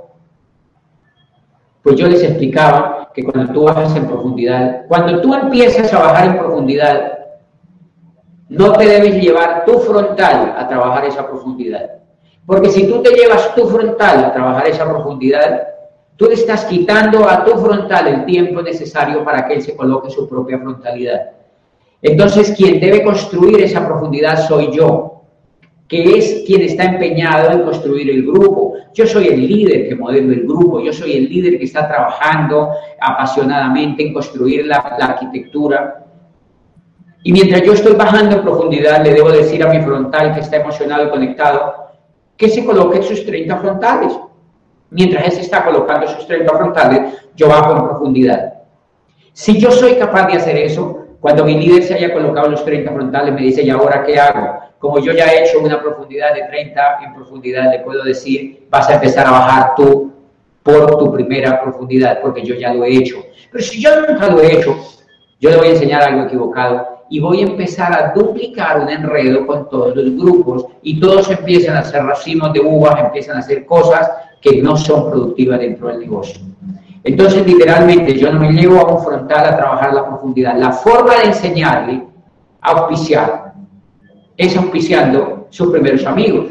pues 1.84 1.98
yo 1.98 2.08
les 2.08 2.24
explicaba 2.24 3.12
que 3.14 3.24
cuando 3.24 3.54
tú 3.54 3.64
bajas 3.64 3.96
en 3.96 4.08
profundidad, 4.08 4.86
cuando 4.88 5.22
tú 5.22 5.34
empiezas 5.34 5.94
a 5.94 6.00
bajar 6.00 6.26
en 6.28 6.38
profundidad, 6.40 7.20
no 8.50 8.72
te 8.74 8.86
debes 8.86 9.22
llevar 9.22 9.66
tu 9.66 9.80
frontal 9.80 10.56
a 10.58 10.68
trabajar 10.68 11.06
esa 11.06 11.28
profundidad. 11.28 11.92
Porque 12.46 12.70
si 12.70 12.88
tú 12.88 13.02
te 13.02 13.12
llevas 13.12 13.54
tu 13.54 13.68
frontal 13.68 14.26
a 14.26 14.34
trabajar 14.34 14.68
esa 14.68 14.86
profundidad, 14.86 15.68
tú 16.16 16.26
le 16.26 16.36
estás 16.36 16.66
quitando 16.66 17.28
a 17.28 17.44
tu 17.44 17.52
frontal 17.58 18.08
el 18.08 18.26
tiempo 18.26 18.62
necesario 18.62 19.24
para 19.24 19.46
que 19.46 19.56
él 19.56 19.62
se 19.62 19.76
coloque 19.76 20.10
su 20.10 20.28
propia 20.28 20.60
frontalidad. 20.60 21.32
Entonces, 22.02 22.54
quien 22.56 22.80
debe 22.80 23.04
construir 23.04 23.62
esa 23.62 23.86
profundidad 23.86 24.48
soy 24.48 24.72
yo, 24.72 25.23
que 25.88 26.18
es 26.18 26.44
quien 26.46 26.62
está 26.62 26.86
empeñado 26.86 27.52
en 27.52 27.64
construir 27.64 28.10
el 28.10 28.24
grupo. 28.24 28.76
Yo 28.94 29.06
soy 29.06 29.28
el 29.28 29.48
líder 29.48 29.90
que 29.90 29.96
modelo 29.96 30.32
el 30.32 30.44
grupo, 30.44 30.82
yo 30.82 30.94
soy 30.94 31.14
el 31.18 31.30
líder 31.30 31.58
que 31.58 31.66
está 31.66 31.88
trabajando 31.88 32.70
apasionadamente 33.00 34.06
en 34.06 34.14
construir 34.14 34.66
la, 34.66 34.78
arquitectura. 34.78 36.06
Y 37.24 37.32
mientras 37.32 37.62
yo 37.64 37.74
estoy 37.74 37.94
bajando 37.94 38.38
en 38.38 38.42
profundidad, 38.42 39.04
le 39.04 39.14
debo 39.14 39.32
decir 39.32 39.64
a 39.64 39.70
mi 39.70 39.82
frontal 39.82 40.34
que 40.34 40.42
está 40.42 40.58
emocionado 40.58 41.08
y 41.08 41.10
conectado 41.10 41.84
que 42.36 42.50
se 42.50 42.66
coloque 42.66 43.04
sus 43.04 43.26
30 43.26 43.58
frontales. 43.58 44.14
Mientras 44.90 45.26
él 45.26 45.32
se 45.32 45.42
está 45.42 45.64
colocando 45.64 46.08
sus 46.08 46.28
30 46.28 46.58
frontales, 46.58 47.14
yo 47.36 47.48
bajo 47.48 47.76
en 47.76 47.84
profundidad. 47.84 48.54
Si 49.32 49.60
yo 49.60 49.72
soy 49.72 49.96
capaz 49.96 50.28
de 50.28 50.38
hacer 50.38 50.58
eso, 50.58 51.03
cuando 51.24 51.46
mi 51.46 51.58
líder 51.58 51.84
se 51.84 51.94
haya 51.94 52.12
colocado 52.12 52.50
los 52.50 52.66
30 52.66 52.92
frontales, 52.92 53.34
me 53.34 53.44
dice, 53.44 53.64
¿y 53.64 53.70
ahora 53.70 54.04
qué 54.04 54.20
hago? 54.20 54.60
Como 54.78 55.00
yo 55.00 55.14
ya 55.14 55.28
he 55.28 55.46
hecho 55.46 55.62
una 55.62 55.82
profundidad 55.82 56.34
de 56.34 56.42
30 56.42 56.98
en 57.02 57.14
profundidad, 57.14 57.72
le 57.72 57.80
puedo 57.80 58.04
decir, 58.04 58.68
vas 58.70 58.90
a 58.90 58.96
empezar 58.96 59.28
a 59.28 59.32
bajar 59.32 59.74
tú 59.78 60.12
por 60.62 60.98
tu 60.98 61.14
primera 61.14 61.62
profundidad, 61.62 62.20
porque 62.22 62.44
yo 62.44 62.56
ya 62.56 62.74
lo 62.74 62.84
he 62.84 62.98
hecho. 62.98 63.24
Pero 63.50 63.64
si 63.64 63.82
yo 63.82 64.06
nunca 64.06 64.28
lo 64.28 64.42
he 64.42 64.58
hecho, 64.58 64.76
yo 65.40 65.50
le 65.50 65.56
voy 65.56 65.68
a 65.68 65.72
enseñar 65.72 66.04
algo 66.04 66.24
equivocado 66.24 67.06
y 67.10 67.22
voy 67.22 67.40
a 67.40 67.46
empezar 67.46 67.94
a 67.94 68.12
duplicar 68.14 68.82
un 68.82 68.90
enredo 68.90 69.48
con 69.48 69.70
todos 69.70 69.96
los 69.96 70.18
grupos 70.18 70.66
y 70.82 71.00
todos 71.00 71.32
empiezan 71.32 71.78
a 71.78 71.80
hacer 71.80 72.04
racimos 72.04 72.52
de 72.52 72.60
uvas, 72.60 73.00
empiezan 73.00 73.38
a 73.38 73.40
hacer 73.40 73.66
cosas 73.66 74.12
que 74.42 74.62
no 74.62 74.76
son 74.76 75.10
productivas 75.10 75.58
dentro 75.58 75.88
del 75.88 76.02
negocio. 76.02 76.53
Entonces, 77.04 77.46
literalmente, 77.46 78.18
yo 78.18 78.32
no 78.32 78.40
me 78.40 78.52
llevo 78.52 78.80
a 78.80 78.94
un 78.94 79.04
frontal 79.04 79.46
a 79.46 79.58
trabajar 79.58 79.94
la 79.94 80.08
profundidad. 80.08 80.56
La 80.58 80.72
forma 80.72 81.16
de 81.18 81.26
enseñarle 81.26 82.04
a 82.62 82.72
auspiciar 82.72 83.54
es 84.38 84.56
auspiciando 84.56 85.48
sus 85.50 85.72
primeros 85.72 86.06
amigos. 86.06 86.46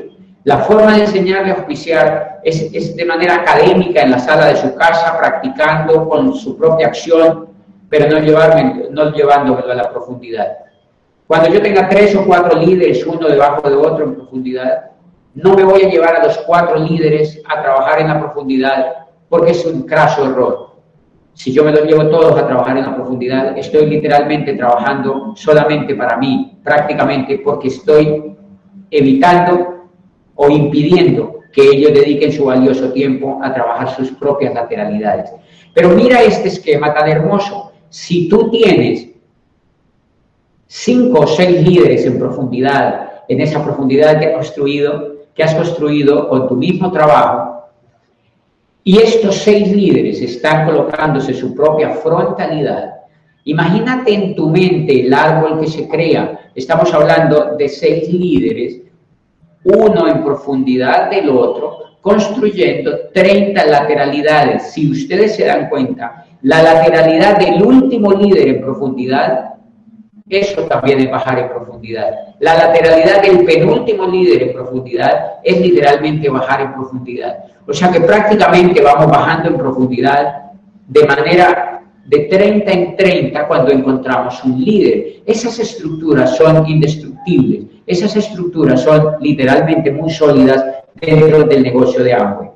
La 0.44 0.58
forma 0.58 0.94
de 0.94 1.04
enseñarle 1.04 1.52
a 1.52 1.54
auspiciar 1.54 2.40
es, 2.44 2.96
de 2.96 3.04
manera 3.04 3.36
académica 3.36 4.02
en 4.02 4.10
la 4.10 4.18
sala 4.18 4.46
de 4.46 4.56
su 4.56 4.74
casa, 4.74 5.16
practicando 5.18 6.08
con 6.08 6.34
su 6.34 6.56
propia 6.58 6.88
acción, 6.88 7.48
pero 7.88 8.10
no, 8.10 8.18
llevarme, 8.18 8.88
no 8.90 9.12
llevándolo 9.12 9.70
a 9.70 9.74
la 9.74 9.90
profundidad. 9.90 10.58
Cuando 11.26 11.48
yo 11.48 11.62
tenga 11.62 11.88
tres 11.88 12.14
o 12.14 12.26
cuatro 12.26 12.58
líderes, 12.58 13.06
uno 13.06 13.28
debajo 13.28 13.68
de 13.68 13.76
otro 13.76 14.04
en 14.04 14.14
profundidad, 14.16 14.90
no 15.34 15.54
me 15.54 15.64
voy 15.64 15.82
a 15.82 15.88
llevar 15.88 16.16
a 16.16 16.24
los 16.24 16.36
cuatro 16.38 16.76
líderes 16.76 17.40
a 17.48 17.62
trabajar 17.62 18.00
en 18.00 18.08
la 18.08 18.20
profundidad, 18.20 19.01
porque 19.32 19.52
es 19.52 19.64
un 19.64 19.84
craso 19.84 20.26
error. 20.26 20.72
Si 21.32 21.54
yo 21.54 21.64
me 21.64 21.72
los 21.72 21.86
llevo 21.86 22.06
todos 22.08 22.38
a 22.38 22.46
trabajar 22.46 22.76
en 22.76 22.84
la 22.84 22.94
profundidad, 22.94 23.56
estoy 23.56 23.86
literalmente 23.86 24.52
trabajando 24.52 25.32
solamente 25.36 25.94
para 25.94 26.18
mí, 26.18 26.58
prácticamente 26.62 27.38
porque 27.38 27.68
estoy 27.68 28.36
evitando 28.90 29.86
o 30.34 30.50
impidiendo 30.50 31.38
que 31.50 31.62
ellos 31.62 31.94
dediquen 31.94 32.30
su 32.30 32.44
valioso 32.44 32.92
tiempo 32.92 33.40
a 33.42 33.54
trabajar 33.54 33.96
sus 33.96 34.10
propias 34.10 34.52
lateralidades. 34.52 35.32
Pero 35.72 35.88
mira 35.88 36.20
este 36.20 36.48
esquema 36.48 36.92
tan 36.92 37.08
hermoso. 37.08 37.72
Si 37.88 38.28
tú 38.28 38.50
tienes 38.50 39.08
cinco 40.66 41.20
o 41.20 41.26
seis 41.26 41.66
líderes 41.66 42.04
en 42.04 42.18
profundidad, 42.18 43.22
en 43.28 43.40
esa 43.40 43.64
profundidad 43.64 44.20
que 44.20 44.26
has 44.26 44.34
construido, 44.34 45.14
que 45.34 45.42
has 45.42 45.54
construido 45.54 46.28
con 46.28 46.48
tu 46.48 46.54
mismo 46.54 46.92
trabajo, 46.92 47.51
y 48.84 48.98
estos 48.98 49.36
seis 49.36 49.70
líderes 49.70 50.20
están 50.20 50.66
colocándose 50.66 51.34
su 51.34 51.54
propia 51.54 51.90
frontalidad. 51.90 52.94
Imagínate 53.44 54.12
en 54.12 54.34
tu 54.34 54.48
mente 54.48 55.06
el 55.06 55.14
árbol 55.14 55.60
que 55.60 55.66
se 55.66 55.88
crea. 55.88 56.50
Estamos 56.54 56.92
hablando 56.92 57.56
de 57.56 57.68
seis 57.68 58.12
líderes, 58.12 58.80
uno 59.64 60.08
en 60.08 60.24
profundidad 60.24 61.10
del 61.10 61.30
otro, 61.30 61.78
construyendo 62.00 63.08
30 63.12 63.64
lateralidades. 63.66 64.72
Si 64.72 64.90
ustedes 64.90 65.36
se 65.36 65.44
dan 65.44 65.68
cuenta, 65.68 66.26
la 66.42 66.62
lateralidad 66.62 67.38
del 67.38 67.62
último 67.62 68.12
líder 68.12 68.48
en 68.48 68.60
profundidad 68.60 69.52
eso 70.32 70.62
también 70.62 70.98
es 71.00 71.10
bajar 71.10 71.38
en 71.38 71.48
profundidad. 71.50 72.10
La 72.40 72.54
lateralidad 72.54 73.20
del 73.20 73.44
penúltimo 73.44 74.06
líder 74.06 74.44
en 74.44 74.52
profundidad 74.54 75.34
es 75.44 75.60
literalmente 75.60 76.30
bajar 76.30 76.62
en 76.62 76.72
profundidad. 76.72 77.44
O 77.66 77.72
sea 77.72 77.90
que 77.90 78.00
prácticamente 78.00 78.80
vamos 78.80 79.06
bajando 79.06 79.48
en 79.48 79.56
profundidad 79.56 80.52
de 80.88 81.04
manera 81.04 81.82
de 82.04 82.18
30 82.20 82.72
en 82.72 82.96
30 82.96 83.46
cuando 83.46 83.70
encontramos 83.70 84.42
un 84.44 84.62
líder. 84.62 85.22
Esas 85.24 85.58
estructuras 85.58 86.36
son 86.36 86.66
indestructibles. 86.66 87.64
Esas 87.86 88.16
estructuras 88.16 88.82
son 88.82 89.16
literalmente 89.20 89.90
muy 89.90 90.10
sólidas 90.10 90.64
dentro 90.94 91.44
del 91.44 91.62
negocio 91.62 92.02
de 92.02 92.12
Amway. 92.12 92.50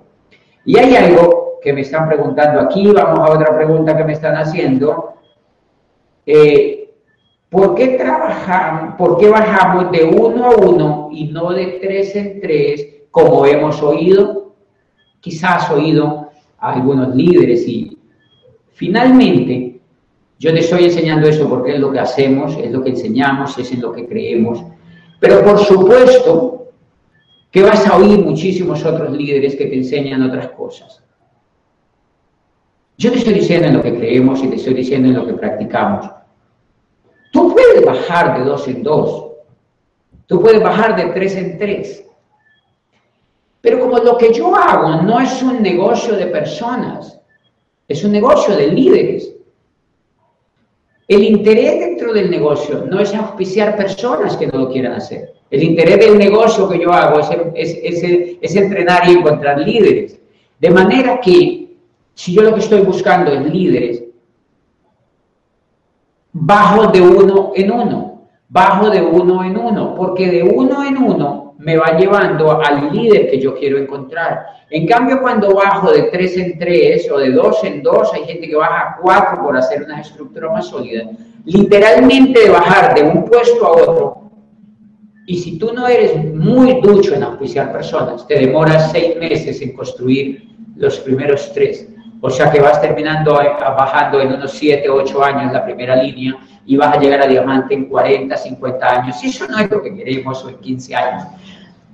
Y 0.65 0.79
hay 0.79 0.97
algo 0.97 1.59
que 1.63 1.73
me 1.73 1.83
están 1.83 2.09
preguntando 2.09 2.61
aquí, 2.61 2.91
vamos 2.91 3.19
a 3.21 3.33
otra 3.33 3.57
pregunta 3.57 3.97
que 3.97 4.05
me 4.05 4.13
están 4.13 4.37
haciendo. 4.37 5.15
Eh, 6.25 6.91
¿Por 7.49 7.75
qué 7.75 7.89
trabajamos, 7.89 8.97
por 8.97 9.19
qué 9.19 9.29
bajamos 9.29 9.91
de 9.93 10.05
uno 10.05 10.47
a 10.47 10.57
uno 10.57 11.09
y 11.13 11.29
no 11.29 11.53
de 11.53 11.79
tres 11.81 12.15
en 12.17 12.41
tres, 12.41 12.87
como 13.11 13.47
hemos 13.47 13.81
oído? 13.83 14.46
Quizás 15.27 15.69
oído 15.73 16.31
a 16.57 16.75
algunos 16.75 17.13
líderes 17.17 17.67
y 17.67 17.99
finalmente 18.75 19.81
yo 20.39 20.53
les 20.53 20.67
estoy 20.67 20.85
enseñando 20.85 21.27
eso 21.27 21.49
porque 21.49 21.75
es 21.75 21.81
lo 21.81 21.91
que 21.91 21.99
hacemos, 21.99 22.57
es 22.57 22.71
lo 22.71 22.81
que 22.81 22.91
enseñamos, 22.91 23.59
es 23.59 23.73
en 23.73 23.81
lo 23.81 23.93
que 23.93 24.07
creemos. 24.07 24.63
Pero 25.19 25.43
por 25.43 25.59
supuesto 25.59 26.69
que 27.51 27.61
vas 27.61 27.85
a 27.89 27.97
oír 27.97 28.25
muchísimos 28.25 28.85
otros 28.85 29.11
líderes 29.17 29.57
que 29.57 29.67
te 29.67 29.75
enseñan 29.75 30.23
otras 30.23 30.51
cosas. 30.51 31.03
Yo 32.97 33.11
te 33.11 33.19
estoy 33.19 33.35
diciendo 33.35 33.67
en 33.67 33.79
lo 33.79 33.83
que 33.83 33.97
creemos 33.97 34.45
y 34.45 34.47
te 34.47 34.55
estoy 34.55 34.75
diciendo 34.75 35.09
en 35.09 35.15
lo 35.15 35.27
que 35.27 35.33
practicamos. 35.33 36.09
Tú 37.33 37.53
puedes 37.53 37.85
bajar 37.85 38.39
de 38.39 38.45
dos 38.45 38.69
en 38.69 38.85
dos. 38.85 39.33
Tú 40.29 40.41
puedes 40.41 40.63
bajar 40.63 40.95
de 40.95 41.07
tres 41.07 41.35
en 41.35 41.59
tres. 41.59 42.06
Pero 43.67 43.81
como 43.81 43.99
lo 43.99 44.17
que 44.17 44.33
yo 44.33 44.55
hago 44.55 45.03
no 45.03 45.19
es 45.19 45.43
un 45.43 45.61
negocio 45.61 46.15
de 46.15 46.27
personas, 46.27 47.19
es 47.89 48.05
un 48.05 48.13
negocio 48.13 48.57
de 48.57 48.69
líderes. 48.69 49.35
El 51.09 51.25
interés 51.25 51.81
dentro 51.81 52.13
del 52.13 52.31
negocio 52.31 52.85
no 52.89 53.01
es 53.01 53.13
auspiciar 53.13 53.77
personas 53.77 54.37
que 54.37 54.47
no 54.47 54.61
lo 54.61 54.71
quieran 54.71 54.93
hacer. 54.93 55.33
El 55.51 55.65
interés 55.65 55.99
del 55.99 56.17
negocio 56.17 56.69
que 56.69 56.79
yo 56.79 56.93
hago 56.93 57.19
es, 57.19 58.39
es 58.41 58.55
entrenar 58.55 59.09
y 59.09 59.15
encontrar 59.15 59.59
líderes. 59.59 60.17
De 60.61 60.71
manera 60.71 61.21
que 61.21 61.75
si 62.15 62.35
yo 62.35 62.43
lo 62.43 62.55
que 62.55 62.61
estoy 62.61 62.83
buscando 62.83 63.33
es 63.33 63.53
líderes, 63.53 64.05
bajo 66.33 66.87
de 66.93 67.01
uno 67.01 67.51
en 67.57 67.73
uno, 67.73 68.16
bajo 68.49 68.91
de 68.91 69.03
uno 69.03 69.45
en 69.45 69.57
uno, 69.57 69.95
porque 69.95 70.31
de 70.31 70.43
uno 70.43 70.85
en 70.85 70.97
uno 70.99 71.55
me 71.59 71.77
va 71.77 71.97
llevando 71.97 72.61
al 72.61 72.93
líder 72.93 73.31
que 73.31 73.41
yo 73.41 73.57
quiero 73.57 73.79
encontrar. 73.79 74.47
En 74.71 74.87
cambio, 74.87 75.21
cuando 75.21 75.55
bajo 75.55 75.91
de 75.91 76.05
tres 76.05 76.37
en 76.37 76.59
tres 76.59 77.11
o 77.11 77.19
de 77.19 77.31
dos 77.31 77.63
en 77.65 77.83
dos, 77.83 78.13
hay 78.13 78.25
gente 78.25 78.49
que 78.49 78.57
baja 78.57 78.81
a 78.81 78.97
cuatro 79.01 79.43
por 79.43 79.57
hacer 79.57 79.83
una 79.83 80.01
estructura 80.01 80.51
más 80.51 80.67
sólida. 80.67 81.05
Literalmente 81.45 82.41
de 82.41 82.51
bajar 82.51 82.95
de 82.95 83.03
un 83.05 83.25
puesto 83.25 83.67
a 83.67 83.71
otro. 83.71 84.23
Y 85.27 85.39
si 85.39 85.59
tú 85.59 85.73
no 85.73 85.89
eres 85.89 86.17
muy 86.35 86.81
ducho 86.81 87.15
en 87.15 87.25
auspiciar 87.25 87.73
personas, 87.73 88.27
te 88.27 88.39
demoras 88.39 88.93
seis 88.93 89.17
meses 89.17 89.61
en 89.61 89.75
construir 89.75 90.49
los 90.77 90.99
primeros 91.01 91.53
tres. 91.53 91.89
O 92.21 92.31
sea 92.31 92.51
que 92.51 92.61
vas 92.61 92.81
terminando 92.81 93.35
bajando 93.35 94.21
en 94.21 94.33
unos 94.33 94.53
7 94.53 94.89
o 94.89 94.97
8 94.97 95.25
años 95.25 95.53
la 95.53 95.65
primera 95.65 95.97
línea 95.97 96.37
y 96.67 96.77
vas 96.77 96.97
a 96.97 97.01
llegar 97.01 97.23
a 97.23 97.27
diamante 97.27 97.75
en 97.75 97.87
40, 97.87 98.37
50 98.37 98.87
años. 98.89 99.17
Eso 99.23 99.47
no 99.49 99.59
es 99.59 99.71
lo 99.71 99.81
que 99.83 99.95
queremos 99.95 100.45
o 100.45 100.49
en 100.49 100.57
15 100.57 100.95
años. 100.95 101.23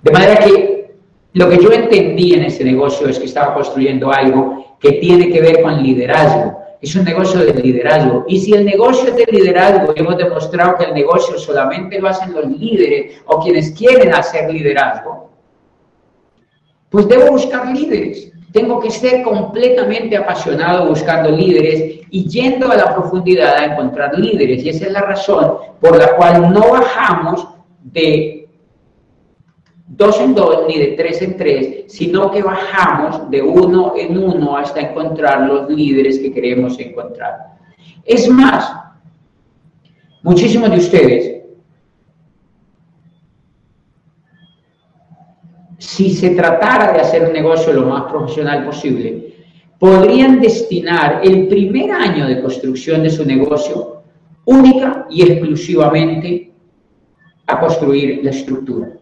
De 0.03 0.11
manera 0.11 0.37
que 0.39 0.95
lo 1.35 1.49
que 1.49 1.59
yo 1.59 1.71
entendí 1.71 2.35
en 2.35 2.45
ese 2.45 2.65
negocio 2.65 3.07
es 3.07 3.19
que 3.19 3.27
estaba 3.27 3.55
construyendo 3.55 4.11
algo 4.11 4.77
que 4.81 4.93
tiene 4.93 5.31
que 5.31 5.41
ver 5.41 5.63
con 5.63 5.83
liderazgo. 5.83 6.59
Es 6.81 6.97
un 6.97 7.05
negocio 7.05 7.41
de 7.41 7.55
liderazgo. 7.55 8.25
Y 8.27 8.41
si 8.41 8.55
el 8.55 8.65
negocio 8.65 9.11
es 9.11 9.17
de 9.17 9.27
liderazgo, 9.31 9.93
hemos 9.95 10.17
demostrado 10.17 10.77
que 10.77 10.85
el 10.85 10.95
negocio 10.95 11.39
solamente 11.39 12.01
lo 12.01 12.09
hacen 12.09 12.33
los 12.33 12.47
líderes 12.47 13.23
o 13.27 13.41
quienes 13.41 13.71
quieren 13.73 14.13
hacer 14.15 14.53
liderazgo, 14.53 15.31
pues 16.91 17.07
debo 17.09 17.31
buscar 17.31 17.69
líderes. 17.69 18.32
Tengo 18.53 18.81
que 18.81 18.91
ser 18.91 19.23
completamente 19.23 20.17
apasionado 20.17 20.89
buscando 20.89 21.31
líderes 21.31 22.01
y 22.11 22.29
yendo 22.29 22.71
a 22.71 22.77
la 22.77 22.95
profundidad 22.95 23.57
a 23.57 23.65
encontrar 23.65 24.19
líderes. 24.19 24.63
Y 24.63 24.69
esa 24.69 24.87
es 24.87 24.93
la 24.93 25.01
razón 25.01 25.55
por 25.81 25.97
la 25.97 26.15
cual 26.17 26.53
no 26.53 26.71
bajamos 26.71 27.49
de 27.83 28.49
dos 29.87 30.21
en 30.21 30.35
dos 30.35 30.65
ni 30.69 30.79
de 30.79 30.89
tres 30.89 31.23
en 31.23 31.37
tres, 31.37 31.85
sino 31.93 32.31
que 32.31 32.43
bajamos 32.43 33.31
de 33.31 33.43
uno 33.43 33.95
en 33.97 34.17
uno 34.17 34.57
hasta 34.57 34.81
encontrar 34.81 35.43
los 35.43 35.71
líderes 35.71 36.19
que 36.19 36.33
queremos 36.33 36.79
encontrar. 36.79 37.57
Es 38.05 38.29
más, 38.29 38.73
muchísimos 40.23 40.71
de 40.71 40.77
ustedes, 40.77 41.32
si 45.83 46.11
se 46.11 46.31
tratara 46.31 46.93
de 46.93 47.01
hacer 47.01 47.27
un 47.27 47.33
negocio 47.33 47.73
lo 47.73 47.87
más 47.87 48.05
profesional 48.05 48.65
posible, 48.65 49.35
podrían 49.79 50.41
destinar 50.41 51.21
el 51.25 51.49
primer 51.49 51.91
año 51.91 52.27
de 52.27 52.41
construcción 52.41 53.03
de 53.03 53.11
su 53.11 53.25
negocio 53.25 54.03
única 54.45 55.07
y 55.11 55.23
exclusivamente 55.23 56.53
a 57.47 57.59
construir 57.59 58.21
la 58.23 58.31
estructura 58.31 58.93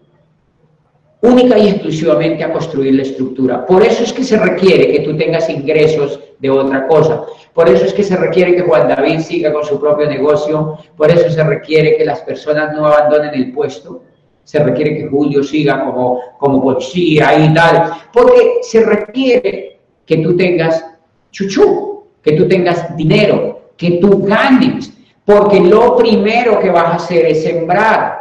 única 1.22 1.58
y 1.58 1.68
exclusivamente 1.68 2.42
a 2.42 2.52
construir 2.52 2.94
la 2.94 3.02
estructura. 3.02 3.66
Por 3.66 3.82
eso 3.84 4.04
es 4.04 4.12
que 4.12 4.24
se 4.24 4.38
requiere 4.38 4.90
que 4.90 5.00
tú 5.00 5.16
tengas 5.16 5.50
ingresos 5.50 6.20
de 6.38 6.50
otra 6.50 6.86
cosa. 6.86 7.24
Por 7.52 7.68
eso 7.68 7.84
es 7.84 7.92
que 7.92 8.02
se 8.02 8.16
requiere 8.16 8.54
que 8.54 8.62
Juan 8.62 8.88
David 8.88 9.20
siga 9.20 9.52
con 9.52 9.64
su 9.64 9.78
propio 9.78 10.06
negocio. 10.06 10.78
Por 10.96 11.10
eso 11.10 11.28
se 11.28 11.44
requiere 11.44 11.96
que 11.96 12.04
las 12.04 12.20
personas 12.20 12.74
no 12.74 12.86
abandonen 12.86 13.34
el 13.34 13.52
puesto. 13.52 14.02
Se 14.44 14.62
requiere 14.62 14.96
que 14.96 15.08
Julio 15.08 15.42
siga 15.42 15.84
como, 15.84 16.20
como 16.38 16.62
policía 16.62 17.38
y 17.38 17.54
tal. 17.54 17.92
Porque 18.12 18.58
se 18.62 18.84
requiere 18.84 19.80
que 20.04 20.18
tú 20.18 20.36
tengas 20.36 20.84
chuchú, 21.30 22.04
que 22.22 22.32
tú 22.32 22.48
tengas 22.48 22.96
dinero, 22.96 23.72
que 23.76 23.92
tú 23.92 24.24
ganes. 24.24 24.92
Porque 25.24 25.60
lo 25.60 25.96
primero 25.96 26.58
que 26.58 26.70
vas 26.70 26.86
a 26.86 26.94
hacer 26.96 27.26
es 27.26 27.44
sembrar 27.44 28.20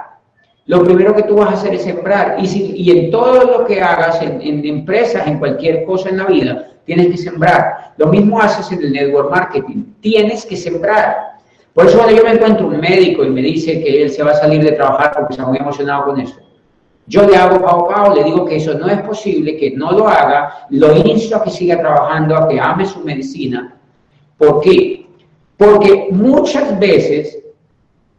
lo 0.69 0.83
primero 0.83 1.15
que 1.15 1.23
tú 1.23 1.37
vas 1.37 1.49
a 1.49 1.53
hacer 1.53 1.73
es 1.73 1.81
sembrar. 1.81 2.37
Y, 2.39 2.45
si, 2.45 2.75
y 2.75 2.91
en 2.91 3.09
todo 3.09 3.43
lo 3.43 3.65
que 3.65 3.81
hagas, 3.81 4.21
en, 4.21 4.39
en, 4.39 4.63
empresas, 4.63 5.25
en 5.25 5.39
cualquier 5.39 5.83
cosa 5.83 6.09
en 6.09 6.17
la 6.17 6.25
vida, 6.25 6.73
tienes 6.85 7.07
que 7.07 7.17
sembrar. 7.17 7.93
Lo 7.97 8.05
mismo 8.05 8.39
haces 8.39 8.71
en 8.71 8.83
el 8.83 8.93
network 8.93 9.31
marketing. 9.31 9.85
Tienes 9.99 10.45
que 10.45 10.55
sembrar. 10.55 11.38
Por 11.73 11.85
eso 11.85 11.97
cuando 11.97 12.15
yo 12.15 12.23
me 12.23 12.31
encuentro 12.31 12.67
un 12.67 12.79
médico 12.79 13.23
y 13.23 13.29
me 13.29 13.41
dice 13.41 13.81
que 13.81 14.03
él 14.03 14.09
se 14.09 14.23
va 14.23 14.31
a 14.31 14.35
salir 14.35 14.63
de 14.63 14.73
trabajar 14.73 15.13
porque 15.13 15.33
está 15.33 15.45
muy 15.45 15.57
emocionado 15.57 16.05
con 16.05 16.19
eso, 16.19 16.35
yo 17.07 17.23
le 17.27 17.35
hago 17.35 17.61
pao 17.61 17.87
pao, 17.87 18.13
le 18.13 18.23
digo 18.23 18.45
que 18.45 18.57
eso 18.57 18.75
no 18.75 18.87
es 18.87 19.01
posible, 19.01 19.57
que 19.57 19.71
no 19.71 19.91
lo 19.91 20.07
haga, 20.07 20.67
lo 20.69 20.95
insto 20.95 21.37
a 21.37 21.43
que 21.43 21.49
siga 21.49 21.79
trabajando, 21.79 22.35
a 22.35 22.47
que 22.47 22.59
ame 22.59 22.85
su 22.85 22.99
medicina. 22.99 23.75
¿Por 24.37 24.61
qué? 24.61 25.07
Porque 25.57 26.09
muchas 26.11 26.77
veces 26.79 27.39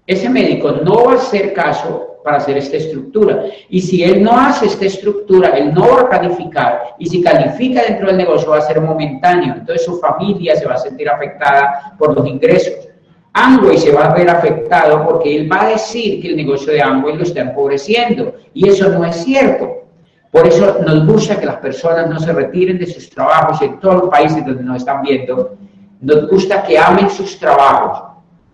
ese 0.07 0.29
médico 0.29 0.73
no 0.73 1.05
va 1.05 1.13
a 1.13 1.17
hacer 1.17 1.53
caso 1.53 2.11
para 2.25 2.39
hacer 2.39 2.59
esta 2.59 2.77
estructura. 2.77 3.45
Y 3.69 3.81
si 3.81 4.03
él 4.03 4.23
no 4.23 4.33
hace 4.33 4.67
esta 4.67 4.87
estructura, 4.87 5.51
él 5.51 5.73
no 5.73 5.89
va 5.89 6.01
a 6.03 6.09
calificar. 6.09 6.95
Y 6.99 7.07
si 7.07 7.23
califica 7.23 7.83
dentro 7.83 8.09
del 8.09 8.17
negocio 8.17 8.51
va 8.51 8.59
a 8.59 8.63
ser 8.63 8.81
momentáneo. 8.81 9.55
Entonces 9.55 9.87
su 9.87 9.99
familia 9.99 10.57
se 10.57 10.67
va 10.67 10.75
a 10.75 10.79
sentir 10.79 11.09
afectada 11.09 11.95
por 11.99 12.15
los 12.15 12.27
ingresos. 12.27 12.90
Amway 13.33 13.79
se 13.79 13.93
va 13.93 14.07
a 14.07 14.15
ver 14.15 14.29
afectado 14.29 15.05
porque 15.07 15.37
él 15.37 15.51
va 15.51 15.63
a 15.63 15.69
decir 15.69 16.21
que 16.21 16.29
el 16.29 16.37
negocio 16.37 16.73
de 16.73 16.83
Amway 16.83 17.17
lo 17.17 17.23
está 17.23 17.41
empobreciendo. 17.41 18.35
Y 18.55 18.69
eso 18.69 18.89
no 18.89 19.05
es 19.05 19.17
cierto. 19.25 19.85
Por 20.31 20.47
eso 20.47 20.79
nos 20.85 21.07
gusta 21.07 21.39
que 21.39 21.47
las 21.47 21.57
personas 21.57 22.09
no 22.09 22.19
se 22.19 22.33
retiren 22.33 22.79
de 22.79 22.87
sus 22.87 23.11
trabajos 23.11 23.61
en 23.63 23.81
todos 23.81 23.97
los 23.97 24.11
países 24.11 24.45
donde 24.45 24.63
nos 24.63 24.79
están 24.79 25.03
viendo. 25.03 25.57
Nos 26.01 26.29
gusta 26.29 26.63
que 26.63 26.79
amen 26.79 27.11
sus 27.11 27.39
trabajos, 27.39 28.03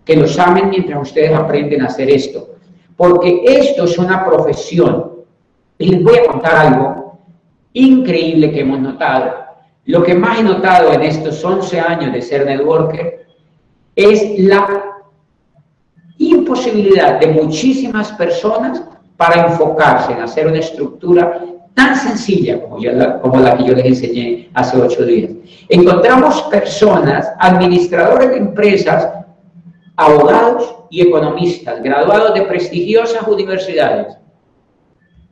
que 0.03 0.15
los 0.15 0.37
amen 0.37 0.69
mientras 0.69 1.01
ustedes 1.01 1.33
aprenden 1.33 1.83
a 1.83 1.85
hacer 1.85 2.09
esto 2.09 2.57
porque 2.97 3.43
esto 3.45 3.85
es 3.85 3.97
una 3.97 4.25
profesión. 4.25 5.13
Y 5.77 5.91
les 5.91 6.03
voy 6.03 6.17
a 6.17 6.25
contar 6.25 6.55
algo 6.55 7.19
increíble 7.71 8.51
que 8.51 8.61
hemos 8.61 8.79
notado. 8.79 9.35
Lo 9.85 10.03
que 10.03 10.15
más 10.15 10.39
he 10.39 10.43
notado 10.43 10.91
en 10.91 11.03
estos 11.03 11.45
11 11.45 11.79
años 11.79 12.11
de 12.11 12.21
ser 12.21 12.45
networker 12.45 13.26
es 13.97 14.39
la 14.39 15.01
imposibilidad 16.19 17.19
de 17.19 17.27
muchísimas 17.27 18.11
personas 18.13 18.83
para 19.17 19.47
enfocarse 19.47 20.13
en 20.13 20.21
hacer 20.21 20.45
una 20.47 20.59
estructura 20.59 21.43
tan 21.73 21.95
sencilla 21.95 22.61
como, 22.61 22.77
la, 22.79 23.19
como 23.19 23.39
la 23.39 23.57
que 23.57 23.63
yo 23.65 23.73
les 23.73 23.85
enseñé 23.85 24.49
hace 24.53 24.79
ocho 24.79 25.03
días. 25.03 25.31
Encontramos 25.67 26.43
personas, 26.43 27.27
administradores 27.39 28.29
de 28.29 28.37
empresas, 28.37 29.09
abogados 29.95 30.75
y 30.91 31.01
economistas, 31.01 31.81
graduados 31.81 32.35
de 32.35 32.43
prestigiosas 32.43 33.27
universidades, 33.27 34.15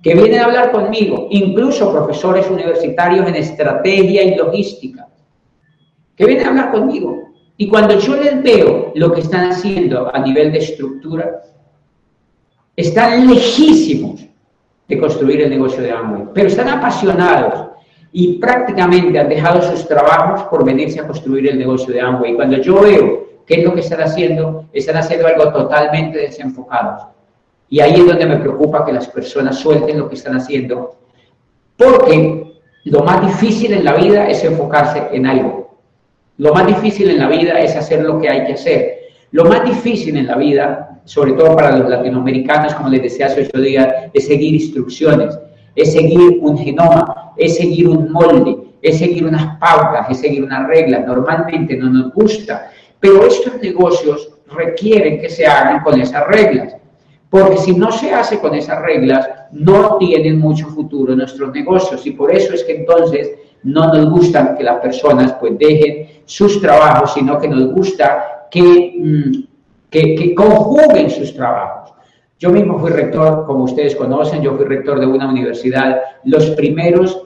que 0.01 0.15
vienen 0.15 0.41
a 0.41 0.45
hablar 0.45 0.71
conmigo, 0.71 1.27
incluso 1.29 1.91
profesores 1.91 2.49
universitarios 2.49 3.27
en 3.27 3.35
estrategia 3.35 4.23
y 4.23 4.35
logística, 4.35 5.07
que 6.15 6.25
vienen 6.25 6.47
a 6.47 6.49
hablar 6.49 6.71
conmigo. 6.71 7.25
Y 7.57 7.67
cuando 7.69 7.99
yo 7.99 8.15
les 8.15 8.41
veo 8.43 8.91
lo 8.95 9.11
que 9.13 9.21
están 9.21 9.51
haciendo 9.51 10.13
a 10.13 10.19
nivel 10.19 10.51
de 10.51 10.59
estructura, 10.59 11.41
están 12.75 13.27
lejísimos 13.27 14.25
de 14.87 14.99
construir 14.99 15.41
el 15.41 15.49
negocio 15.49 15.81
de 15.81 15.91
Amway, 15.91 16.25
pero 16.33 16.47
están 16.47 16.67
apasionados 16.69 17.69
y 18.11 18.37
prácticamente 18.37 19.17
han 19.17 19.29
dejado 19.29 19.61
sus 19.61 19.87
trabajos 19.87 20.43
por 20.43 20.65
venirse 20.65 20.99
a 20.99 21.07
construir 21.07 21.47
el 21.49 21.57
negocio 21.57 21.93
de 21.93 22.01
Amway. 22.01 22.35
Cuando 22.35 22.57
yo 22.57 22.81
veo 22.81 23.25
¿Qué 23.45 23.55
es 23.55 23.63
lo 23.63 23.73
que 23.73 23.81
están 23.81 24.01
haciendo? 24.01 24.65
Están 24.73 24.97
haciendo 24.97 25.27
algo 25.27 25.51
totalmente 25.51 26.17
desenfocados. 26.17 27.03
Y 27.69 27.79
ahí 27.79 27.93
es 27.93 28.05
donde 28.05 28.25
me 28.25 28.37
preocupa 28.37 28.85
que 28.85 28.93
las 28.93 29.07
personas 29.07 29.59
suelten 29.59 29.99
lo 29.99 30.09
que 30.09 30.15
están 30.15 30.35
haciendo, 30.35 30.95
porque 31.77 32.53
lo 32.85 33.03
más 33.03 33.25
difícil 33.25 33.73
en 33.73 33.85
la 33.85 33.95
vida 33.95 34.27
es 34.27 34.43
enfocarse 34.43 35.09
en 35.11 35.25
algo. 35.25 35.64
Lo 36.37 36.53
más 36.53 36.67
difícil 36.67 37.09
en 37.09 37.19
la 37.19 37.27
vida 37.27 37.59
es 37.59 37.75
hacer 37.75 38.03
lo 38.03 38.19
que 38.19 38.29
hay 38.29 38.45
que 38.45 38.53
hacer. 38.53 38.99
Lo 39.31 39.45
más 39.45 39.63
difícil 39.63 40.17
en 40.17 40.27
la 40.27 40.37
vida, 40.37 41.01
sobre 41.05 41.33
todo 41.33 41.55
para 41.55 41.75
los 41.77 41.89
latinoamericanos, 41.89 42.73
como 42.75 42.89
les 42.89 43.03
decía 43.03 43.27
hace 43.27 43.41
ocho 43.41 43.61
días, 43.61 43.87
es 44.13 44.27
seguir 44.27 44.53
instrucciones, 44.55 45.37
es 45.75 45.93
seguir 45.93 46.39
un 46.41 46.57
genoma, 46.57 47.33
es 47.37 47.57
seguir 47.57 47.89
un 47.89 48.11
molde, 48.11 48.57
es 48.81 48.99
seguir 48.99 49.25
unas 49.25 49.57
pautas, 49.59 50.09
es 50.09 50.19
seguir 50.19 50.43
unas 50.43 50.67
reglas. 50.67 51.05
Normalmente 51.05 51.75
no 51.75 51.89
nos 51.89 52.13
gusta 52.13 52.69
pero 53.05 53.23
estos 53.27 53.61
negocios 53.61 54.31
requieren 54.47 55.21
que 55.21 55.29
se 55.29 55.45
hagan 55.45 55.83
con 55.83 56.01
esas 56.01 56.25
reglas, 56.27 56.75
porque 57.29 57.57
si 57.57 57.75
no 57.75 57.91
se 57.91 58.11
hace 58.11 58.39
con 58.39 58.55
esas 58.55 58.81
reglas, 58.81 59.27
no 59.51 59.97
tienen 59.97 60.39
mucho 60.39 60.67
futuro 60.69 61.15
nuestros 61.15 61.53
negocios 61.53 62.03
y 62.07 62.11
por 62.11 62.33
eso 62.33 62.55
es 62.55 62.63
que 62.63 62.77
entonces 62.77 63.31
no 63.61 63.93
nos 63.93 64.09
gusta 64.09 64.55
que 64.57 64.63
las 64.63 64.77
personas 64.77 65.33
pues 65.33 65.57
dejen 65.59 66.07
sus 66.25 66.61
trabajos, 66.61 67.13
sino 67.13 67.39
que 67.39 67.47
nos 67.47 67.71
gusta 67.73 68.47
que, 68.51 68.95
mm, 68.97 69.43
que, 69.89 70.15
que 70.15 70.35
conjuguen 70.35 71.09
sus 71.09 71.33
trabajos. 71.33 71.93
Yo 72.37 72.51
mismo 72.51 72.77
fui 72.79 72.91
rector, 72.91 73.45
como 73.45 73.63
ustedes 73.63 73.95
conocen, 73.95 74.41
yo 74.41 74.55
fui 74.55 74.65
rector 74.65 74.99
de 74.99 75.05
una 75.05 75.29
universidad. 75.29 76.01
Los 76.25 76.49
primeros 76.51 77.25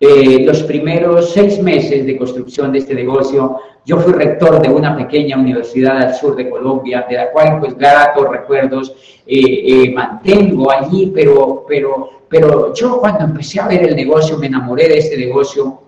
eh, 0.00 0.44
los 0.44 0.62
primeros 0.62 1.32
seis 1.32 1.60
meses 1.60 2.06
de 2.06 2.16
construcción 2.16 2.70
de 2.70 2.78
este 2.78 2.94
negocio, 2.94 3.56
yo 3.84 3.98
fui 3.98 4.12
rector 4.12 4.62
de 4.62 4.68
una 4.68 4.96
pequeña 4.96 5.36
universidad 5.36 5.96
al 5.96 6.14
sur 6.14 6.36
de 6.36 6.48
Colombia, 6.48 7.04
de 7.08 7.16
la 7.16 7.32
cual 7.32 7.58
pues 7.58 7.76
gratos 7.76 8.28
recuerdos 8.28 8.94
eh, 9.26 9.40
eh, 9.66 9.92
mantengo 9.92 10.70
allí, 10.70 11.10
pero, 11.12 11.64
pero, 11.66 12.10
pero 12.28 12.72
yo 12.74 13.00
cuando 13.00 13.24
empecé 13.24 13.58
a 13.58 13.66
ver 13.66 13.88
el 13.88 13.96
negocio 13.96 14.38
me 14.38 14.46
enamoré 14.46 14.86
de 14.86 14.98
este 14.98 15.16
negocio 15.16 15.82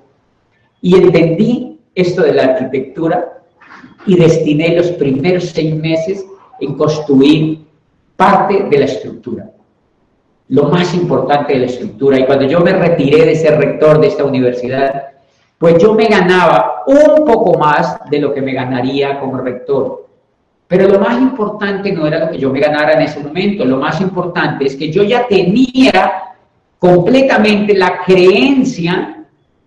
y 0.83 0.97
entendí 0.97 1.79
esto 1.95 2.23
de 2.23 2.35
la 2.35 2.45
arquitectura 2.45 3.43
y 4.07 4.17
destiné 4.17 4.77
los 4.77 4.91
primeros 4.93 5.45
seis 5.45 5.75
meses 5.75 6.25
en 6.61 6.75
construir 6.75 7.67
parte 8.17 8.65
de 8.71 8.79
la 8.79 8.85
estructura 8.85 9.51
lo 10.51 10.65
más 10.65 10.95
importante 10.95 11.53
de 11.53 11.61
la 11.61 11.67
estructura. 11.67 12.19
Y 12.19 12.27
cuando 12.27 12.45
yo 12.45 12.61
me 12.61 12.73
retiré 12.73 13.25
de 13.25 13.37
ser 13.37 13.57
rector 13.57 14.01
de 14.01 14.09
esta 14.09 14.25
universidad, 14.25 15.11
pues 15.57 15.79
yo 15.79 15.95
me 15.95 16.07
ganaba 16.07 16.83
un 16.87 17.25
poco 17.25 17.57
más 17.59 17.99
de 18.11 18.19
lo 18.19 18.35
que 18.35 18.43
me 18.43 18.53
ganaría 18.53 19.21
como 19.21 19.39
rector. 19.39 20.09
Pero 20.67 20.89
lo 20.89 20.99
más 20.99 21.21
importante 21.21 21.93
no 21.93 22.07
era 22.07 22.19
lo 22.19 22.31
que 22.33 22.39
yo 22.39 22.51
me 22.51 22.61
ganara 22.61 22.95
en 22.95 23.03
ese 23.03 23.21
momento, 23.21 23.65
lo 23.65 23.77
más 23.77 24.01
importante 24.01 24.67
es 24.67 24.77
que 24.77 24.91
yo 24.91 25.05
ya 25.05 25.27
tenía 25.29 26.35
completamente 26.79 27.75
la 27.75 28.03
creencia 28.05 29.20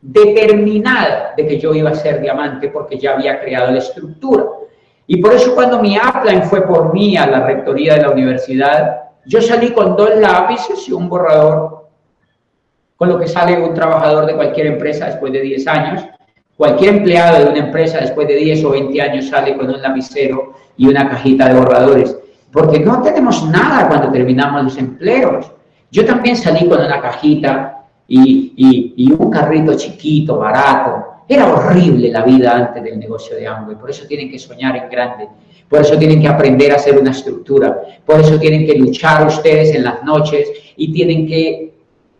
determinada 0.03 1.33
de 1.37 1.47
que 1.47 1.57
yo 1.57 1.73
iba 1.73 1.89
a 1.89 1.95
ser 1.95 2.19
diamante 2.19 2.67
porque 2.67 2.99
ya 2.99 3.13
había 3.13 3.39
creado 3.39 3.71
la 3.71 3.77
estructura. 3.77 4.43
Y 5.07 5.17
por 5.17 5.33
eso 5.33 5.55
cuando 5.55 5.81
mi 5.81 5.97
upline 5.97 6.43
fue 6.43 6.67
por 6.67 6.93
mí 6.93 7.15
a 7.15 7.25
la 7.25 7.45
rectoría 7.45 7.95
de 7.95 8.01
la 8.01 8.09
universidad, 8.11 9.01
yo 9.25 9.41
salí 9.41 9.71
con 9.71 9.95
dos 9.95 10.11
lápices 10.17 10.87
y 10.89 10.91
un 10.91 11.07
borrador, 11.07 11.87
con 12.97 13.09
lo 13.09 13.17
que 13.17 13.27
sale 13.27 13.61
un 13.61 13.73
trabajador 13.73 14.25
de 14.25 14.35
cualquier 14.35 14.67
empresa 14.67 15.05
después 15.05 15.31
de 15.31 15.41
10 15.41 15.67
años. 15.67 16.05
Cualquier 16.57 16.95
empleado 16.95 17.45
de 17.45 17.51
una 17.51 17.65
empresa 17.65 17.99
después 17.99 18.27
de 18.27 18.35
10 18.35 18.65
o 18.65 18.69
20 18.71 19.01
años 19.01 19.29
sale 19.29 19.55
con 19.57 19.69
un 19.69 19.81
lapicero 19.81 20.53
y 20.75 20.87
una 20.87 21.09
cajita 21.09 21.47
de 21.47 21.59
borradores, 21.59 22.17
porque 22.51 22.79
no 22.79 23.01
tenemos 23.01 23.49
nada 23.49 23.87
cuando 23.87 24.11
terminamos 24.11 24.63
los 24.63 24.77
empleos. 24.77 25.49
Yo 25.91 26.05
también 26.05 26.35
salí 26.35 26.67
con 26.67 26.79
una 26.79 27.01
cajita 27.01 27.82
y, 28.07 28.93
y 28.95 29.11
un 29.11 29.29
carrito 29.29 29.73
chiquito, 29.75 30.37
barato. 30.37 31.13
Era 31.27 31.51
horrible 31.51 32.09
la 32.09 32.23
vida 32.23 32.55
antes 32.55 32.83
del 32.83 32.99
negocio 32.99 33.35
de 33.35 33.47
Amway, 33.47 33.77
por 33.77 33.89
eso 33.89 34.05
tienen 34.05 34.29
que 34.29 34.37
soñar 34.37 34.75
en 34.75 34.89
grande. 34.89 35.27
Por 35.69 35.81
eso 35.81 35.97
tienen 35.97 36.21
que 36.21 36.27
aprender 36.27 36.71
a 36.71 36.75
hacer 36.75 36.99
una 36.99 37.11
estructura. 37.11 37.81
Por 38.05 38.19
eso 38.19 38.37
tienen 38.39 38.65
que 38.65 38.75
luchar 38.75 39.25
ustedes 39.25 39.73
en 39.73 39.83
las 39.83 40.03
noches 40.03 40.51
y 40.75 40.91
tienen 40.93 41.25
que 41.25 41.73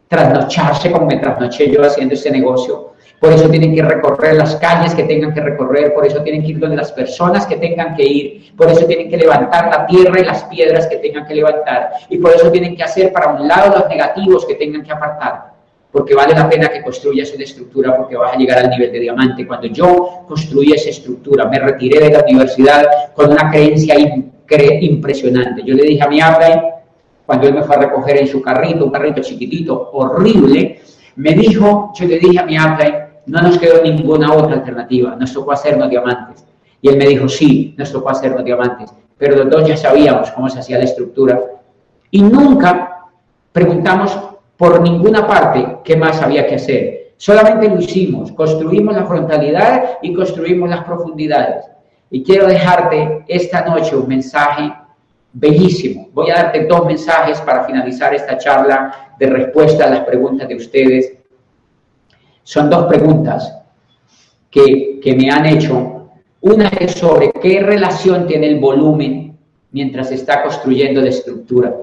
trasnocharse 0.08 0.92
como 0.92 1.06
me 1.06 1.18
trasnoché 1.18 1.70
yo 1.70 1.84
haciendo 1.84 2.14
este 2.14 2.32
negocio. 2.32 2.94
Por 3.20 3.32
eso 3.32 3.50
tienen 3.50 3.76
que 3.76 3.82
recorrer 3.82 4.36
las 4.36 4.56
calles 4.56 4.96
que 4.96 5.04
tengan 5.04 5.34
que 5.34 5.42
recorrer, 5.42 5.94
por 5.94 6.06
eso 6.06 6.22
tienen 6.24 6.42
que 6.42 6.50
ir 6.50 6.60
donde 6.60 6.76
las 6.76 6.92
personas 6.92 7.46
que 7.46 7.56
tengan 7.56 7.96
que 7.96 8.04
ir, 8.04 8.54
por 8.58 8.70
eso 8.70 8.86
tienen 8.86 9.10
que 9.10 9.18
levantar 9.18 9.70
la 9.70 9.86
tierra 9.86 10.20
y 10.20 10.26
las 10.26 10.44
piedras 10.46 10.88
que 10.88 10.98
tengan 10.98 11.26
que 11.26 11.36
levantar, 11.36 11.92
y 12.10 12.18
por 12.18 12.32
eso 12.32 12.52
tienen 12.52 12.76
que 12.76 12.84
hacer 12.84 13.14
para 13.14 13.34
un 13.34 13.48
lado 13.48 13.80
los 13.80 13.88
negativos 13.88 14.46
que 14.46 14.56
tengan 14.56 14.84
que 14.84 14.92
apartar 14.92 15.53
porque 15.94 16.16
vale 16.16 16.34
la 16.34 16.50
pena 16.50 16.70
que 16.70 16.82
construyas 16.82 17.32
una 17.36 17.44
estructura 17.44 17.96
porque 17.96 18.18
vas 18.18 18.34
a 18.34 18.36
llegar 18.36 18.58
al 18.58 18.70
nivel 18.72 18.92
de 18.92 19.00
diamante. 19.00 19.46
Cuando 19.46 19.68
yo 19.68 20.24
construí 20.28 20.74
esa 20.74 20.90
estructura, 20.90 21.46
me 21.48 21.60
retiré 21.60 22.00
de 22.00 22.10
la 22.10 22.24
universidad 22.28 23.14
con 23.14 23.32
una 23.32 23.52
creencia 23.52 23.96
impresionante. 24.82 25.62
Yo 25.64 25.76
le 25.76 25.84
dije 25.84 26.02
a 26.02 26.08
mi 26.08 26.18
upline, 26.18 26.64
cuando 27.28 27.48
él 27.48 27.54
me 27.54 27.62
fue 27.62 27.76
a 27.76 27.80
recoger 27.80 28.18
en 28.18 28.28
su 28.28 28.42
carrito, 28.42 28.86
un 28.86 28.92
carrito 28.92 29.22
chiquitito, 29.22 29.92
horrible, 29.94 30.82
me 31.18 31.34
dijo, 31.34 31.94
yo 31.96 32.08
le 32.08 32.18
dije 32.18 32.40
a 32.40 32.46
mi 32.46 32.58
upline, 32.58 32.96
no 33.28 33.44
nos 33.44 33.60
quedó 33.60 33.84
ninguna 33.84 34.34
otra 34.34 34.56
alternativa, 34.56 35.16
nos 35.16 35.32
tocó 35.32 35.52
hacernos 35.52 35.92
diamantes. 35.92 36.44
Y 36.82 36.90
él 36.90 36.98
me 36.98 37.06
dijo, 37.06 37.30
sí, 37.30 37.76
nos 37.78 37.92
tocó 37.92 38.10
hacernos 38.10 38.44
diamantes, 38.44 38.92
pero 39.16 39.36
los 39.36 39.48
dos 39.48 39.68
ya 39.68 39.78
sabíamos 39.78 40.32
cómo 40.32 40.50
se 40.50 40.58
hacía 40.58 40.80
la 40.80 40.86
estructura. 40.86 41.40
Y 42.10 42.24
nunca 42.24 43.10
preguntamos 43.52 44.18
por 44.58 44.82
ninguna 44.82 45.28
parte 45.28 45.80
qué 45.84 45.96
más 45.96 46.22
había 46.22 46.48
que 46.48 46.56
hacer. 46.56 47.14
Solamente 47.18 47.70
lo 47.70 47.80
hicimos, 47.80 48.32
construimos 48.32 48.96
la 48.96 49.06
frontalidad 49.06 50.00
y 50.02 50.14
construimos 50.14 50.70
las 50.70 50.84
profundidades. 50.84 51.66
Y 52.10 52.24
quiero 52.24 52.48
dejarte 52.48 53.24
esta 53.28 53.66
noche 53.66 53.96
un 53.96 54.08
mensaje 54.08 54.74
bellísimo. 55.34 56.10
Voy 56.14 56.30
a 56.30 56.36
darte 56.36 56.66
dos 56.66 56.86
mensajes 56.86 57.42
para 57.42 57.64
finalizar 57.64 58.14
esta 58.14 58.38
charla 58.38 59.16
de 59.18 59.28
respuesta 59.28 59.86
a 59.86 59.90
las 59.90 60.02
preguntas 60.02 60.48
de 60.48 60.56
ustedes. 60.56 61.14
Son 62.44 62.70
dos 62.70 62.86
preguntas 62.86 63.58
que, 64.52 65.16
me 65.18 65.32
han 65.32 65.46
hecho. 65.46 66.10
Una 66.42 66.68
es 66.68 66.92
sobre 66.92 67.32
qué 67.32 67.62
relación 67.62 68.28
tiene 68.28 68.48
el 68.48 68.60
volumen 68.60 69.38
mientras 69.72 70.12
está 70.12 70.44
construyendo 70.44 71.02
la 71.02 71.10
estructura. 71.10 71.74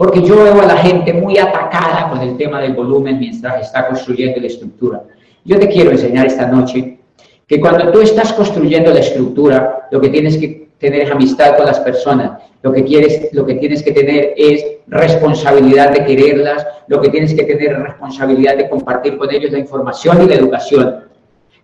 Porque 0.00 0.22
yo 0.22 0.42
veo 0.42 0.62
a 0.62 0.64
la 0.64 0.78
gente 0.78 1.12
muy 1.12 1.36
atacada 1.36 2.08
con 2.08 2.22
el 2.22 2.38
tema 2.38 2.58
del 2.62 2.72
volumen 2.72 3.18
mientras 3.18 3.66
está 3.66 3.86
construyendo 3.86 4.40
la 4.40 4.46
estructura. 4.46 5.02
Yo 5.44 5.58
te 5.58 5.68
quiero 5.68 5.90
enseñar 5.90 6.24
esta 6.24 6.46
noche 6.46 7.00
que 7.46 7.60
cuando 7.60 7.92
tú 7.92 8.00
estás 8.00 8.32
construyendo 8.32 8.94
la 8.94 9.00
estructura, 9.00 9.88
lo 9.90 10.00
que 10.00 10.08
tienes 10.08 10.38
que 10.38 10.68
tener 10.78 11.02
es 11.02 11.10
amistad 11.10 11.54
con 11.54 11.66
las 11.66 11.80
personas. 11.80 12.40
Lo 12.62 12.72
que, 12.72 12.82
quieres, 12.82 13.28
lo 13.34 13.44
que 13.44 13.56
tienes 13.56 13.82
que 13.82 13.92
tener 13.92 14.32
es 14.38 14.64
responsabilidad 14.86 15.90
de 15.90 16.06
quererlas, 16.06 16.66
lo 16.86 16.98
que 17.02 17.10
tienes 17.10 17.34
que 17.34 17.42
tener 17.42 17.72
es 17.72 17.78
responsabilidad 17.80 18.56
de 18.56 18.70
compartir 18.70 19.18
con 19.18 19.30
ellos 19.30 19.52
la 19.52 19.58
información 19.58 20.22
y 20.22 20.28
la 20.28 20.34
educación. 20.36 21.04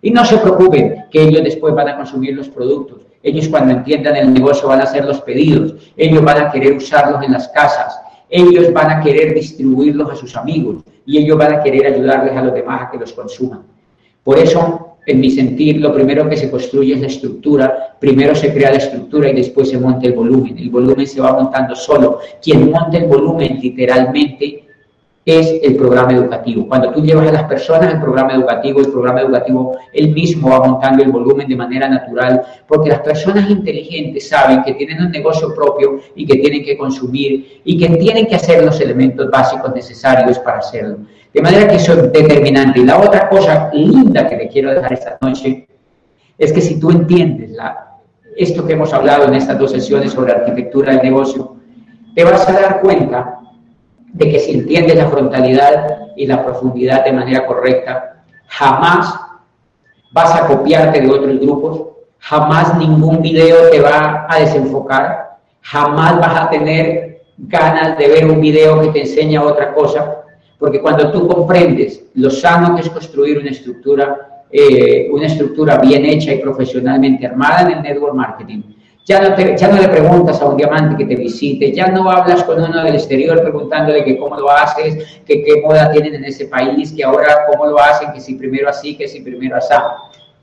Y 0.03 0.11
no 0.11 0.23
se 0.23 0.37
preocupen 0.37 1.05
que 1.09 1.23
ellos 1.23 1.43
después 1.43 1.73
van 1.73 1.89
a 1.89 1.97
consumir 1.97 2.35
los 2.35 2.49
productos. 2.49 2.99
Ellos 3.23 3.47
cuando 3.47 3.73
entiendan 3.73 4.15
el 4.15 4.31
negocio 4.31 4.67
van 4.67 4.81
a 4.81 4.83
hacer 4.83 5.05
los 5.05 5.21
pedidos. 5.21 5.73
Ellos 5.97 6.23
van 6.23 6.37
a 6.39 6.51
querer 6.51 6.73
usarlos 6.73 7.23
en 7.23 7.33
las 7.33 7.47
casas 7.47 7.99
ellos 8.29 8.73
van 8.73 8.91
a 8.91 9.01
querer 9.01 9.33
distribuirlos 9.33 10.11
a 10.11 10.15
sus 10.15 10.35
amigos 10.35 10.83
y 11.05 11.17
ellos 11.17 11.37
van 11.37 11.53
a 11.53 11.63
querer 11.63 11.93
ayudarles 11.93 12.35
a 12.35 12.43
los 12.43 12.53
demás 12.53 12.83
a 12.83 12.91
que 12.91 12.97
los 12.97 13.13
consuman. 13.13 13.63
Por 14.23 14.37
eso, 14.37 14.97
en 15.05 15.21
mi 15.21 15.31
sentir, 15.31 15.79
lo 15.79 15.93
primero 15.93 16.27
que 16.27 16.35
se 16.35 16.51
construye 16.51 16.95
es 16.95 16.99
la 16.99 17.07
estructura. 17.07 17.95
Primero 17.99 18.35
se 18.35 18.53
crea 18.53 18.71
la 18.71 18.77
estructura 18.77 19.29
y 19.29 19.35
después 19.35 19.69
se 19.69 19.79
monta 19.79 20.05
el 20.05 20.13
volumen. 20.13 20.57
El 20.57 20.69
volumen 20.69 21.07
se 21.07 21.21
va 21.21 21.31
montando 21.31 21.75
solo. 21.75 22.19
Quien 22.41 22.69
monta 22.69 22.97
el 22.97 23.05
volumen 23.05 23.59
literalmente 23.61 24.66
es 25.27 25.59
el 25.61 25.75
programa 25.75 26.13
educativo. 26.13 26.65
Cuando 26.69 26.89
tú 26.91 27.01
llevas 27.01 27.27
a 27.27 27.33
las 27.33 27.43
personas 27.43 27.93
al 27.93 27.99
programa 27.99 28.33
educativo, 28.33 28.79
el 28.79 28.87
programa 28.87 29.19
educativo 29.19 29.77
él 29.91 30.13
mismo 30.13 30.49
va 30.49 30.65
montando 30.65 31.03
el 31.03 31.11
volumen 31.11 31.49
de 31.49 31.55
manera 31.57 31.89
natural, 31.89 32.41
porque 32.65 32.89
las 32.89 33.01
personas 33.01 33.49
inteligentes 33.49 34.29
saben 34.29 34.63
que 34.63 34.75
tienen 34.75 35.01
un 35.01 35.11
negocio 35.11 35.53
propio 35.53 35.99
y 36.15 36.25
que 36.25 36.37
tienen 36.37 36.63
que 36.63 36.77
consumir 36.77 37.61
y 37.65 37.77
que 37.77 37.89
tienen 37.97 38.25
que 38.27 38.35
hacer 38.35 38.63
los 38.63 38.79
elementos 38.79 39.29
básicos 39.29 39.75
necesarios 39.75 40.39
para 40.39 40.59
hacerlo. 40.59 40.99
De 41.33 41.41
manera 41.41 41.67
que 41.67 41.75
eso 41.75 41.91
es 41.91 42.11
determinante. 42.13 42.79
Y 42.79 42.85
la 42.85 42.97
otra 42.97 43.27
cosa 43.27 43.69
linda 43.73 44.29
que 44.29 44.37
le 44.37 44.47
quiero 44.47 44.73
dejar 44.73 44.93
esta 44.93 45.17
noche 45.19 45.67
es 46.37 46.53
que 46.53 46.61
si 46.61 46.79
tú 46.79 46.89
entiendes 46.89 47.51
la, 47.51 47.97
esto 48.37 48.65
que 48.65 48.73
hemos 48.73 48.93
hablado 48.93 49.27
en 49.27 49.33
estas 49.33 49.59
dos 49.59 49.71
sesiones 49.71 50.13
sobre 50.13 50.31
arquitectura 50.31 50.93
del 50.93 51.01
negocio, 51.01 51.57
te 52.15 52.23
vas 52.23 52.47
a 52.47 52.53
dar 52.53 52.79
cuenta 52.79 53.36
de 54.17 54.31
que 54.31 54.39
si 54.39 54.51
entiendes 54.51 54.95
la 54.95 55.09
frontalidad 55.09 55.99
y 56.15 56.25
la 56.25 56.43
profundidad 56.43 57.05
de 57.05 57.13
manera 57.13 57.45
correcta, 57.45 58.23
jamás 58.47 59.13
vas 60.11 60.35
a 60.35 60.47
copiarte 60.47 61.01
de 61.01 61.09
otros 61.09 61.39
grupos, 61.39 61.81
jamás 62.17 62.75
ningún 62.79 63.21
video 63.21 63.69
te 63.69 63.79
va 63.79 64.25
a 64.27 64.39
desenfocar, 64.39 65.37
jamás 65.61 66.19
vas 66.19 66.41
a 66.41 66.49
tener 66.49 67.21
ganas 67.37 67.95
de 67.99 68.07
ver 68.07 68.25
un 68.25 68.41
video 68.41 68.81
que 68.81 68.87
te 68.89 69.01
enseña 69.01 69.43
otra 69.43 69.71
cosa, 69.75 70.23
porque 70.57 70.81
cuando 70.81 71.11
tú 71.11 71.27
comprendes 71.27 72.03
lo 72.15 72.31
sano 72.31 72.73
que 72.75 72.81
es 72.81 72.89
construir 72.89 73.37
una 73.37 73.51
estructura, 73.51 74.45
eh, 74.51 75.09
una 75.11 75.27
estructura 75.27 75.77
bien 75.77 76.03
hecha 76.05 76.33
y 76.33 76.39
profesionalmente 76.39 77.27
armada 77.27 77.61
en 77.61 77.77
el 77.77 77.83
network 77.83 78.15
marketing, 78.15 78.63
ya 79.07 79.21
no, 79.21 79.55
ya 79.55 79.67
no 79.69 79.81
le 79.81 79.87
preguntas 79.87 80.41
a 80.41 80.45
un 80.47 80.57
diamante 80.57 80.97
que 80.97 81.05
te 81.05 81.15
visite, 81.15 81.71
ya 81.71 81.87
no 81.87 82.11
hablas 82.11 82.43
con 82.43 82.61
uno 82.61 82.83
del 82.83 82.95
exterior 82.95 83.41
preguntándole 83.41 84.03
que 84.03 84.17
cómo 84.17 84.35
lo 84.35 84.51
haces, 84.51 85.21
que 85.25 85.43
qué 85.43 85.61
moda 85.61 85.89
tienen 85.91 86.15
en 86.15 86.25
ese 86.25 86.47
país, 86.47 86.91
que 86.91 87.05
ahora 87.05 87.45
cómo 87.49 87.67
lo 87.67 87.79
hacen, 87.79 88.11
que 88.11 88.19
si 88.19 88.35
primero 88.35 88.69
así, 88.69 88.97
que 88.97 89.07
si 89.07 89.21
primero 89.21 89.55
así. 89.55 89.73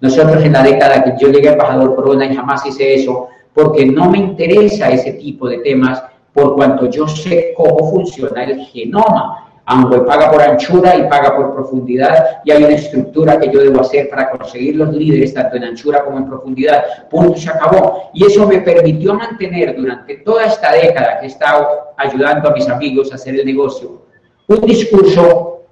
Nosotros 0.00 0.42
en 0.42 0.52
la 0.52 0.62
década 0.62 1.04
que 1.04 1.12
yo 1.20 1.30
llegué 1.30 1.50
a 1.50 1.52
embajador 1.52 1.94
Corona 1.94 2.24
y 2.24 2.34
jamás 2.34 2.64
hice 2.64 2.94
eso, 2.94 3.28
porque 3.52 3.84
no 3.84 4.08
me 4.08 4.18
interesa 4.18 4.88
ese 4.88 5.12
tipo 5.12 5.46
de 5.46 5.58
temas, 5.58 6.02
por 6.32 6.54
cuanto 6.56 6.86
yo 6.88 7.06
sé 7.06 7.52
cómo 7.54 7.90
funciona 7.90 8.44
el 8.44 8.64
genoma 8.64 9.43
aunque 9.66 9.98
paga 10.00 10.30
por 10.30 10.42
anchura 10.42 10.96
y 10.96 11.08
paga 11.08 11.36
por 11.36 11.54
profundidad 11.54 12.42
y 12.44 12.52
hay 12.52 12.64
una 12.64 12.74
estructura 12.74 13.38
que 13.38 13.50
yo 13.50 13.60
debo 13.60 13.80
hacer 13.80 14.10
para 14.10 14.30
conseguir 14.30 14.76
los 14.76 14.94
líderes 14.94 15.32
tanto 15.32 15.56
en 15.56 15.64
anchura 15.64 16.04
como 16.04 16.18
en 16.18 16.26
profundidad. 16.26 17.08
Punto, 17.08 17.38
se 17.38 17.50
acabó. 17.50 18.10
Y 18.12 18.26
eso 18.26 18.46
me 18.46 18.60
permitió 18.60 19.14
mantener 19.14 19.76
durante 19.76 20.16
toda 20.18 20.44
esta 20.44 20.72
década 20.72 21.20
que 21.20 21.26
he 21.26 21.28
estado 21.28 21.66
ayudando 21.96 22.48
a 22.48 22.52
mis 22.52 22.68
amigos 22.68 23.10
a 23.12 23.14
hacer 23.14 23.34
el 23.34 23.46
negocio 23.46 24.04
un 24.46 24.60
discurso 24.60 25.62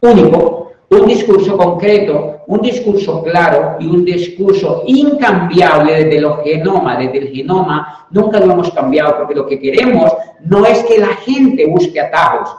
único, 0.00 0.72
un 0.90 1.06
discurso 1.06 1.56
concreto, 1.56 2.40
un 2.46 2.60
discurso 2.60 3.22
claro 3.22 3.76
y 3.78 3.86
un 3.86 4.04
discurso 4.04 4.82
incambiable 4.86 6.04
desde 6.04 6.20
los 6.20 6.42
genoma, 6.42 6.96
desde 6.96 7.18
el 7.18 7.28
genoma, 7.28 8.06
nunca 8.10 8.40
lo 8.40 8.52
hemos 8.52 8.70
cambiado 8.72 9.16
porque 9.18 9.34
lo 9.34 9.46
que 9.46 9.60
queremos 9.60 10.12
no 10.44 10.64
es 10.64 10.82
que 10.84 10.98
la 10.98 11.08
gente 11.08 11.66
busque 11.66 12.00
atajos, 12.00 12.56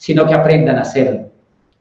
sino 0.00 0.26
que 0.26 0.32
aprendan 0.32 0.78
a 0.78 0.80
hacerlo. 0.80 1.26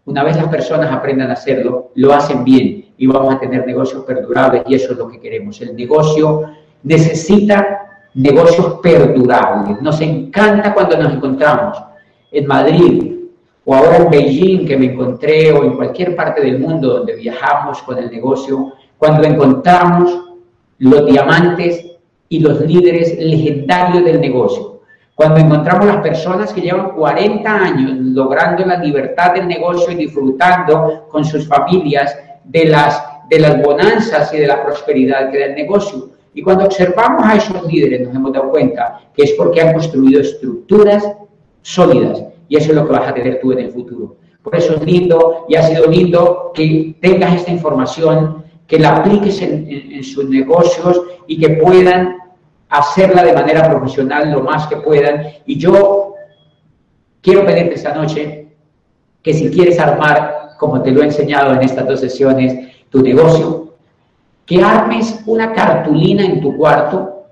Una 0.04 0.26
vez 0.26 0.36
las 0.36 0.50
personas 0.50 0.92
aprendan 0.92 1.30
a 1.30 1.34
hacerlo, 1.34 1.92
lo 1.96 2.14
hacen 2.14 2.44
bien 2.44 2.90
y 2.98 3.08
vamos 3.08 3.34
a 3.34 3.40
tener 3.40 3.66
negocios 3.66 4.04
perdurables 4.04 4.64
y 4.68 4.76
eso 4.76 4.92
es 4.92 4.98
lo 4.98 5.08
que 5.08 5.22
queremos. 5.22 5.62
El 5.62 5.74
negocio 5.74 6.52
necesita 6.84 8.02
negocios 8.16 8.80
perdurables. 8.84 9.82
Nos 9.82 10.02
encanta 10.02 10.74
cuando 10.74 10.98
nos 10.98 11.14
encontramos 11.14 11.82
en 12.30 12.46
Madrid, 12.46 13.16
o 13.64 13.74
ahora 13.74 13.98
en 13.98 14.10
Beijing 14.10 14.68
que 14.68 14.76
me 14.76 14.88
encontré, 14.88 15.54
o 15.54 15.64
en 15.64 15.78
cualquier 15.78 16.14
parte 16.14 16.42
del 16.42 16.60
mundo 16.60 16.98
donde 16.98 17.16
viajamos 17.16 17.82
con 17.84 18.00
el 18.00 18.12
negocio, 18.12 18.74
cuando 18.98 19.26
encontramos 19.26 20.26
los 20.80 21.06
diamantes 21.06 21.86
y 22.28 22.42
los 22.42 22.60
líderes 22.60 23.18
legendarios 23.18 24.04
del 24.04 24.20
negocio. 24.20 24.79
Cuando 25.20 25.42
encontramos 25.42 25.86
las 25.86 25.98
personas 25.98 26.54
que 26.54 26.62
llevan 26.62 26.92
40 26.92 27.54
años 27.54 27.92
logrando 28.00 28.66
la 28.66 28.78
libertad 28.78 29.34
del 29.34 29.50
negocio 29.50 29.92
y 29.92 29.96
disfrutando 29.96 31.10
con 31.10 31.26
sus 31.26 31.46
familias 31.46 32.18
de 32.46 32.64
las, 32.64 33.04
de 33.30 33.40
las 33.40 33.62
bonanzas 33.62 34.34
y 34.34 34.38
de 34.38 34.48
la 34.48 34.64
prosperidad 34.64 35.30
que 35.30 35.40
da 35.40 35.46
el 35.48 35.56
negocio. 35.56 36.12
Y 36.34 36.42
cuando 36.42 36.64
observamos 36.64 37.26
a 37.26 37.36
esos 37.36 37.62
líderes 37.70 38.08
nos 38.08 38.16
hemos 38.16 38.32
dado 38.32 38.50
cuenta 38.50 39.02
que 39.14 39.24
es 39.24 39.34
porque 39.34 39.60
han 39.60 39.74
construido 39.74 40.22
estructuras 40.22 41.06
sólidas 41.64 42.24
y 42.48 42.56
eso 42.56 42.70
es 42.70 42.78
lo 42.78 42.88
que 42.88 42.94
vas 42.94 43.10
a 43.10 43.14
tener 43.14 43.42
tú 43.42 43.52
en 43.52 43.60
el 43.60 43.72
futuro. 43.72 44.16
Por 44.42 44.56
eso 44.56 44.76
es 44.76 44.86
lindo 44.86 45.48
y 45.50 45.56
ha 45.56 45.64
sido 45.64 45.86
lindo 45.88 46.54
que 46.54 46.96
tengas 47.02 47.36
esta 47.36 47.52
información, 47.52 48.46
que 48.66 48.80
la 48.80 48.96
apliques 48.96 49.42
en, 49.42 50.02
sus 50.02 50.30
negocios 50.30 51.02
y 51.28 51.38
que 51.38 51.50
puedan 51.50 52.19
hacerla 52.70 53.24
de 53.24 53.34
manera 53.34 53.68
profesional 53.70 54.32
lo 54.32 54.42
más 54.42 54.68
que 54.68 54.78
puedan. 54.78 55.28
Y 55.46 55.58
yo 55.58 56.16
quiero 57.22 57.46
pedirte 57.46 57.76
esta 57.76 57.94
noche 57.94 58.48
que 59.22 59.34
si 59.34 59.50
quieres 59.50 59.80
armar, 59.80 60.52
como 60.58 60.82
te 60.82 60.92
lo 60.92 61.02
he 61.02 61.06
enseñado 61.06 61.54
en 61.54 61.64
estas 61.64 61.88
dos 61.88 62.00
sesiones, 62.00 62.70
tu 62.90 63.02
negocio, 63.02 63.74
que 64.46 64.64
armes 64.64 65.22
una 65.26 65.54
cartulina 65.54 66.24
en 66.24 66.42
tu 66.42 66.58
cuarto, 66.58 67.26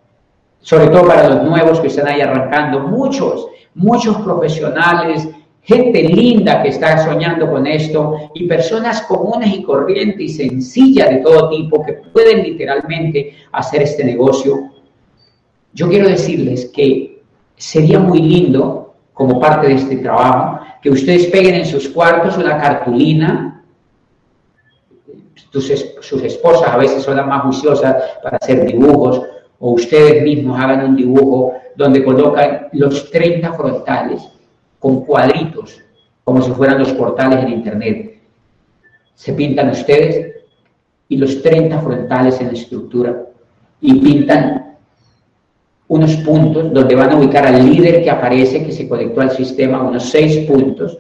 sobre 0.59 0.87
todo 0.87 1.07
para 1.07 1.29
los 1.29 1.43
nuevos 1.43 1.79
que 1.79 1.87
están 1.87 2.07
ahí 2.07 2.21
arrancando, 2.21 2.81
muchos 2.81 3.47
muchos 3.77 4.17
profesionales, 4.17 5.29
gente 5.61 6.03
linda 6.03 6.63
que 6.63 6.69
está 6.69 7.03
soñando 7.05 7.49
con 7.49 7.67
esto 7.67 8.31
y 8.33 8.47
personas 8.47 9.03
comunes 9.03 9.53
y 9.53 9.63
corrientes 9.63 10.19
y 10.19 10.29
sencillas 10.29 11.09
de 11.09 11.17
todo 11.17 11.49
tipo 11.49 11.85
que 11.85 11.93
pueden 11.93 12.43
literalmente 12.43 13.35
hacer 13.51 13.83
este 13.83 14.03
negocio. 14.03 14.71
Yo 15.77 15.87
quiero 15.87 16.09
decirles 16.09 16.71
que 16.73 17.21
sería 17.55 17.99
muy 17.99 18.19
lindo, 18.19 18.95
como 19.13 19.39
parte 19.39 19.67
de 19.67 19.75
este 19.75 19.97
trabajo, 19.97 20.59
que 20.81 20.89
ustedes 20.89 21.27
peguen 21.27 21.53
en 21.53 21.65
sus 21.67 21.89
cuartos 21.89 22.35
una 22.35 22.57
cartulina. 22.57 23.63
sus 25.51 26.23
esposas 26.23 26.69
a 26.69 26.77
veces 26.77 27.03
son 27.03 27.17
las 27.17 27.27
más 27.27 27.43
juiciosas 27.43 27.95
para 28.23 28.37
hacer 28.37 28.65
dibujos, 28.65 29.21
o 29.59 29.73
ustedes 29.73 30.23
mismos 30.23 30.59
hagan 30.59 30.83
un 30.83 30.95
dibujo 30.95 31.53
donde 31.75 32.03
colocan 32.03 32.69
los 32.71 33.11
30 33.11 33.53
frontales 33.53 34.27
con 34.79 35.05
cuadritos, 35.05 35.79
como 36.23 36.41
si 36.41 36.49
fueran 36.53 36.79
los 36.79 36.91
portales 36.93 37.43
en 37.43 37.49
Internet. 37.49 38.19
Se 39.13 39.31
pintan 39.33 39.69
ustedes 39.69 40.37
y 41.07 41.17
los 41.17 41.39
30 41.43 41.79
frontales 41.81 42.41
en 42.41 42.47
la 42.47 42.53
estructura 42.53 43.25
y 43.79 43.93
pintan 43.99 44.66
unos 45.89 46.15
puntos 46.17 46.73
donde 46.73 46.95
van 46.95 47.11
a 47.11 47.17
ubicar 47.17 47.45
al 47.45 47.65
líder 47.65 48.03
que 48.03 48.09
aparece, 48.09 48.65
que 48.65 48.71
se 48.71 48.87
conectó 48.87 49.21
al 49.21 49.31
sistema, 49.31 49.81
unos 49.81 50.09
6 50.09 50.49
puntos, 50.49 50.97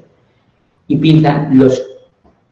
y 0.87 0.95
pintan 0.95 1.57
los 1.57 1.83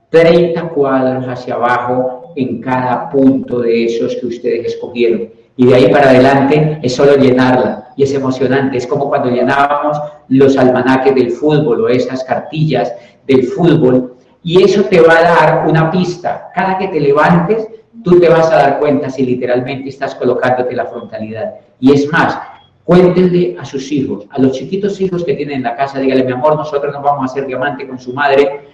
30 0.09 0.69
cuadros 0.69 1.25
hacia 1.27 1.55
abajo 1.55 2.33
en 2.35 2.61
cada 2.61 3.09
punto 3.09 3.59
de 3.59 3.85
esos 3.85 4.15
que 4.15 4.27
ustedes 4.27 4.73
escogieron. 4.73 5.29
Y 5.57 5.67
de 5.67 5.75
ahí 5.75 5.89
para 5.89 6.09
adelante 6.09 6.79
es 6.83 6.93
solo 6.93 7.15
llenarla 7.15 7.89
y 7.95 8.03
es 8.03 8.13
emocionante. 8.13 8.77
Es 8.77 8.87
como 8.87 9.07
cuando 9.07 9.29
llenábamos 9.29 9.97
los 10.27 10.57
almanaques 10.57 11.15
del 11.15 11.31
fútbol 11.31 11.85
o 11.85 11.89
esas 11.89 12.23
cartillas 12.25 12.93
del 13.25 13.43
fútbol 13.43 14.15
y 14.43 14.61
eso 14.61 14.83
te 14.83 14.99
va 14.99 15.17
a 15.17 15.23
dar 15.23 15.67
una 15.67 15.89
pista. 15.89 16.51
Cada 16.53 16.77
que 16.77 16.89
te 16.89 16.99
levantes, 16.99 17.67
tú 18.03 18.19
te 18.19 18.27
vas 18.27 18.51
a 18.51 18.55
dar 18.55 18.79
cuenta 18.79 19.09
si 19.09 19.25
literalmente 19.25 19.89
estás 19.89 20.13
colocándote 20.15 20.75
la 20.75 20.85
frontalidad. 20.85 21.55
Y 21.79 21.91
es 21.91 22.11
más, 22.11 22.37
cuéntenle 22.83 23.57
a 23.59 23.65
sus 23.65 23.91
hijos, 23.91 24.25
a 24.29 24.39
los 24.39 24.53
chiquitos 24.53 24.99
hijos 25.01 25.23
que 25.23 25.33
tienen 25.33 25.57
en 25.57 25.63
la 25.63 25.75
casa, 25.75 25.99
dígale, 25.99 26.23
mi 26.23 26.31
amor, 26.31 26.55
nosotros 26.55 26.93
nos 26.93 27.03
vamos 27.03 27.23
a 27.23 27.25
hacer 27.25 27.45
diamante 27.45 27.87
con 27.87 27.99
su 27.99 28.13
madre 28.13 28.67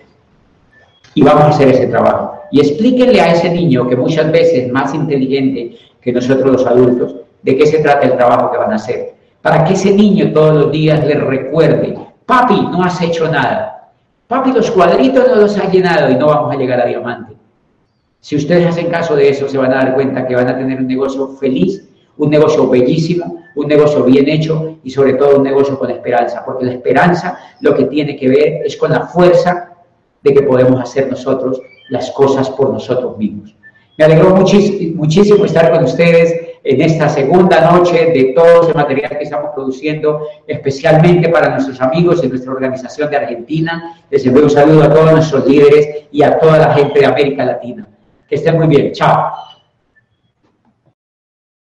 y 1.14 1.24
vamos 1.24 1.44
a 1.44 1.50
hacer 1.50 1.70
ese 1.70 1.88
trabajo. 1.88 2.40
Y 2.52 2.60
explíquenle 2.60 3.22
a 3.22 3.34
ese 3.34 3.50
niño 3.50 3.88
que 3.88 3.96
muchas 3.96 4.32
veces 4.32 4.66
es 4.66 4.72
más 4.72 4.94
inteligente 4.94 5.78
que 6.02 6.12
nosotros 6.12 6.52
los 6.52 6.66
adultos, 6.66 7.16
de 7.42 7.58
qué 7.58 7.66
se 7.66 7.80
trata 7.80 8.06
el 8.06 8.18
trabajo 8.18 8.52
que 8.52 8.58
van 8.58 8.72
a 8.72 8.76
hacer. 8.76 9.16
Para 9.42 9.64
que 9.64 9.74
ese 9.74 9.94
niño 9.94 10.32
todos 10.34 10.54
los 10.56 10.72
días 10.72 11.06
le 11.06 11.16
recuerde, 11.16 11.98
papi, 12.26 12.62
no 12.62 12.84
has 12.84 13.02
hecho 13.02 13.28
nada. 13.28 13.92
Papi, 14.28 14.52
los 14.52 14.70
cuadritos 14.72 15.28
no 15.28 15.36
los 15.36 15.58
has 15.58 15.72
llenado 15.72 16.10
y 16.12 16.16
no 16.16 16.28
vamos 16.28 16.54
a 16.54 16.58
llegar 16.58 16.80
a 16.80 16.86
diamante. 16.86 17.34
Si 18.20 18.36
ustedes 18.36 18.68
hacen 18.68 18.90
caso 18.90 19.16
de 19.16 19.30
eso, 19.30 19.50
se 19.50 19.58
van 19.58 19.74
a 19.74 19.78
dar 19.78 19.96
cuenta 19.96 20.28
que 20.28 20.36
van 20.36 20.48
a 20.48 20.58
tener 20.58 20.80
un 20.80 20.88
negocio 20.88 21.30
feliz, 21.30 21.90
un 22.22 22.30
negocio 22.30 22.70
bellísimo, 22.70 23.44
un 23.56 23.68
negocio 23.68 24.04
bien 24.04 24.30
hecho 24.30 24.78
y 24.84 24.92
sobre 24.92 25.14
todo 25.14 25.38
un 25.38 25.44
negocio 25.44 25.78
con 25.78 25.90
esperanza, 25.90 26.44
porque 26.46 26.66
la 26.66 26.74
esperanza 26.74 27.38
lo 27.62 27.76
que 27.76 27.86
tiene 27.86 28.16
que 28.16 28.30
ver 28.30 28.62
es 28.64 28.78
con 28.78 28.92
la 28.92 29.08
fuerza 29.08 29.72
de 30.22 30.34
que 30.34 30.44
podemos 30.44 30.80
hacer 30.80 31.10
nosotros 31.10 31.60
las 31.90 32.12
cosas 32.12 32.48
por 32.52 32.72
nosotros 32.72 33.18
mismos. 33.18 33.56
Me 33.98 34.06
alegró 34.06 34.36
muchísimo 34.36 35.46
estar 35.46 35.72
con 35.72 35.84
ustedes 35.84 36.60
en 36.64 36.82
esta 36.82 37.10
segunda 37.10 37.72
noche 37.72 38.12
de 38.14 38.34
todo 38.36 38.64
ese 38.64 38.74
material 38.76 39.18
que 39.18 39.24
estamos 39.24 39.50
produciendo, 39.56 40.28
especialmente 40.46 41.28
para 41.30 41.50
nuestros 41.50 41.82
amigos 41.82 42.22
de 42.22 42.30
nuestra 42.30 42.52
organización 42.52 43.10
de 43.10 43.18
Argentina. 43.18 43.96
Les 44.12 44.24
envío 44.28 44.44
un 44.44 44.50
saludo 44.52 44.84
a 44.84 44.94
todos 44.94 45.12
nuestros 45.12 45.48
líderes 45.48 46.06
y 46.12 46.22
a 46.22 46.38
toda 46.38 46.60
la 46.60 46.74
gente 46.76 47.00
de 47.00 47.06
América 47.08 47.46
Latina. 47.46 47.88
Que 48.30 48.36
estén 48.36 48.58
muy 48.58 48.68
bien. 48.68 48.92
Chao. 48.92 49.51